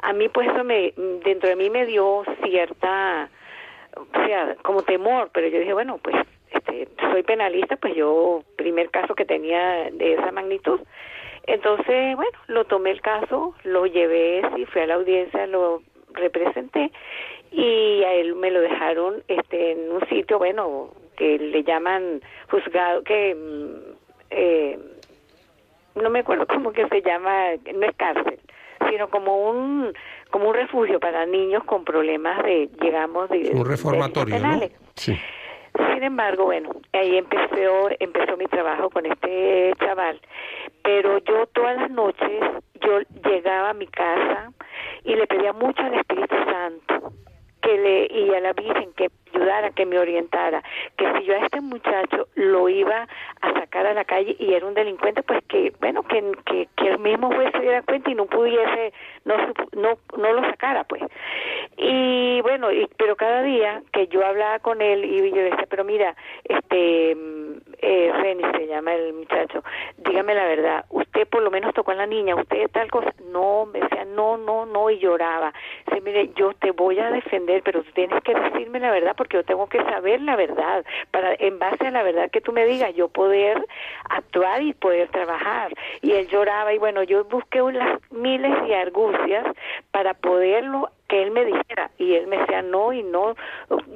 A 0.01 0.13
mí 0.13 0.29
pues 0.29 0.49
eso 0.49 0.65
me, 0.65 0.93
dentro 1.25 1.49
de 1.49 1.57
mí 1.57 1.71
me 1.71 1.87
dio 1.87 2.25
cierta, 2.45 3.29
o 3.97 4.27
sea, 4.27 4.57
como 4.63 4.83
temor, 4.83 5.31
pero 5.33 5.49
yo 5.49 5.59
dije, 5.59 5.73
bueno, 5.73 5.99
pues 5.99 6.17
este, 6.51 6.89
soy 7.11 7.23
penalista, 7.23 7.77
pues 7.77 7.95
yo, 7.95 8.43
primer 8.57 8.91
caso 8.91 9.15
que 9.15 9.25
tenía 9.25 9.91
de 9.91 10.15
esa 10.15 10.31
magnitud. 10.33 10.81
Entonces, 11.47 12.15
bueno, 12.15 12.39
lo 12.47 12.65
tomé 12.65 12.93
el 12.93 13.01
caso, 13.01 13.55
lo 13.65 13.87
llevé, 13.87 14.43
sí, 14.55 14.65
fui 14.67 14.83
a 14.83 14.87
la 14.87 14.95
audiencia, 14.95 15.47
lo 15.47 15.83
representé 16.15 16.93
y 17.51 18.03
a 18.05 18.15
él 18.15 18.35
me 18.35 18.51
lo 18.51 18.61
dejaron 18.61 19.23
este 19.29 19.73
en 19.73 19.93
un 19.93 20.07
sitio, 20.09 20.39
bueno, 20.39 20.91
que 21.17 21.39
le 21.39 21.63
llaman 21.65 22.21
juzgado, 22.51 23.03
que 23.03 23.35
mm, 23.35 23.95
eh, 24.31 24.79
no 26.01 26.11
me 26.11 26.21
acuerdo 26.21 26.47
cómo 26.49 26.73
que 26.73 26.89
se 26.89 27.03
llama, 27.03 27.51
no 27.75 27.87
es 27.87 27.97
cárcel, 27.97 28.39
sino 28.93 29.09
como 29.09 29.51
un 29.51 29.95
como 30.31 30.51
un 30.51 30.55
refugio 30.55 31.01
para 31.01 31.25
niños 31.25 31.65
con 31.65 31.85
problemas 31.85 32.43
de, 32.43 32.69
digamos, 32.81 33.29
de 33.31 33.51
un 33.55 33.65
reformatorio, 33.65 34.39
¿no? 34.39 34.61
Sí. 34.97 35.19
Sin 35.95 36.03
embargo, 36.03 36.45
bueno, 36.45 36.71
ahí 36.93 37.17
empezó 37.17 37.89
empezó 37.99 38.37
mi 38.37 38.47
trabajo 38.47 38.91
con 38.91 39.07
este 39.07 39.73
chaval, 39.79 40.21
pero 40.83 41.19
yo 41.19 41.47
todas 41.47 41.77
las 41.77 41.91
noches 41.91 42.41
yo 42.83 43.01
llegaba 43.25 43.71
a 43.71 43.75
mi 43.75 43.87
casa 43.87 44.53
y 45.05 45.15
le 45.15 45.27
pedía 45.27 45.55
mucho 45.55 45.83
al 45.83 45.95
Espíritu 45.95 46.35
Santo 46.45 47.13
que 47.63 47.79
le 47.79 48.07
y 48.07 48.35
a 48.35 48.41
la 48.41 48.53
Virgen 48.53 48.93
que 48.95 49.09
ayudara, 49.35 49.71
que 49.71 49.87
me 49.87 49.99
orientara, 49.99 50.63
que 50.97 51.11
si 51.19 51.25
yo 51.25 51.35
a 51.35 51.45
este 51.45 51.61
muchacho 51.61 52.29
lo 52.35 52.69
iba 52.69 53.09
a 53.41 53.53
sacar 53.55 53.87
a 53.87 53.95
la 53.95 54.05
calle 54.05 54.37
y 54.39 54.53
era 54.53 54.67
un 54.67 54.75
delincuente, 54.75 55.23
pues 55.23 55.43
que, 55.49 55.73
bueno, 55.81 56.03
que, 56.03 56.23
que, 56.77 56.89
el 56.89 56.99
mismo 56.99 57.33
juez 57.33 57.51
se 57.53 57.61
diera 57.61 57.83
cuenta 57.83 58.11
y 58.11 58.15
no 58.15 58.27
pudiese, 58.27 58.93
no, 59.25 59.37
no, 59.73 59.99
no 60.19 60.33
lo 60.33 60.43
sacara, 60.43 60.85
pues. 60.85 61.03
Y 61.77 62.41
bueno, 62.43 62.71
y, 62.71 62.89
pero 62.99 63.17
cada 63.17 63.43
día 63.43 63.83
que 63.93 64.09
yo 64.09 64.25
hablaba 64.25 64.59
con 64.59 64.83
él 64.83 65.05
y 65.05 65.31
yo 65.31 65.43
decía, 65.43 65.67
pero 65.71 65.85
mira, 65.85 66.15
este, 66.45 67.17
eh, 67.83 68.13
se 68.57 68.67
llama 68.67 68.95
el 68.95 69.13
muchacho, 69.13 69.63
dígame 69.99 70.35
la 70.35 70.45
verdad, 70.45 70.85
usted 70.91 71.27
por 71.29 71.43
lo 71.43 71.51
menos 71.51 71.75
tocó 71.75 71.91
a 71.91 71.95
la 71.95 72.07
niña, 72.07 72.37
usted 72.37 72.71
tal 72.71 72.91
cosa, 72.91 73.13
no, 73.31 73.67
me 73.67 73.81
decía, 73.81 74.05
no, 74.05 74.37
no, 74.37 74.67
no, 74.67 74.91
y 74.91 74.99
lloraba. 74.99 75.53
Dice, 75.87 76.01
mire, 76.01 76.31
yo 76.35 76.53
te 76.55 76.71
voy 76.71 76.99
a 76.99 77.11
defender, 77.11 77.63
pero 77.65 77.83
tienes 77.95 78.23
que 78.23 78.35
decirme 78.35 78.81
la 78.81 78.91
verdad 78.91 79.15
porque 79.17 79.37
yo 79.37 79.45
tengo 79.45 79.69
que 79.69 79.83
saber 79.85 80.21
la 80.23 80.37
verdad, 80.37 80.85
para 81.11 81.35
en 81.39 81.59
base 81.59 81.87
a 81.87 81.91
la 81.91 82.03
verdad 82.03 82.31
que 82.31 82.41
tú 82.41 82.53
me 82.53 82.65
digas, 82.65 82.95
yo 82.95 83.09
poder 83.09 83.65
actuar 84.09 84.63
y 84.63 84.73
poder 84.75 85.09
trabajar. 85.09 85.73
Y 86.01 86.13
él 86.13 86.29
lloraba 86.29 86.73
y 86.73 86.79
bueno, 86.79 87.03
yo 87.03 87.25
busqué 87.25 87.63
unas 87.63 88.01
miles 88.11 88.53
de 88.67 88.77
argucias 88.77 89.47
para 89.91 90.15
poderlo 90.15 90.89
que 91.13 91.23
él 91.23 91.31
me 91.31 91.45
dijera 91.45 91.91
y 91.99 92.15
él 92.15 92.27
me 92.27 92.39
decía 92.39 92.63
no 92.63 92.91
y 92.95 93.03
no 93.03 93.35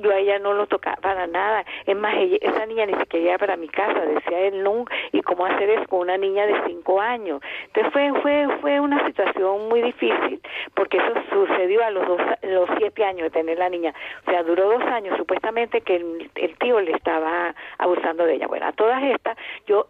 yo 0.02 0.10
a 0.10 0.18
ella 0.18 0.38
no 0.38 0.52
lo 0.52 0.66
tocaba 0.66 0.96
para 0.96 1.26
nada 1.26 1.64
es 1.86 1.96
más 1.96 2.14
esa 2.42 2.66
niña 2.66 2.84
ni 2.84 2.92
siquiera 2.94 3.28
iba 3.28 3.38
para 3.38 3.56
mi 3.56 3.68
casa 3.68 4.00
decía 4.00 4.38
él 4.40 4.62
no 4.62 4.84
y 5.12 5.22
cómo 5.22 5.46
hacer 5.46 5.70
eso 5.70 5.86
con 5.88 6.00
una 6.00 6.18
niña 6.18 6.44
de 6.46 6.60
cinco 6.66 7.00
años 7.00 7.40
entonces 7.68 7.90
fue 7.94 8.12
fue 8.20 8.48
fue 8.60 8.80
una 8.80 9.06
situación 9.06 9.66
muy 9.70 9.80
difícil 9.80 10.42
porque 10.74 10.98
eso 10.98 11.14
sucedió 11.30 11.82
a 11.82 11.90
los 11.90 12.06
dos 12.06 12.20
los 12.42 12.68
siete 12.76 13.02
años 13.02 13.22
de 13.22 13.30
tener 13.30 13.58
la 13.58 13.68
niña. 13.68 13.94
O 14.26 14.30
sea 14.30 14.42
duró 14.42 14.68
dos 14.70 14.82
años 14.82 15.16
supuestamente 15.16 15.80
que 15.80 15.96
el 15.96 16.58
tío 16.58 16.80
le 16.80 16.92
estaba 16.92 17.54
abusando 17.78 18.24
de 18.24 18.34
ella. 18.34 18.46
Bueno 18.46 18.66
a 18.66 18.72
todas 18.72 19.02
estas 19.02 19.36
yo 19.66 19.88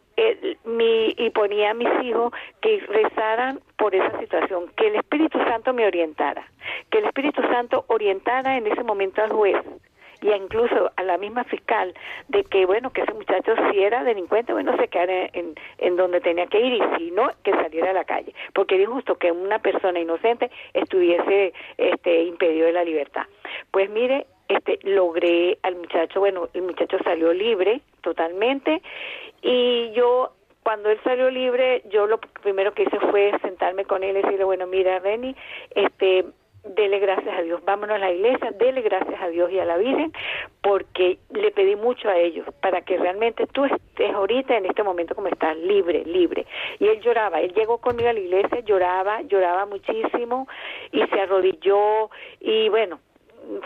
mi, 0.64 1.14
y 1.16 1.30
ponía 1.30 1.70
a 1.70 1.74
mis 1.74 1.88
hijos 2.02 2.32
que 2.60 2.80
rezaran 2.88 3.60
por 3.76 3.94
esa 3.94 4.18
situación, 4.18 4.70
que 4.76 4.88
el 4.88 4.96
Espíritu 4.96 5.38
Santo 5.44 5.72
me 5.72 5.86
orientara, 5.86 6.46
que 6.90 6.98
el 6.98 7.04
Espíritu 7.04 7.42
Santo 7.42 7.84
orientara 7.88 8.56
en 8.56 8.66
ese 8.66 8.82
momento 8.82 9.22
al 9.22 9.32
juez 9.32 9.56
y 10.22 10.32
incluso 10.32 10.90
a 10.96 11.02
la 11.02 11.18
misma 11.18 11.44
fiscal 11.44 11.94
de 12.28 12.44
que 12.44 12.64
bueno 12.66 12.90
que 12.90 13.02
ese 13.02 13.12
muchacho 13.12 13.54
si 13.70 13.82
era 13.82 14.02
delincuente 14.02 14.52
bueno 14.52 14.76
se 14.76 14.88
quedara 14.88 15.28
en, 15.32 15.54
en 15.78 15.96
donde 15.96 16.20
tenía 16.20 16.46
que 16.46 16.58
ir 16.58 16.72
y 16.72 16.80
si 16.96 17.10
no 17.10 17.30
que 17.42 17.52
saliera 17.52 17.90
a 17.90 17.94
la 17.94 18.04
calle. 18.04 18.34
Porque 18.54 18.76
era 18.76 18.84
injusto 18.84 19.16
que 19.16 19.30
una 19.30 19.58
persona 19.58 20.00
inocente 20.00 20.50
estuviese 20.72 21.52
este 21.76 22.22
impedido 22.22 22.66
de 22.66 22.72
la 22.72 22.84
libertad. 22.84 23.26
Pues 23.70 23.90
mire 23.90 24.26
este 24.48 24.78
logré 24.82 25.58
al 25.62 25.76
muchacho 25.76 26.20
bueno 26.20 26.48
el 26.54 26.62
muchacho 26.62 26.98
salió 27.04 27.32
libre 27.32 27.80
totalmente 28.02 28.82
y 29.42 29.92
yo, 29.92 30.32
cuando 30.62 30.90
él 30.90 30.98
salió 31.04 31.30
libre, 31.30 31.82
yo 31.88 32.06
lo 32.06 32.18
primero 32.18 32.74
que 32.74 32.82
hice 32.82 32.98
fue 32.98 33.32
sentarme 33.42 33.84
con 33.84 34.02
él 34.02 34.16
y 34.16 34.22
decirle, 34.22 34.44
bueno, 34.44 34.66
mira, 34.66 34.98
Reni, 34.98 35.36
este, 35.74 36.24
dele 36.64 36.98
gracias 36.98 37.38
a 37.38 37.42
Dios, 37.42 37.64
vámonos 37.64 37.94
a 37.94 37.98
la 37.98 38.10
iglesia, 38.10 38.50
dele 38.58 38.82
gracias 38.82 39.20
a 39.20 39.28
Dios 39.28 39.52
y 39.52 39.60
a 39.60 39.64
la 39.64 39.76
Virgen, 39.76 40.12
porque 40.62 41.18
le 41.30 41.52
pedí 41.52 41.76
mucho 41.76 42.08
a 42.08 42.18
ellos 42.18 42.44
para 42.60 42.80
que 42.80 42.96
realmente 42.96 43.46
tú 43.46 43.66
estés 43.66 44.12
ahorita 44.12 44.56
en 44.56 44.66
este 44.66 44.82
momento 44.82 45.14
como 45.14 45.28
estás, 45.28 45.56
libre, 45.58 46.04
libre. 46.04 46.44
Y 46.80 46.88
él 46.88 47.00
lloraba, 47.00 47.40
él 47.40 47.54
llegó 47.54 47.78
conmigo 47.78 48.08
a 48.08 48.14
la 48.14 48.20
iglesia, 48.20 48.60
lloraba, 48.60 49.22
lloraba 49.22 49.66
muchísimo 49.66 50.48
y 50.90 51.06
se 51.06 51.20
arrodilló 51.20 52.10
y 52.40 52.68
bueno, 52.68 52.98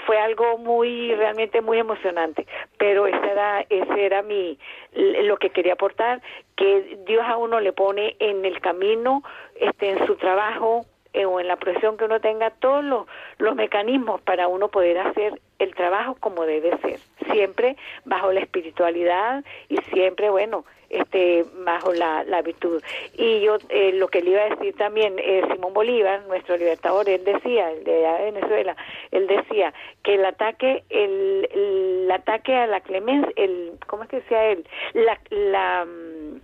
fue 0.06 0.18
algo 0.18 0.58
muy 0.58 1.14
realmente 1.14 1.60
muy 1.60 1.78
emocionante 1.78 2.46
pero 2.78 3.06
ese 3.06 3.30
era 3.30 3.64
ese 3.68 4.04
era 4.04 4.22
mi 4.22 4.58
lo 4.92 5.36
que 5.36 5.50
quería 5.50 5.74
aportar 5.74 6.20
que 6.56 6.98
Dios 7.06 7.22
a 7.26 7.36
uno 7.36 7.60
le 7.60 7.72
pone 7.72 8.16
en 8.18 8.44
el 8.44 8.60
camino 8.60 9.22
este 9.54 9.90
en 9.90 10.06
su 10.06 10.16
trabajo 10.16 10.86
eh, 11.12 11.24
o 11.24 11.40
en 11.40 11.48
la 11.48 11.56
profesión 11.56 11.96
que 11.96 12.04
uno 12.04 12.20
tenga 12.20 12.50
todos 12.50 12.84
los, 12.84 13.06
los 13.38 13.56
mecanismos 13.56 14.20
para 14.20 14.46
uno 14.46 14.68
poder 14.68 14.98
hacer 14.98 15.40
el 15.60 15.74
trabajo 15.74 16.16
como 16.18 16.44
debe 16.44 16.76
ser 16.78 16.98
siempre 17.30 17.76
bajo 18.04 18.32
la 18.32 18.40
espiritualidad 18.40 19.44
y 19.68 19.76
siempre 19.92 20.30
bueno 20.30 20.64
este 20.88 21.44
bajo 21.64 21.92
la, 21.92 22.24
la 22.24 22.42
virtud. 22.42 22.82
Y 23.16 23.40
yo 23.42 23.58
eh, 23.68 23.92
lo 23.92 24.08
que 24.08 24.22
le 24.22 24.30
iba 24.30 24.42
a 24.42 24.48
decir 24.48 24.74
también 24.76 25.14
eh, 25.18 25.42
Simón 25.52 25.72
Bolívar 25.72 26.22
nuestro 26.26 26.56
libertador 26.56 27.08
él 27.08 27.24
decía 27.24 27.70
el 27.70 27.84
de 27.84 28.02
Venezuela 28.32 28.76
él 29.12 29.28
decía 29.28 29.72
que 30.02 30.16
el 30.16 30.24
ataque 30.24 30.82
el, 30.90 31.48
el 31.52 32.10
ataque 32.10 32.56
a 32.56 32.66
la 32.66 32.80
clemencia 32.80 33.32
el 33.36 33.78
cómo 33.86 34.02
es 34.02 34.08
que 34.08 34.16
decía 34.16 34.46
él 34.46 34.66
la 34.94 35.20
la 35.30 35.84
mm, 35.84 36.40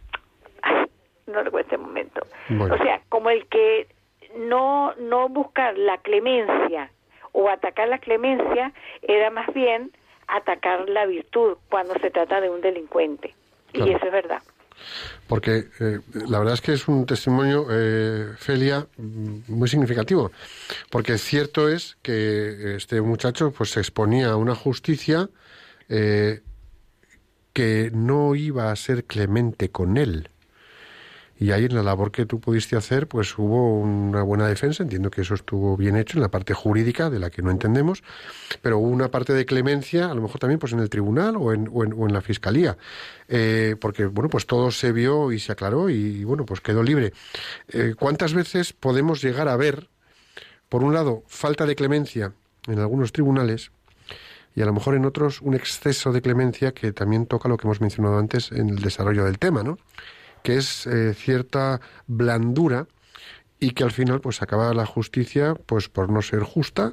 ay, 0.63 0.87
no 1.27 1.43
recuerdo 1.43 1.67
este 1.67 1.79
momento. 1.79 2.21
O 2.71 2.77
sea 2.79 3.01
como 3.09 3.31
el 3.31 3.47
que 3.49 3.89
no 4.37 4.95
no 4.95 5.29
buscar 5.29 5.77
la 5.77 5.99
clemencia 5.99 6.91
o 7.37 7.51
atacar 7.51 7.89
la 7.89 7.99
clemencia 7.99 8.73
era 9.03 9.31
más 9.31 9.53
bien 9.53 9.93
atacar 10.27 10.89
la 10.89 11.05
virtud 11.05 11.59
cuando 11.69 11.95
se 12.01 12.11
trata 12.11 12.41
de 12.41 12.49
un 12.49 12.63
delincuente 12.63 13.35
y 13.75 13.91
eso 13.91 14.07
es 14.07 14.13
verdad. 14.13 14.43
Porque 15.29 15.69
eh, 15.81 16.01
la 16.29 16.39
verdad 16.39 16.55
es 16.55 16.61
que 16.63 16.73
es 16.73 16.89
un 16.89 17.05
testimonio, 17.05 17.67
eh, 17.71 18.33
Felia, 18.39 18.87
mm, 18.97 19.39
muy 19.49 19.69
significativo. 19.69 20.33
Porque 20.91 21.19
cierto 21.19 21.69
es 21.69 21.97
que 22.03 22.77
este 22.77 23.01
muchacho 23.03 23.53
pues 23.53 23.71
se 23.71 23.81
exponía 23.81 24.31
a 24.31 24.37
una 24.37 24.55
justicia 24.55 25.29
eh, 25.89 26.41
que 27.53 27.91
no 27.93 28.35
iba 28.35 28.71
a 28.71 28.77
ser 28.77 29.05
clemente 29.05 29.71
con 29.71 29.99
él. 29.99 30.31
Y 31.39 31.51
ahí 31.51 31.67
en 31.67 31.75
la 31.75 31.83
labor 31.83 32.11
que 32.11 32.25
tú 32.25 32.41
pudiste 32.41 32.77
hacer, 32.77 33.09
pues 33.09 33.37
hubo 33.39 33.79
una 33.81 34.23
buena 34.23 34.47
defensa, 34.47 34.83
entiendo 34.83 35.11
que 35.11 35.21
eso 35.21 35.35
estuvo 35.35 35.77
bien 35.77 35.97
hecho 35.97 36.17
en 36.17 36.23
la 36.23 36.31
parte 36.31 36.55
jurídica, 36.55 37.11
de 37.11 37.19
la 37.19 37.29
que 37.31 37.43
no 37.43 37.51
entendemos, 37.51 38.03
pero 38.63 38.79
hubo 38.79 38.89
una 38.89 39.11
parte 39.11 39.35
de 39.35 39.45
clemencia, 39.45 40.11
a 40.11 40.15
lo 40.15 40.23
mejor 40.23 40.41
también 40.41 40.59
pues 40.59 40.73
en 40.73 40.81
el 40.81 40.89
tribunal 40.89 41.37
o 41.37 41.53
en, 41.53 41.69
o 41.71 41.85
en, 41.85 42.13
la 42.13 42.23
fiscalía, 42.23 42.79
eh, 43.29 43.77
porque 43.81 44.07
bueno, 44.07 44.31
pues 44.31 44.47
todo 44.47 44.71
se 44.71 44.93
vio 44.93 45.31
y 45.31 45.39
se 45.39 45.53
aclaró 45.53 45.91
y, 45.91 46.25
bueno, 46.25 46.47
pues 46.47 46.61
quedó 46.61 46.83
libre. 46.83 47.13
Eh, 47.69 47.95
¿Cuántas 47.99 48.33
veces 48.33 48.73
podemos 48.73 49.23
llegar 49.23 49.49
a 49.49 49.57
ver, 49.57 49.89
por 50.71 50.83
un 50.83 50.95
lado, 50.95 51.23
falta 51.27 51.67
de 51.67 51.77
clemencia 51.77 52.33
en 52.67 52.79
algunos 52.79 53.13
tribunales, 53.13 53.71
y 54.55 54.63
a 54.63 54.65
lo 54.65 54.73
mejor 54.73 54.95
en 54.95 55.05
otros 55.05 55.43
un 55.43 55.55
exceso 55.55 56.13
de 56.13 56.23
clemencia 56.23 56.73
que 56.73 56.93
también 56.93 57.27
toca 57.27 57.47
lo 57.47 57.59
que 57.59 57.67
hemos 57.67 57.83
mencionado 57.83 58.19
antes 58.19 58.51
en 58.53 58.71
el 58.71 58.77
desarrollo 58.77 59.25
del 59.25 59.39
tema, 59.39 59.63
¿no? 59.63 59.77
Que 60.47 60.59
es 60.59 60.87
eh, 60.87 61.13
cierta 61.13 61.81
blandura 62.07 62.87
y 63.59 63.73
que 63.73 63.83
al 63.83 63.91
final 63.91 64.21
pues 64.21 64.43
acaba 64.43 64.73
la 64.75 64.87
justicia 64.87 65.57
pues 65.67 65.89
por 65.89 66.09
no 66.09 66.23
ser 66.23 66.45
justa 66.45 66.93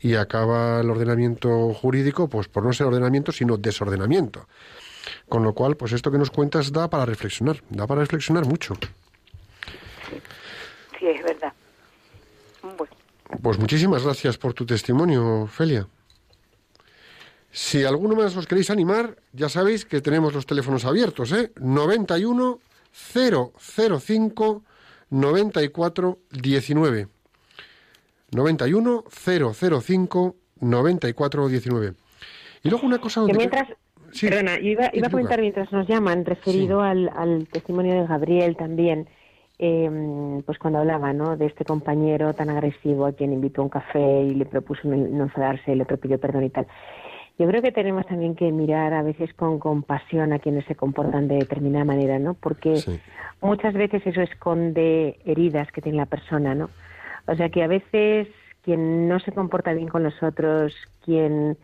y 0.00 0.16
acaba 0.16 0.80
el 0.80 0.90
ordenamiento 0.90 1.72
jurídico 1.74 2.26
pues 2.26 2.48
por 2.48 2.64
no 2.64 2.72
ser 2.72 2.88
ordenamiento 2.88 3.30
sino 3.30 3.56
desordenamiento. 3.56 4.48
Con 5.28 5.44
lo 5.44 5.54
cual, 5.54 5.76
pues 5.76 5.92
esto 5.92 6.10
que 6.10 6.18
nos 6.18 6.32
cuentas 6.32 6.72
da 6.72 6.90
para 6.90 7.06
reflexionar, 7.06 7.62
da 7.70 7.86
para 7.86 8.00
reflexionar 8.00 8.44
mucho. 8.46 8.74
Sí, 10.98 11.06
es 11.06 11.22
verdad. 11.22 11.52
Pues 13.40 13.58
muchísimas 13.60 14.02
gracias 14.02 14.36
por 14.38 14.54
tu 14.54 14.66
testimonio, 14.66 15.46
Felia. 15.46 15.86
Si 17.52 17.84
alguno 17.84 18.16
más 18.16 18.36
os 18.36 18.48
queréis 18.48 18.70
animar, 18.70 19.16
ya 19.32 19.48
sabéis 19.48 19.84
que 19.84 20.00
tenemos 20.00 20.34
los 20.34 20.46
teléfonos 20.46 20.84
abiertos, 20.84 21.30
¿eh? 21.30 21.52
91 21.60 22.58
005 22.92 24.62
94 25.10 26.18
19. 26.30 27.08
91 28.30 29.04
005 29.08 30.36
94 30.60 31.48
19. 31.48 31.94
Y 32.62 32.70
luego 32.70 32.86
una 32.86 32.98
cosa... 32.98 33.24
Que 33.26 33.34
mientras, 33.34 33.68
perdona, 34.20 34.58
iba, 34.60 34.90
iba 34.92 35.06
a 35.06 35.10
comentar 35.10 35.40
mientras 35.40 35.72
nos 35.72 35.86
llaman, 35.86 36.24
referido 36.24 36.82
al, 36.82 37.10
al, 37.14 37.46
testimonio 37.48 37.94
de 37.94 38.06
Gabriel 38.06 38.56
también, 38.56 39.08
eh, 39.58 40.40
pues 40.44 40.58
cuando 40.58 40.80
hablaba 40.80 41.12
¿no? 41.12 41.36
de 41.36 41.46
este 41.46 41.64
compañero 41.64 42.34
tan 42.34 42.50
agresivo 42.50 43.06
a 43.06 43.12
quien 43.12 43.32
invitó 43.32 43.62
a 43.62 43.64
un 43.64 43.70
café 43.70 44.22
y 44.22 44.34
le 44.34 44.44
propuso 44.44 44.86
no 44.88 45.24
enfadarse, 45.24 45.74
le 45.74 45.84
pidió 45.84 46.18
perdón 46.18 46.44
y 46.44 46.50
tal. 46.50 46.66
Yo 47.38 47.46
creo 47.46 47.62
que 47.62 47.70
tenemos 47.70 48.04
también 48.06 48.34
que 48.34 48.50
mirar 48.50 48.92
a 48.92 49.02
veces 49.02 49.32
con 49.34 49.60
compasión 49.60 50.32
a 50.32 50.40
quienes 50.40 50.64
se 50.64 50.74
comportan 50.74 51.28
de 51.28 51.36
determinada 51.36 51.84
manera, 51.84 52.18
¿no? 52.18 52.34
Porque 52.34 52.82
muchas 53.40 53.74
veces 53.74 54.04
eso 54.04 54.20
esconde 54.22 55.20
heridas 55.24 55.70
que 55.70 55.80
tiene 55.80 55.98
la 55.98 56.06
persona, 56.06 56.56
¿no? 56.56 56.68
O 57.28 57.36
sea 57.36 57.48
que 57.48 57.62
a 57.62 57.68
veces 57.68 58.26
quien 58.62 59.08
no 59.08 59.20
se 59.20 59.30
comporta 59.30 59.72
bien 59.72 59.88
con 59.88 60.02
los 60.02 60.20
otros, 60.20 60.74
quien 61.04 61.56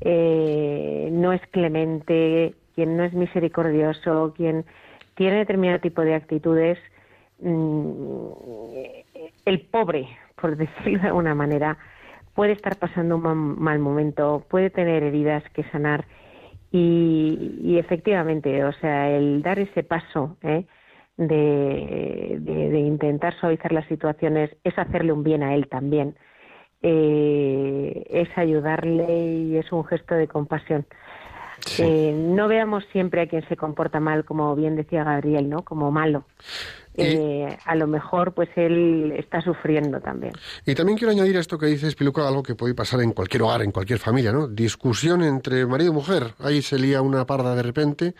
eh, 0.00 1.10
no 1.12 1.34
es 1.34 1.42
clemente, 1.50 2.54
quien 2.74 2.96
no 2.96 3.04
es 3.04 3.12
misericordioso, 3.12 4.32
quien 4.34 4.64
tiene 5.14 5.38
determinado 5.38 5.80
tipo 5.80 6.02
de 6.02 6.14
actitudes, 6.14 6.78
mm, 7.40 8.28
el 9.44 9.60
pobre, 9.60 10.08
por 10.40 10.56
decirlo 10.56 11.02
de 11.02 11.08
alguna 11.08 11.34
manera, 11.34 11.76
puede 12.38 12.52
estar 12.52 12.76
pasando 12.76 13.16
un 13.16 13.60
mal 13.60 13.80
momento, 13.80 14.46
puede 14.48 14.70
tener 14.70 15.02
heridas 15.02 15.42
que 15.54 15.64
sanar 15.72 16.06
y, 16.70 17.76
efectivamente, 17.80 18.62
o 18.62 18.72
sea, 18.74 19.10
el 19.10 19.42
dar 19.42 19.58
ese 19.58 19.82
paso 19.82 20.36
¿eh? 20.42 20.64
de, 21.16 22.78
intentar 22.78 23.34
suavizar 23.40 23.72
las 23.72 23.88
situaciones 23.88 24.56
es 24.62 24.78
hacerle 24.78 25.10
un 25.10 25.24
bien 25.24 25.42
a 25.42 25.56
él 25.56 25.66
también, 25.66 26.14
eh, 26.80 28.04
es 28.08 28.28
ayudarle 28.38 29.18
y 29.18 29.56
es 29.56 29.72
un 29.72 29.84
gesto 29.84 30.14
de 30.14 30.28
compasión. 30.28 30.86
Eh, 31.80 32.14
no 32.16 32.46
veamos 32.46 32.84
siempre 32.92 33.22
a 33.22 33.26
quien 33.26 33.48
se 33.48 33.56
comporta 33.56 33.98
mal, 33.98 34.24
como 34.24 34.54
bien 34.54 34.76
decía 34.76 35.02
Gabriel, 35.02 35.50
¿no? 35.50 35.64
Como 35.64 35.90
malo. 35.90 36.22
Eh, 36.98 37.56
a 37.64 37.74
lo 37.74 37.86
mejor 37.86 38.32
pues 38.32 38.48
él 38.56 39.14
está 39.16 39.40
sufriendo 39.40 40.00
también. 40.00 40.32
Y 40.66 40.74
también 40.74 40.98
quiero 40.98 41.12
añadir 41.12 41.36
a 41.36 41.40
esto 41.40 41.58
que 41.58 41.66
dices, 41.66 41.94
Piluca, 41.94 42.26
algo 42.26 42.42
que 42.42 42.54
puede 42.54 42.74
pasar 42.74 43.00
en 43.02 43.12
cualquier 43.12 43.42
hogar, 43.42 43.62
en 43.62 43.70
cualquier 43.70 43.98
familia, 43.98 44.32
¿no? 44.32 44.48
Discusión 44.48 45.22
entre 45.22 45.64
marido 45.66 45.92
y 45.92 45.94
mujer. 45.94 46.34
Ahí 46.38 46.62
se 46.62 46.78
lía 46.78 47.00
una 47.02 47.26
parda 47.26 47.54
de 47.54 47.62
repente 47.62 48.14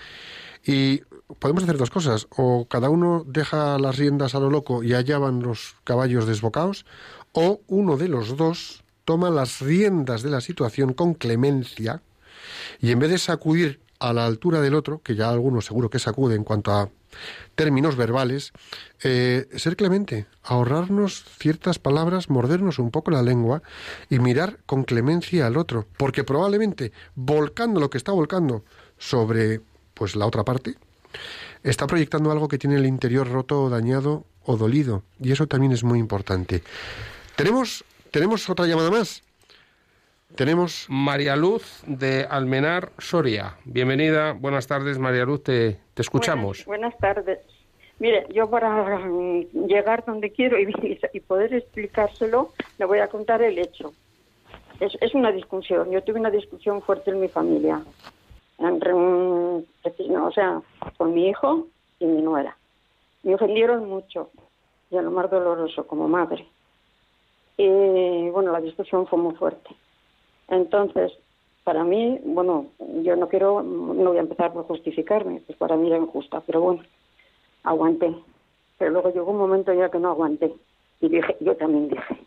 y 0.64 1.02
podemos 1.38 1.64
hacer 1.64 1.76
dos 1.76 1.90
cosas. 1.90 2.28
O 2.36 2.66
cada 2.68 2.90
uno 2.90 3.24
deja 3.26 3.78
las 3.78 3.96
riendas 3.96 4.34
a 4.34 4.40
lo 4.40 4.50
loco 4.50 4.82
y 4.82 4.94
allá 4.94 5.18
van 5.18 5.42
los 5.42 5.76
caballos 5.84 6.26
desbocados, 6.26 6.86
o 7.32 7.60
uno 7.66 7.96
de 7.96 8.08
los 8.08 8.36
dos 8.36 8.84
toma 9.04 9.30
las 9.30 9.60
riendas 9.60 10.22
de 10.22 10.30
la 10.30 10.40
situación 10.40 10.92
con 10.92 11.14
clemencia 11.14 12.02
y 12.80 12.92
en 12.92 12.98
vez 12.98 13.10
de 13.10 13.18
sacudir 13.18 13.80
a 13.98 14.12
la 14.12 14.26
altura 14.26 14.60
del 14.60 14.74
otro, 14.74 15.00
que 15.02 15.14
ya 15.14 15.30
algunos 15.30 15.66
seguro 15.66 15.90
que 15.90 15.98
sacude 15.98 16.34
en 16.34 16.44
cuanto 16.44 16.72
a 16.72 16.88
términos 17.54 17.96
verbales, 17.96 18.52
eh, 19.02 19.48
ser 19.56 19.76
clemente, 19.76 20.26
ahorrarnos 20.44 21.24
ciertas 21.38 21.78
palabras, 21.78 22.30
mordernos 22.30 22.78
un 22.78 22.90
poco 22.90 23.10
la 23.10 23.22
lengua 23.22 23.62
y 24.08 24.18
mirar 24.18 24.58
con 24.66 24.84
clemencia 24.84 25.46
al 25.46 25.56
otro, 25.56 25.86
porque 25.96 26.24
probablemente 26.24 26.92
volcando 27.14 27.80
lo 27.80 27.90
que 27.90 27.98
está 27.98 28.12
volcando 28.12 28.64
sobre 28.98 29.60
pues 29.94 30.14
la 30.14 30.26
otra 30.26 30.44
parte, 30.44 30.76
está 31.64 31.86
proyectando 31.86 32.30
algo 32.30 32.46
que 32.46 32.58
tiene 32.58 32.76
el 32.76 32.86
interior 32.86 33.28
roto 33.28 33.68
dañado 33.68 34.24
o 34.44 34.56
dolido, 34.56 35.02
y 35.20 35.32
eso 35.32 35.46
también 35.46 35.72
es 35.72 35.82
muy 35.82 35.98
importante. 35.98 36.62
Tenemos 37.34 37.84
tenemos 38.10 38.48
otra 38.48 38.66
llamada 38.66 38.90
más. 38.90 39.22
Tenemos 40.34 40.86
María 40.88 41.36
Luz 41.36 41.82
de 41.86 42.26
Almenar, 42.28 42.92
Soria. 42.98 43.56
Bienvenida, 43.64 44.32
buenas 44.32 44.66
tardes 44.66 44.98
María 44.98 45.24
Luz, 45.24 45.42
te, 45.42 45.78
escuchamos. 45.96 46.64
Buenas, 46.64 46.96
tardes. 46.98 47.40
Mire, 47.98 48.26
yo 48.32 48.48
para 48.48 48.98
mm, 48.98 49.66
llegar 49.66 50.04
donde 50.04 50.30
quiero 50.30 50.58
y, 50.58 50.70
y, 51.12 51.20
poder 51.20 51.54
explicárselo, 51.54 52.52
le 52.78 52.84
voy 52.84 53.00
a 53.00 53.08
contar 53.08 53.42
el 53.42 53.58
hecho. 53.58 53.92
Es, 54.78 54.96
es, 55.00 55.14
una 55.14 55.32
discusión. 55.32 55.90
Yo 55.90 56.04
tuve 56.04 56.20
una 56.20 56.30
discusión 56.30 56.82
fuerte 56.82 57.10
en 57.10 57.20
mi 57.20 57.28
familia. 57.28 57.82
Entre 58.58 58.92
un, 58.92 59.66
o 59.84 60.32
sea, 60.32 60.60
con 60.96 61.14
mi 61.14 61.28
hijo 61.28 61.66
y 61.98 62.06
mi 62.06 62.22
nuera. 62.22 62.56
Me 63.24 63.34
ofendieron 63.34 63.88
mucho 63.88 64.30
y 64.90 64.96
a 64.96 65.02
lo 65.02 65.10
más 65.10 65.28
doloroso 65.30 65.86
como 65.86 66.06
madre. 66.06 66.46
Y 67.56 68.28
bueno, 68.30 68.52
la 68.52 68.60
discusión 68.60 69.06
fue 69.08 69.18
muy 69.18 69.34
fuerte. 69.34 69.70
Entonces, 70.48 71.12
para 71.64 71.84
mí, 71.84 72.18
bueno, 72.24 72.68
yo 73.02 73.14
no 73.16 73.28
quiero, 73.28 73.62
no 73.62 74.10
voy 74.10 74.16
a 74.16 74.22
empezar 74.22 74.52
por 74.52 74.66
justificarme, 74.66 75.42
pues 75.46 75.58
para 75.58 75.76
mí 75.76 75.88
era 75.88 75.98
injusta, 75.98 76.40
pero 76.46 76.60
bueno, 76.60 76.82
aguanté. 77.62 78.14
Pero 78.78 78.90
luego 78.92 79.12
llegó 79.12 79.30
un 79.32 79.38
momento 79.38 79.72
ya 79.72 79.90
que 79.90 79.98
no 79.98 80.08
aguanté 80.08 80.54
y 81.00 81.08
dije, 81.08 81.36
yo 81.40 81.56
también 81.56 81.88
dije, 81.88 82.18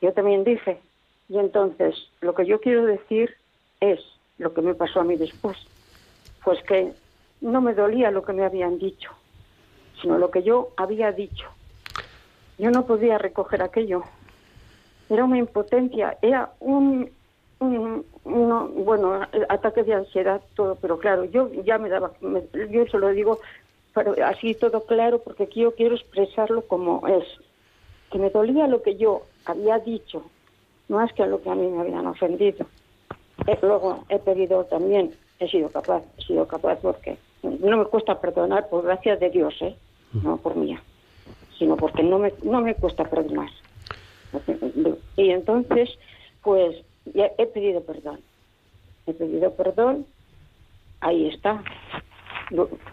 yo 0.00 0.12
también 0.12 0.44
dije. 0.44 0.80
Y 1.28 1.38
entonces, 1.38 1.94
lo 2.20 2.34
que 2.34 2.44
yo 2.46 2.60
quiero 2.60 2.84
decir 2.84 3.34
es 3.80 4.00
lo 4.38 4.52
que 4.52 4.62
me 4.62 4.74
pasó 4.74 5.00
a 5.00 5.04
mí 5.04 5.16
después, 5.16 5.56
pues 6.44 6.62
que 6.64 6.92
no 7.40 7.60
me 7.60 7.74
dolía 7.74 8.10
lo 8.10 8.24
que 8.24 8.32
me 8.32 8.44
habían 8.44 8.78
dicho, 8.78 9.10
sino 10.00 10.18
lo 10.18 10.30
que 10.30 10.42
yo 10.42 10.70
había 10.76 11.12
dicho. 11.12 11.48
Yo 12.58 12.70
no 12.70 12.86
podía 12.86 13.18
recoger 13.18 13.62
aquello, 13.62 14.02
era 15.08 15.24
una 15.24 15.38
impotencia, 15.38 16.16
era 16.22 16.52
un, 16.60 17.10
un, 17.60 18.04
bueno, 18.24 19.20
ataque 19.48 19.82
de 19.82 19.94
ansiedad, 19.94 20.40
todo, 20.54 20.76
pero 20.76 20.98
claro, 20.98 21.24
yo 21.24 21.50
ya 21.64 21.78
me 21.78 21.88
daba, 21.88 22.12
yo 22.70 22.86
se 22.86 22.98
lo 22.98 23.08
digo 23.08 23.40
pero 23.94 24.14
así 24.26 24.54
todo 24.54 24.84
claro, 24.84 25.20
porque 25.20 25.48
yo 25.54 25.74
quiero 25.74 25.94
expresarlo 25.94 26.62
como 26.62 27.06
es, 27.06 27.24
que 28.10 28.18
me 28.18 28.28
dolía 28.28 28.66
lo 28.66 28.82
que 28.82 28.96
yo 28.96 29.22
había 29.46 29.78
dicho, 29.78 30.24
más 30.88 31.12
que 31.12 31.22
a 31.22 31.26
lo 31.26 31.40
que 31.40 31.48
a 31.48 31.54
mí 31.54 31.68
me 31.68 31.80
habían 31.80 32.06
ofendido. 32.06 32.66
Eh, 33.46 33.58
luego 33.62 34.04
he 34.08 34.18
pedido 34.18 34.64
también, 34.64 35.14
he 35.38 35.48
sido 35.48 35.68
capaz, 35.70 36.02
he 36.18 36.22
sido 36.22 36.46
capaz 36.46 36.76
porque 36.80 37.16
no 37.42 37.76
me 37.76 37.84
cuesta 37.84 38.20
perdonar 38.20 38.68
por 38.68 38.84
gracia 38.84 39.16
de 39.16 39.30
Dios, 39.30 39.54
¿eh? 39.60 39.76
no 40.22 40.38
por 40.38 40.56
mía, 40.56 40.82
sino 41.56 41.76
porque 41.76 42.02
no 42.02 42.18
me, 42.18 42.32
no 42.42 42.60
me 42.60 42.74
cuesta 42.74 43.04
perdonar. 43.04 43.50
Y 45.16 45.30
entonces, 45.30 45.90
pues, 46.42 46.76
ya 47.12 47.30
he 47.38 47.46
pedido 47.46 47.82
perdón. 47.82 48.20
He 49.06 49.12
pedido 49.12 49.52
perdón, 49.54 50.06
ahí 51.00 51.28
está. 51.28 51.62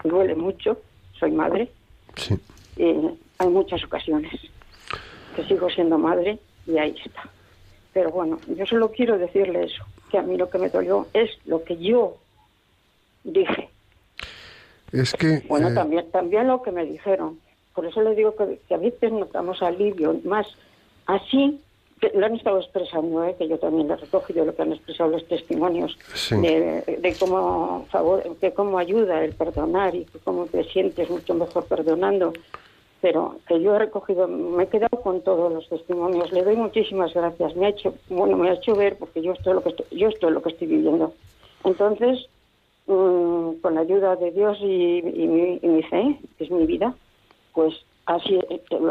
Duele 0.04 0.34
mucho, 0.34 0.78
soy 1.18 1.32
madre. 1.32 1.68
Sí. 2.16 2.38
hay 3.38 3.48
muchas 3.48 3.82
ocasiones 3.84 4.32
que 5.34 5.44
sigo 5.44 5.70
siendo 5.70 5.98
madre 5.98 6.38
y 6.66 6.78
ahí 6.78 6.94
está. 7.04 7.28
Pero 7.92 8.10
bueno, 8.10 8.38
yo 8.48 8.66
solo 8.66 8.90
quiero 8.90 9.18
decirle 9.18 9.64
eso, 9.64 9.84
que 10.10 10.18
a 10.18 10.22
mí 10.22 10.36
lo 10.36 10.48
que 10.48 10.58
me 10.58 10.68
dolió 10.68 11.06
es 11.12 11.30
lo 11.46 11.62
que 11.64 11.76
yo 11.76 12.16
dije. 13.24 13.68
Es 14.92 15.12
que... 15.14 15.42
Bueno, 15.48 15.68
eh, 15.68 15.74
también, 15.74 16.10
también 16.10 16.48
lo 16.48 16.62
que 16.62 16.70
me 16.70 16.84
dijeron. 16.84 17.38
Por 17.74 17.86
eso 17.86 18.02
le 18.02 18.14
digo 18.14 18.36
que, 18.36 18.60
que 18.68 18.74
a 18.74 18.78
veces 18.78 19.10
notamos 19.12 19.62
alivio, 19.62 20.18
más 20.24 20.46
así, 21.12 21.60
lo 22.14 22.26
han 22.26 22.34
estado 22.34 22.58
expresando, 22.58 23.24
¿eh? 23.24 23.36
que 23.38 23.46
yo 23.48 23.58
también 23.58 23.86
lo 23.88 23.94
he 23.94 23.96
recogido, 23.96 24.44
lo 24.44 24.54
que 24.54 24.62
han 24.62 24.72
expresado 24.72 25.10
los 25.10 25.24
testimonios 25.28 25.96
Sí. 26.14 26.36
de, 26.40 26.82
de 27.00 27.16
cómo 27.18 27.86
favor, 27.90 28.22
de 28.40 28.52
cómo 28.52 28.78
ayuda 28.78 29.24
el 29.24 29.34
perdonar 29.34 29.94
y 29.94 30.04
que 30.06 30.18
cómo 30.18 30.46
te 30.46 30.64
sientes 30.64 31.08
mucho 31.10 31.34
mejor 31.34 31.64
perdonando. 31.66 32.32
Pero 33.00 33.36
que 33.48 33.60
yo 33.60 33.74
he 33.74 33.78
recogido, 33.80 34.28
me 34.28 34.62
he 34.64 34.66
quedado 34.68 35.00
con 35.02 35.22
todos 35.22 35.52
los 35.52 35.68
testimonios. 35.68 36.30
Le 36.32 36.44
doy 36.44 36.54
muchísimas 36.56 37.12
gracias. 37.12 37.56
Me 37.56 37.66
ha 37.66 37.70
hecho, 37.70 37.94
bueno, 38.08 38.36
me 38.36 38.48
ha 38.48 38.54
hecho 38.54 38.76
ver 38.76 38.96
porque 38.96 39.20
yo 39.22 39.32
esto 39.32 39.50
es 39.50 39.54
lo 39.56 39.62
que 39.62 39.68
estoy, 39.70 39.86
yo 39.98 40.08
esto 40.08 40.28
es 40.28 40.34
lo 40.34 40.40
que 40.42 40.50
estoy 40.50 40.68
viviendo. 40.68 41.12
Entonces, 41.64 42.26
mm, 42.86 43.54
con 43.60 43.74
la 43.74 43.80
ayuda 43.80 44.14
de 44.14 44.30
Dios 44.30 44.56
y, 44.60 44.98
y 44.98 45.26
mi, 45.26 45.58
y 45.62 45.66
mi 45.66 45.82
fe, 45.82 46.16
que 46.38 46.44
es 46.44 46.50
mi 46.52 46.64
vida, 46.64 46.94
pues 47.54 47.74
así, 48.06 48.38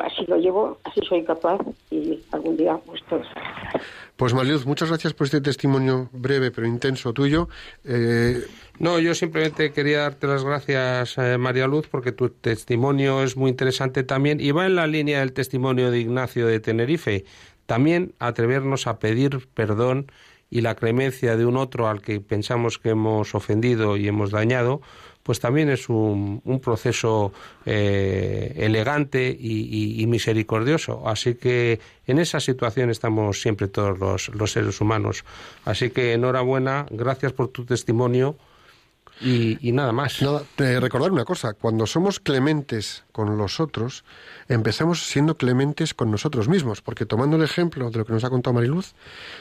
así 0.03 0.25
lo 0.27 0.37
llevo, 0.37 0.77
así 0.83 1.01
soy 1.07 1.23
capaz 1.23 1.59
y 1.89 2.19
algún 2.31 2.57
día 2.57 2.77
pues 2.85 3.01
todo. 3.09 3.21
Pues 4.15 4.33
Mariluz, 4.33 4.65
muchas 4.65 4.89
gracias 4.89 5.13
por 5.13 5.25
este 5.25 5.41
testimonio 5.41 6.09
breve 6.11 6.51
pero 6.51 6.67
intenso 6.67 7.13
tuyo. 7.13 7.49
Eh, 7.83 8.43
No, 8.79 8.97
yo 8.97 9.13
simplemente 9.13 9.71
quería 9.73 9.99
darte 9.99 10.25
las 10.25 10.43
gracias, 10.43 11.15
eh, 11.19 11.37
María 11.37 11.67
Luz, 11.67 11.87
porque 11.87 12.11
tu 12.11 12.29
testimonio 12.29 13.21
es 13.21 13.37
muy 13.37 13.51
interesante 13.51 14.03
también 14.03 14.41
y 14.41 14.51
va 14.51 14.65
en 14.65 14.75
la 14.75 14.87
línea 14.87 15.19
del 15.19 15.33
testimonio 15.33 15.91
de 15.91 15.99
Ignacio 15.99 16.47
de 16.47 16.59
Tenerife. 16.59 17.25
También 17.67 18.15
atrevernos 18.17 18.87
a 18.87 18.97
pedir 18.97 19.47
perdón 19.53 20.11
y 20.49 20.61
la 20.61 20.73
clemencia 20.73 21.37
de 21.37 21.45
un 21.45 21.57
otro 21.57 21.87
al 21.87 22.01
que 22.01 22.19
pensamos 22.21 22.79
que 22.79 22.89
hemos 22.89 23.35
ofendido 23.35 23.97
y 23.97 24.07
hemos 24.07 24.31
dañado, 24.31 24.81
pues 25.23 25.39
también 25.39 25.69
es 25.69 25.89
un, 25.89 26.41
proceso 26.63 27.31
eh, 27.65 28.53
elegante 28.57 29.35
y, 29.39 30.05
misericordioso. 30.07 31.07
Así 31.07 31.35
que 31.35 31.79
en 32.07 32.19
esa 32.19 32.39
situación 32.39 32.89
estamos 32.89 33.41
siempre 33.41 33.67
todos 33.67 34.29
los, 34.29 34.51
seres 34.51 34.81
humanos. 34.81 35.23
Así 35.65 35.91
que 35.91 36.13
enhorabuena, 36.13 36.85
gracias 36.89 37.33
por 37.33 37.49
tu 37.49 37.65
testimonio 37.65 38.35
y, 39.21 39.71
nada 39.71 39.91
más. 39.91 40.21
Nada, 40.21 40.41
te 40.55 40.79
recordar 40.79 41.11
una 41.11 41.25
cosa, 41.25 41.53
cuando 41.53 41.85
somos 41.85 42.19
clementes 42.19 43.03
con 43.11 43.37
los 43.37 43.59
otros, 43.59 44.03
empezamos 44.47 45.07
siendo 45.07 45.37
clementes 45.37 45.93
con 45.93 46.09
nosotros 46.09 46.49
mismos, 46.49 46.81
porque 46.81 47.05
tomando 47.05 47.37
el 47.37 47.43
ejemplo 47.43 47.91
de 47.91 47.99
lo 47.99 48.05
que 48.05 48.13
nos 48.13 48.23
ha 48.23 48.31
contado 48.31 48.55
Mariluz, 48.55 48.93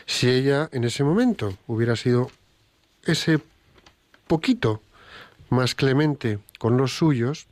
si 0.04 0.28
ella 0.28 0.68
en 0.72 0.84
ese 0.84 1.02
momento 1.02 1.56
hubiera 1.66 1.96
sido 1.96 2.30
ese 3.04 3.40
poquito 4.26 4.82
más 5.50 5.74
clemente 5.74 6.38
con 6.58 6.76
los 6.76 6.96
suyos, 6.96 7.46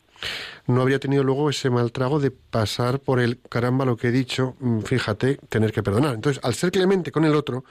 no 0.66 0.80
habría 0.82 0.98
tenido 0.98 1.22
luego 1.22 1.48
ese 1.50 1.70
mal 1.70 1.92
trago 1.92 2.18
de 2.20 2.30
pasar 2.30 2.98
por 2.98 3.20
el 3.20 3.38
caramba 3.48 3.84
lo 3.84 3.96
que 3.96 4.08
he 4.08 4.12
dicho, 4.12 4.56
mm, 4.60 4.80
fíjate, 4.80 5.38
tener 5.48 5.72
que 5.72 5.82
perdonar. 5.82 6.14
Entonces, 6.14 6.42
al 6.44 6.54
ser 6.54 6.70
clemente 6.72 7.12
con 7.12 7.24
el 7.24 7.34
otro, 7.34 7.64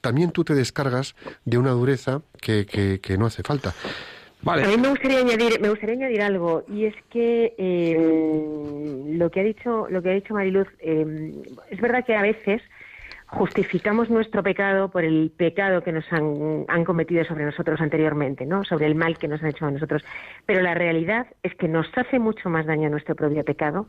también 0.00 0.30
tú 0.32 0.44
te 0.44 0.54
descargas 0.54 1.14
de 1.46 1.56
una 1.56 1.70
dureza 1.70 2.20
que, 2.40 2.66
que- 2.66 3.00
que 3.00 3.16
no 3.16 3.26
hace 3.26 3.42
falta. 3.42 3.74
A 4.46 4.56
mí 4.68 4.76
me 4.76 4.88
gustaría 4.90 5.20
añadir, 5.20 5.58
me 5.58 5.70
gustaría 5.70 5.94
añadir 5.94 6.20
algo 6.20 6.64
y 6.68 6.84
es 6.84 6.94
que 7.08 7.54
eh, 7.56 9.14
lo 9.16 9.30
que 9.30 9.40
ha 9.40 9.42
dicho, 9.42 9.86
lo 9.88 10.02
que 10.02 10.10
ha 10.10 10.12
dicho 10.12 10.34
Mariluz, 10.34 10.68
eh, 10.80 11.32
es 11.70 11.80
verdad 11.80 12.04
que 12.04 12.14
a 12.14 12.20
veces 12.20 12.60
justificamos 13.34 14.10
nuestro 14.10 14.42
pecado 14.42 14.88
por 14.90 15.04
el 15.04 15.30
pecado 15.36 15.82
que 15.82 15.92
nos 15.92 16.10
han, 16.12 16.64
han 16.68 16.84
cometido 16.84 17.24
sobre 17.24 17.44
nosotros 17.44 17.80
anteriormente, 17.80 18.46
¿no? 18.46 18.64
Sobre 18.64 18.86
el 18.86 18.94
mal 18.94 19.18
que 19.18 19.28
nos 19.28 19.42
han 19.42 19.50
hecho 19.50 19.66
a 19.66 19.70
nosotros. 19.70 20.04
Pero 20.46 20.62
la 20.62 20.74
realidad 20.74 21.26
es 21.42 21.54
que 21.54 21.68
nos 21.68 21.86
hace 21.96 22.18
mucho 22.18 22.48
más 22.48 22.66
daño 22.66 22.88
nuestro 22.90 23.14
propio 23.14 23.44
pecado 23.44 23.88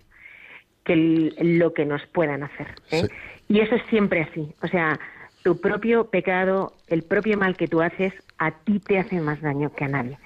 que 0.83 0.93
el- 0.93 1.35
lo 1.59 1.73
que 1.73 1.85
nos 1.85 2.05
puedan 2.07 2.43
hacer. 2.43 2.67
¿eh? 2.91 3.07
Y 3.47 3.59
eso 3.59 3.75
es 3.75 3.83
siempre 3.89 4.21
así. 4.21 4.53
O 4.61 4.67
sea, 4.67 4.99
tu 5.43 5.59
propio 5.61 6.09
pecado, 6.09 6.73
el 6.87 7.03
propio 7.03 7.37
mal 7.37 7.55
que 7.55 7.67
tú 7.67 7.81
haces, 7.81 8.13
a 8.37 8.51
ti 8.51 8.79
te 8.79 8.99
hace 8.99 9.19
más 9.21 9.41
daño 9.41 9.73
que 9.73 9.85
a 9.85 9.87
nadie. 9.87 10.17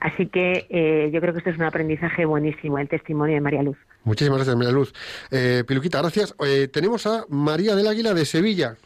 Así 0.00 0.26
que 0.26 0.66
eh, 0.68 1.10
yo 1.12 1.20
creo 1.20 1.32
que 1.32 1.38
esto 1.38 1.50
es 1.50 1.56
un 1.56 1.64
aprendizaje 1.64 2.24
buenísimo, 2.24 2.78
el 2.78 2.88
testimonio 2.88 3.34
de 3.34 3.40
María 3.40 3.62
Luz. 3.62 3.76
Muchísimas 4.04 4.38
gracias, 4.38 4.56
María 4.56 4.72
Luz. 4.72 4.92
Eh, 5.30 5.64
Piluquita, 5.66 6.00
gracias. 6.00 6.34
Eh, 6.46 6.68
tenemos 6.68 7.06
a 7.06 7.24
María 7.28 7.74
del 7.74 7.86
Águila 7.88 8.12
de 8.14 8.24
Sevilla. 8.26 8.76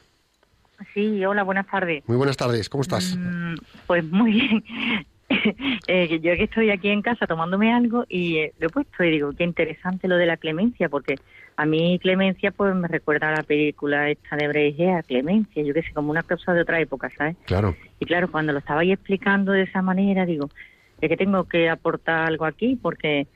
Sí, 0.94 1.24
hola, 1.24 1.42
buenas 1.42 1.66
tardes. 1.66 2.04
Muy 2.06 2.16
buenas 2.16 2.36
tardes, 2.36 2.68
¿cómo 2.68 2.82
estás? 2.82 3.16
Mm, 3.18 3.54
Pues 3.86 4.04
muy 4.04 4.32
bien. 4.32 4.64
Eh, 5.86 6.20
yo 6.20 6.34
que 6.36 6.44
estoy 6.44 6.70
aquí 6.70 6.88
en 6.88 7.00
casa 7.00 7.26
tomándome 7.26 7.72
algo 7.72 8.04
y 8.08 8.36
eh, 8.36 8.52
lo 8.58 8.66
he 8.66 8.70
puesto 8.70 9.02
y 9.04 9.10
digo, 9.10 9.32
qué 9.32 9.44
interesante 9.44 10.06
lo 10.06 10.16
de 10.16 10.26
la 10.26 10.36
clemencia, 10.36 10.88
porque 10.88 11.16
a 11.56 11.64
mí 11.64 11.98
clemencia 11.98 12.50
pues 12.50 12.74
me 12.74 12.88
recuerda 12.88 13.28
a 13.28 13.36
la 13.36 13.42
película 13.42 14.10
esta 14.10 14.36
de 14.36 14.48
Breigea, 14.48 15.02
Clemencia, 15.02 15.62
yo 15.62 15.72
que 15.72 15.82
sé, 15.82 15.92
como 15.92 16.10
una 16.10 16.22
cosa 16.22 16.52
de 16.52 16.62
otra 16.62 16.80
época, 16.80 17.10
¿sabes? 17.16 17.36
Claro. 17.46 17.74
Y 18.00 18.04
claro, 18.04 18.30
cuando 18.30 18.52
lo 18.52 18.58
estabais 18.58 18.92
explicando 18.92 19.52
de 19.52 19.62
esa 19.62 19.80
manera, 19.80 20.26
digo, 20.26 20.50
es 21.00 21.08
que 21.08 21.16
tengo 21.16 21.44
que 21.44 21.70
aportar 21.70 22.26
algo 22.26 22.44
aquí 22.44 22.78
porque 22.80 23.26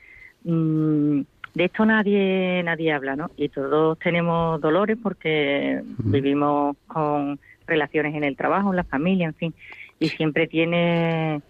mm, 0.43 1.21
de 1.55 1.65
esto 1.65 1.85
nadie 1.85 2.61
nadie 2.63 2.93
habla, 2.93 3.15
¿no? 3.15 3.31
Y 3.35 3.49
todos 3.49 3.97
tenemos 3.99 4.61
dolores 4.61 4.97
porque 5.01 5.81
vivimos 5.97 6.77
con 6.87 7.39
relaciones 7.65 8.13
en 8.15 8.23
el 8.23 8.35
trabajo, 8.35 8.69
en 8.69 8.75
la 8.75 8.83
familia, 8.83 9.27
en 9.27 9.33
fin, 9.33 9.53
y 9.99 10.09
siempre 10.09 10.47
tiene 10.47 11.41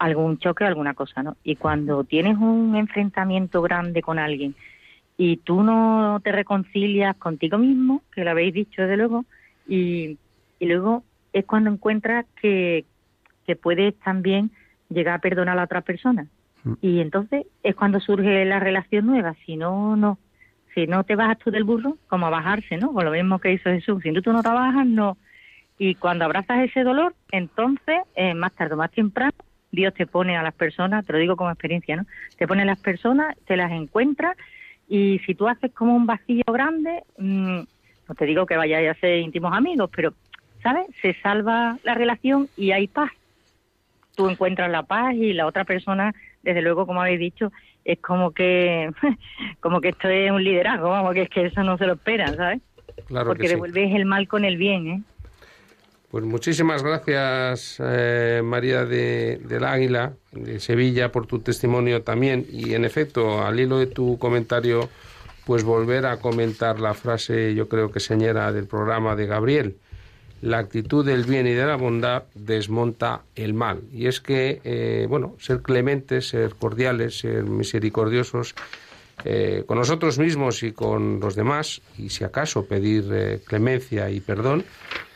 algún 0.00 0.38
choque, 0.38 0.64
alguna 0.64 0.94
cosa, 0.94 1.22
¿no? 1.22 1.36
Y 1.44 1.56
cuando 1.56 2.04
tienes 2.04 2.38
un 2.38 2.74
enfrentamiento 2.74 3.60
grande 3.62 4.02
con 4.02 4.18
alguien 4.18 4.54
y 5.16 5.36
tú 5.36 5.62
no 5.62 6.20
te 6.24 6.32
reconcilias 6.32 7.14
contigo 7.16 7.58
mismo, 7.58 8.02
que 8.12 8.24
lo 8.24 8.30
habéis 8.30 8.54
dicho 8.54 8.80
desde 8.80 8.96
luego, 8.96 9.26
y, 9.68 10.16
y 10.58 10.66
luego 10.66 11.04
es 11.34 11.44
cuando 11.44 11.70
encuentras 11.70 12.24
que, 12.40 12.86
que 13.46 13.56
puedes 13.56 13.94
también 14.00 14.50
llegar 14.88 15.16
a 15.16 15.20
perdonar 15.20 15.52
a 15.52 15.56
la 15.56 15.64
otra 15.64 15.82
persona. 15.82 16.26
Y 16.80 17.00
entonces 17.00 17.46
es 17.62 17.74
cuando 17.74 18.00
surge 18.00 18.44
la 18.44 18.60
relación 18.60 19.06
nueva. 19.06 19.34
Si 19.46 19.56
no, 19.56 19.96
no. 19.96 20.18
Si 20.74 20.86
no 20.86 21.04
te 21.04 21.16
bajas 21.16 21.38
tú 21.38 21.50
del 21.50 21.64
burro, 21.64 21.96
como 22.08 22.26
a 22.26 22.30
bajarse, 22.30 22.76
¿no? 22.76 22.92
Con 22.92 23.04
lo 23.04 23.10
mismo 23.10 23.38
que 23.38 23.52
hizo 23.52 23.70
Jesús. 23.70 24.02
Si 24.02 24.12
tú 24.20 24.32
no 24.32 24.42
te 24.42 24.48
bajas, 24.48 24.86
no. 24.86 25.16
Y 25.78 25.94
cuando 25.94 26.24
abrazas 26.26 26.60
ese 26.60 26.84
dolor, 26.84 27.14
entonces, 27.32 28.00
eh, 28.14 28.34
más 28.34 28.52
tarde 28.52 28.74
o 28.74 28.76
más 28.76 28.90
temprano, 28.90 29.32
Dios 29.72 29.94
te 29.94 30.06
pone 30.06 30.36
a 30.36 30.42
las 30.42 30.54
personas, 30.54 31.06
te 31.06 31.12
lo 31.12 31.18
digo 31.18 31.36
como 31.36 31.50
experiencia, 31.50 31.96
¿no? 31.96 32.06
Te 32.36 32.46
pone 32.46 32.62
a 32.62 32.66
las 32.66 32.80
personas, 32.80 33.36
te 33.46 33.56
las 33.56 33.70
encuentras 33.72 34.36
y 34.88 35.20
si 35.20 35.34
tú 35.34 35.48
haces 35.48 35.72
como 35.72 35.94
un 35.94 36.06
vacío 36.06 36.42
grande, 36.48 37.04
mm, 37.16 37.60
no 38.08 38.14
te 38.16 38.26
digo 38.26 38.44
que 38.44 38.56
vayáis 38.56 38.90
a 38.90 39.00
ser 39.00 39.20
íntimos 39.20 39.52
amigos, 39.54 39.88
pero, 39.94 40.12
¿sabes? 40.62 40.86
Se 41.00 41.14
salva 41.22 41.78
la 41.84 41.94
relación 41.94 42.48
y 42.56 42.72
hay 42.72 42.88
paz. 42.88 43.12
Tú 44.16 44.28
encuentras 44.28 44.68
la 44.70 44.82
paz 44.82 45.14
y 45.14 45.32
la 45.32 45.46
otra 45.46 45.64
persona, 45.64 46.12
desde 46.42 46.60
luego, 46.60 46.86
como 46.86 47.00
habéis 47.00 47.20
dicho, 47.20 47.52
es 47.84 48.00
como 48.00 48.32
que, 48.32 48.90
como 49.60 49.80
que 49.80 49.90
esto 49.90 50.08
es 50.08 50.32
un 50.32 50.42
liderazgo, 50.42 50.90
vamos, 50.90 51.14
que 51.14 51.22
es 51.22 51.30
que 51.30 51.46
eso 51.46 51.62
no 51.62 51.78
se 51.78 51.86
lo 51.86 51.92
esperan, 51.92 52.36
¿sabes? 52.36 52.60
Claro 53.06 53.28
Porque 53.28 53.42
que 53.42 53.48
sí. 53.48 53.54
devuelves 53.54 53.94
el 53.94 54.04
mal 54.04 54.26
con 54.26 54.44
el 54.44 54.56
bien, 54.56 54.88
¿eh? 54.88 55.02
Pues 56.10 56.24
muchísimas 56.24 56.82
gracias, 56.82 57.76
eh, 57.78 58.42
María 58.44 58.84
de, 58.84 59.40
del 59.44 59.64
Águila, 59.64 60.14
de 60.32 60.58
Sevilla, 60.58 61.12
por 61.12 61.28
tu 61.28 61.38
testimonio 61.38 62.02
también. 62.02 62.46
Y 62.50 62.74
en 62.74 62.84
efecto, 62.84 63.46
al 63.46 63.60
hilo 63.60 63.78
de 63.78 63.86
tu 63.86 64.18
comentario, 64.18 64.88
pues 65.46 65.62
volver 65.62 66.06
a 66.06 66.16
comentar 66.16 66.80
la 66.80 66.94
frase, 66.94 67.54
yo 67.54 67.68
creo 67.68 67.92
que 67.92 68.00
señora 68.00 68.50
del 68.50 68.66
programa 68.66 69.14
de 69.14 69.26
Gabriel. 69.26 69.76
La 70.42 70.58
actitud 70.58 71.06
del 71.06 71.22
bien 71.22 71.46
y 71.46 71.52
de 71.52 71.64
la 71.64 71.76
bondad 71.76 72.24
desmonta 72.34 73.22
el 73.36 73.54
mal. 73.54 73.82
Y 73.92 74.08
es 74.08 74.20
que, 74.20 74.60
eh, 74.64 75.06
bueno, 75.08 75.36
ser 75.38 75.62
clementes, 75.62 76.30
ser 76.30 76.56
cordiales, 76.56 77.20
ser 77.20 77.44
misericordiosos 77.44 78.56
eh, 79.24 79.62
con 79.64 79.78
nosotros 79.78 80.18
mismos 80.18 80.64
y 80.64 80.72
con 80.72 81.20
los 81.20 81.36
demás, 81.36 81.82
y 81.98 82.08
si 82.08 82.24
acaso 82.24 82.64
pedir 82.64 83.04
eh, 83.12 83.40
clemencia 83.46 84.10
y 84.10 84.18
perdón, 84.20 84.64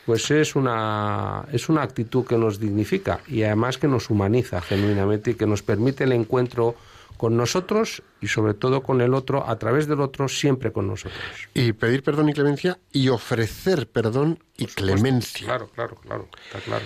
pues 0.06 0.30
es 0.30 0.54
una, 0.54 1.46
es 1.52 1.68
una 1.68 1.82
actitud 1.82 2.26
que 2.26 2.36
nos 2.36 2.58
dignifica 2.58 3.20
y 3.26 3.42
además 3.42 3.78
que 3.78 3.88
nos 3.88 4.10
humaniza 4.10 4.60
genuinamente 4.60 5.32
y 5.32 5.34
que 5.34 5.46
nos 5.46 5.62
permite 5.62 6.04
el 6.04 6.12
encuentro 6.12 6.76
con 7.16 7.36
nosotros 7.36 8.02
y 8.20 8.28
sobre 8.28 8.54
todo 8.54 8.82
con 8.82 9.00
el 9.00 9.14
otro, 9.14 9.48
a 9.48 9.56
través 9.58 9.86
del 9.86 10.00
otro, 10.00 10.28
siempre 10.28 10.72
con 10.72 10.86
nosotros. 10.88 11.18
Y 11.54 11.72
pedir 11.72 12.02
perdón 12.02 12.28
y 12.28 12.32
clemencia 12.32 12.78
y 12.92 13.08
ofrecer 13.08 13.88
perdón 13.88 14.38
y 14.56 14.66
clemencia. 14.66 15.46
Claro, 15.46 15.70
claro, 15.74 15.96
claro, 15.96 16.28
está 16.46 16.58
claro. 16.60 16.84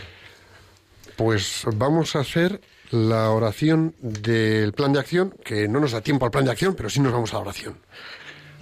Pues 1.17 1.65
vamos 1.75 2.15
a 2.15 2.21
hacer 2.21 2.61
la 2.91 3.31
oración 3.31 3.95
del 4.01 4.73
plan 4.73 4.93
de 4.93 5.01
acción, 5.01 5.35
que 5.45 5.69
no 5.69 5.81
nos 5.81 5.93
da 5.93 6.01
tiempo 6.01 6.25
al 6.25 6.31
plan 6.31 6.45
de 6.45 6.53
acción, 6.53 6.75
pero 6.75 6.89
sí 6.89 7.01
nos 7.01 7.13
vamos 7.13 7.33
a 7.33 7.37
la 7.37 7.43
oración. 7.43 7.77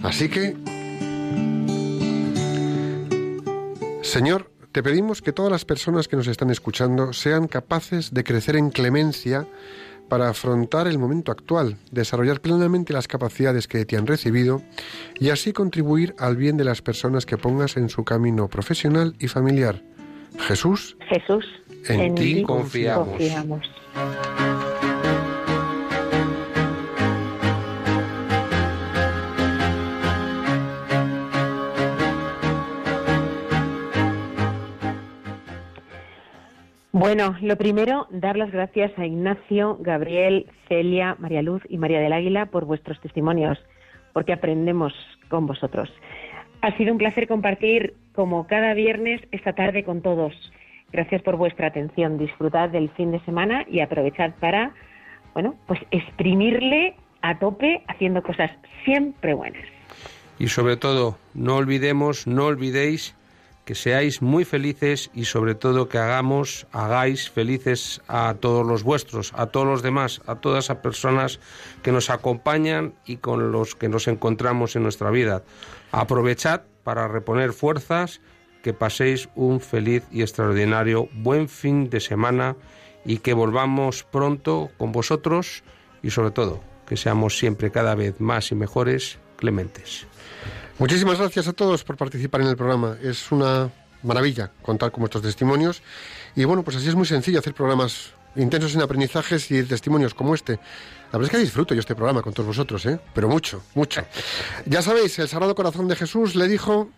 Así 0.01 0.29
que, 0.29 0.55
Señor, 4.07 4.49
te 4.71 4.81
pedimos 4.81 5.21
que 5.21 5.33
todas 5.33 5.51
las 5.51 5.65
personas 5.65 6.07
que 6.07 6.15
nos 6.15 6.27
están 6.27 6.49
escuchando 6.49 7.11
sean 7.11 7.49
capaces 7.49 8.13
de 8.13 8.23
crecer 8.23 8.55
en 8.55 8.69
clemencia 8.69 9.45
para 10.07 10.29
afrontar 10.29 10.87
el 10.87 10.97
momento 10.97 11.29
actual, 11.29 11.75
desarrollar 11.91 12.39
plenamente 12.39 12.93
las 12.93 13.09
capacidades 13.09 13.67
que 13.67 13.83
te 13.83 13.97
han 13.97 14.07
recibido 14.07 14.61
y 15.19 15.29
así 15.29 15.51
contribuir 15.51 16.15
al 16.19 16.37
bien 16.37 16.55
de 16.55 16.63
las 16.63 16.81
personas 16.81 17.25
que 17.25 17.37
pongas 17.37 17.75
en 17.75 17.89
su 17.89 18.05
camino 18.05 18.47
profesional 18.47 19.13
y 19.19 19.27
familiar. 19.27 19.83
Jesús, 20.39 20.95
Jesús, 21.09 21.45
en, 21.89 22.15
ti 22.15 22.43
confiamos. 22.43 23.09
confiamos. 23.09 23.69
Bueno, 36.93 37.35
lo 37.41 37.57
primero, 37.57 38.07
dar 38.09 38.37
las 38.37 38.51
gracias 38.51 38.97
a 38.97 39.05
Ignacio, 39.05 39.77
Gabriel, 39.81 40.47
Celia, 40.67 41.15
María 41.19 41.41
Luz 41.41 41.61
y 41.67 41.77
María 41.77 41.99
del 41.99 42.13
Águila 42.13 42.45
por 42.47 42.65
vuestros 42.65 42.99
testimonios, 43.01 43.57
porque 44.13 44.33
aprendemos 44.33 44.93
con 45.29 45.47
vosotros. 45.47 45.89
Ha 46.61 46.75
sido 46.77 46.93
un 46.93 46.97
placer 46.97 47.27
compartir, 47.27 47.93
como 48.13 48.47
cada 48.47 48.73
viernes, 48.73 49.21
esta 49.31 49.53
tarde 49.53 49.83
con 49.83 50.01
todos. 50.01 50.33
Gracias 50.91 51.21
por 51.21 51.35
vuestra 51.35 51.67
atención. 51.67 52.17
Disfrutad 52.17 52.69
del 52.69 52.89
fin 52.91 53.11
de 53.11 53.19
semana 53.25 53.65
y 53.69 53.81
aprovechad 53.81 54.31
para, 54.39 54.73
bueno, 55.33 55.55
pues 55.67 55.79
exprimirle 55.91 56.95
a 57.21 57.37
tope 57.37 57.83
haciendo 57.87 58.23
cosas 58.23 58.49
siempre 58.85 59.33
buenas. 59.33 59.65
Y 60.39 60.47
sobre 60.47 60.77
todo, 60.77 61.17
no 61.33 61.57
olvidemos, 61.57 62.27
no 62.27 62.45
olvidéis 62.45 63.16
que 63.67 63.75
seáis 63.75 64.21
muy 64.21 64.45
felices 64.45 65.11
y 65.13 65.25
sobre 65.25 65.53
todo 65.53 65.89
que 65.89 65.97
hagamos, 65.97 66.67
hagáis 66.71 67.29
felices 67.29 68.01
a 68.07 68.33
todos 68.39 68.65
los 68.65 68.83
vuestros, 68.83 69.33
a 69.35 69.47
todos 69.47 69.67
los 69.67 69.81
demás, 69.83 70.21
a 70.25 70.35
todas 70.35 70.63
esas 70.63 70.77
personas 70.77 71.41
que 71.83 71.91
nos 71.91 72.09
acompañan 72.09 72.93
y 73.05 73.17
con 73.17 73.51
los 73.51 73.75
que 73.75 73.89
nos 73.89 74.07
encontramos 74.07 74.77
en 74.77 74.83
nuestra 74.83 75.11
vida. 75.11 75.43
Aprovechad 75.91 76.61
para 76.85 77.09
reponer 77.09 77.51
fuerzas, 77.51 78.21
que 78.63 78.71
paséis 78.71 79.27
un 79.35 79.59
feliz 79.59 80.05
y 80.13 80.21
extraordinario 80.21 81.09
buen 81.11 81.49
fin 81.49 81.89
de 81.89 81.99
semana 81.99 82.55
y 83.03 83.17
que 83.17 83.33
volvamos 83.33 84.03
pronto 84.03 84.71
con 84.77 84.93
vosotros 84.93 85.65
y 86.01 86.11
sobre 86.11 86.31
todo 86.31 86.63
que 86.87 86.95
seamos 86.95 87.37
siempre 87.37 87.69
cada 87.69 87.95
vez 87.95 88.21
más 88.21 88.49
y 88.53 88.55
mejores 88.55 89.19
clementes. 89.35 90.07
Muchísimas 90.79 91.17
gracias 91.17 91.47
a 91.47 91.53
todos 91.53 91.83
por 91.83 91.97
participar 91.97 92.41
en 92.41 92.47
el 92.47 92.55
programa. 92.55 92.97
Es 93.01 93.31
una 93.31 93.69
maravilla 94.03 94.51
contar 94.61 94.91
con 94.91 95.01
vuestros 95.01 95.23
testimonios. 95.23 95.81
Y 96.35 96.43
bueno, 96.45 96.63
pues 96.63 96.77
así 96.77 96.87
es 96.87 96.95
muy 96.95 97.05
sencillo 97.05 97.39
hacer 97.39 97.53
programas 97.53 98.11
intensos 98.35 98.75
en 98.75 98.81
aprendizajes 98.81 99.49
y 99.51 99.63
testimonios 99.63 100.13
como 100.13 100.35
este. 100.35 100.53
La 101.11 101.17
verdad 101.17 101.25
es 101.25 101.29
que 101.31 101.37
disfruto 101.37 101.73
yo 101.73 101.79
este 101.79 101.95
programa 101.95 102.21
con 102.21 102.33
todos 102.33 102.47
vosotros, 102.47 102.85
¿eh? 102.85 102.99
Pero 103.13 103.27
mucho, 103.27 103.63
mucho. 103.73 104.03
Ya 104.65 104.81
sabéis, 104.81 105.17
el 105.19 105.27
Sagrado 105.27 105.55
Corazón 105.55 105.87
de 105.87 105.95
Jesús 105.95 106.35
le 106.35 106.47
dijo 106.47 106.89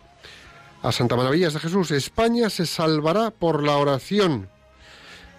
a 0.82 0.92
Santa 0.92 1.16
Maravillas 1.16 1.54
de 1.54 1.60
Jesús, 1.60 1.90
España 1.90 2.50
se 2.50 2.66
salvará 2.66 3.30
por 3.30 3.62
la 3.62 3.76
oración. 3.76 4.48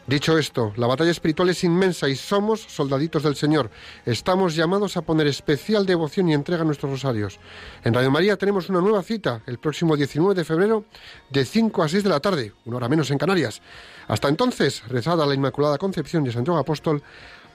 Dicho 0.08 0.38
esto, 0.38 0.74
la 0.78 0.88
batalla 0.88 1.12
espiritual 1.12 1.50
es 1.50 1.64
inmensa 1.64 2.10
y 2.10 2.16
somos 2.16 2.62
soldaditos 2.62 3.22
del 3.22 3.36
Señor. 3.36 3.70
Estamos 4.06 4.56
llamados 4.56 4.98
a 4.98 5.04
poner 5.04 5.28
especial 5.28 5.86
devoción 5.86 6.28
y 6.28 6.34
entrega 6.34 6.64
a 6.64 6.66
nuestros 6.66 6.92
rosarios. 6.92 7.40
En 7.84 7.94
Radio 7.94 8.10
María 8.10 8.36
tenemos 8.36 8.68
una 8.70 8.82
nueva 8.82 9.04
cita 9.04 9.44
el 9.46 9.60
próximo 9.60 9.96
19 9.96 10.34
de 10.34 10.44
febrero 10.44 10.86
de 11.30 11.46
5 11.46 11.84
a 11.84 11.88
6 11.88 12.04
de 12.04 12.10
la 12.10 12.20
tarde, 12.20 12.52
una 12.66 12.78
hora 12.78 12.90
menos 12.90 13.12
en 13.12 13.20
Canarias. 13.20 13.62
Hasta 14.08 14.28
entonces, 14.28 14.84
rezada 14.88 15.26
la 15.26 15.36
Inmaculada 15.36 15.78
Concepción 15.78 16.24
de 16.24 16.32
Santiago 16.32 16.58
Apóstol 16.58 17.04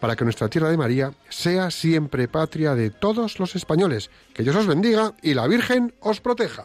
para 0.00 0.14
que 0.14 0.24
nuestra 0.24 0.48
tierra 0.48 0.70
de 0.70 0.76
María 0.76 1.12
sea 1.28 1.70
siempre 1.72 2.28
patria 2.28 2.74
de 2.74 2.90
todos 2.90 3.40
los 3.40 3.56
españoles. 3.56 4.08
Que 4.32 4.44
Dios 4.44 4.54
os 4.54 4.66
bendiga 4.68 5.14
y 5.20 5.34
la 5.34 5.48
Virgen 5.48 5.94
os 6.00 6.20
proteja. 6.20 6.64